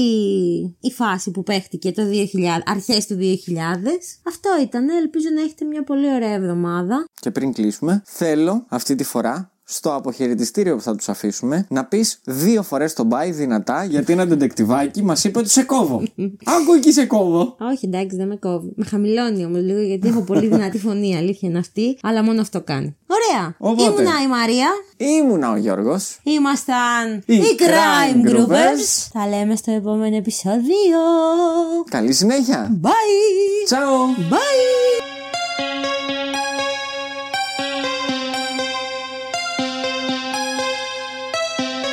η 0.79 0.91
φάση 0.91 1.31
που 1.31 1.43
παίχτηκε 1.43 1.91
το 1.91 2.01
2000, 2.01 2.60
αρχές 2.65 3.07
του 3.07 3.15
2000. 3.15 4.19
Αυτό 4.27 4.49
ήταν. 4.61 4.89
Ελπίζω 4.89 5.29
να 5.35 5.41
έχετε 5.41 5.65
μια 5.65 5.83
πολύ 5.83 6.13
ωραία 6.13 6.33
εβδομάδα. 6.33 7.05
Και 7.21 7.31
πριν 7.31 7.53
κλείσουμε, 7.53 8.01
θέλω 8.05 8.65
αυτή 8.69 8.95
τη 8.95 9.03
φορά 9.03 9.51
στο 9.71 9.95
αποχαιρετιστήριο 9.95 10.75
που 10.75 10.81
θα 10.81 10.95
τους 10.95 11.09
αφήσουμε 11.09 11.65
να 11.69 11.85
πεις 11.85 12.19
δύο 12.23 12.63
φορές 12.63 12.93
τον 12.93 13.05
μπάι 13.05 13.31
δυνατά 13.31 13.83
γιατί 13.83 14.13
ένα 14.13 14.27
ντεντεκτιβάκι 14.27 15.03
μας 15.03 15.23
είπε 15.23 15.39
ότι 15.39 15.49
σε 15.49 15.63
κόβω. 15.63 16.03
Άκου 16.55 16.73
εκεί 16.75 16.91
σε 16.91 17.05
κόβω. 17.05 17.55
Όχι, 17.59 17.85
εντάξει, 17.85 18.15
δεν 18.15 18.27
με 18.27 18.35
κόβει. 18.35 18.71
Με 18.75 18.85
χαμηλώνει 18.85 19.45
όμως 19.45 19.61
λίγο 19.61 19.79
γιατί 19.79 20.07
έχω 20.07 20.21
πολύ 20.21 20.47
δυνατή 20.47 20.79
φωνή. 20.79 21.15
Αλήθεια 21.17 21.49
είναι 21.49 21.59
αυτή, 21.59 21.97
αλλά 22.01 22.23
μόνο 22.23 22.41
αυτό 22.41 22.61
κάνει. 22.61 22.95
Ωραία. 23.07 23.55
Οπότε. 23.57 24.01
Ήμουνα 24.01 24.21
η 24.23 24.27
Μαρία. 24.27 24.67
Ήμουνα 24.97 25.51
ο 25.51 25.55
Γιώργος. 25.55 26.19
Ήμασταν 26.23 27.23
Οι 27.25 27.35
οι 27.35 27.41
Crime 27.59 28.25
Crime 28.25 28.29
Groupers. 28.29 28.39
Groupers. 28.39 29.09
Θα 29.11 29.27
λέμε 29.27 29.55
στο 29.55 29.71
επόμενο 29.71 30.15
επεισόδιο. 30.15 30.99
Καλή 31.89 32.13
συνέχεια. 32.13 32.79
Bye. 32.81 33.65
Τσάω. 33.65 34.05
Bye. 34.29 35.20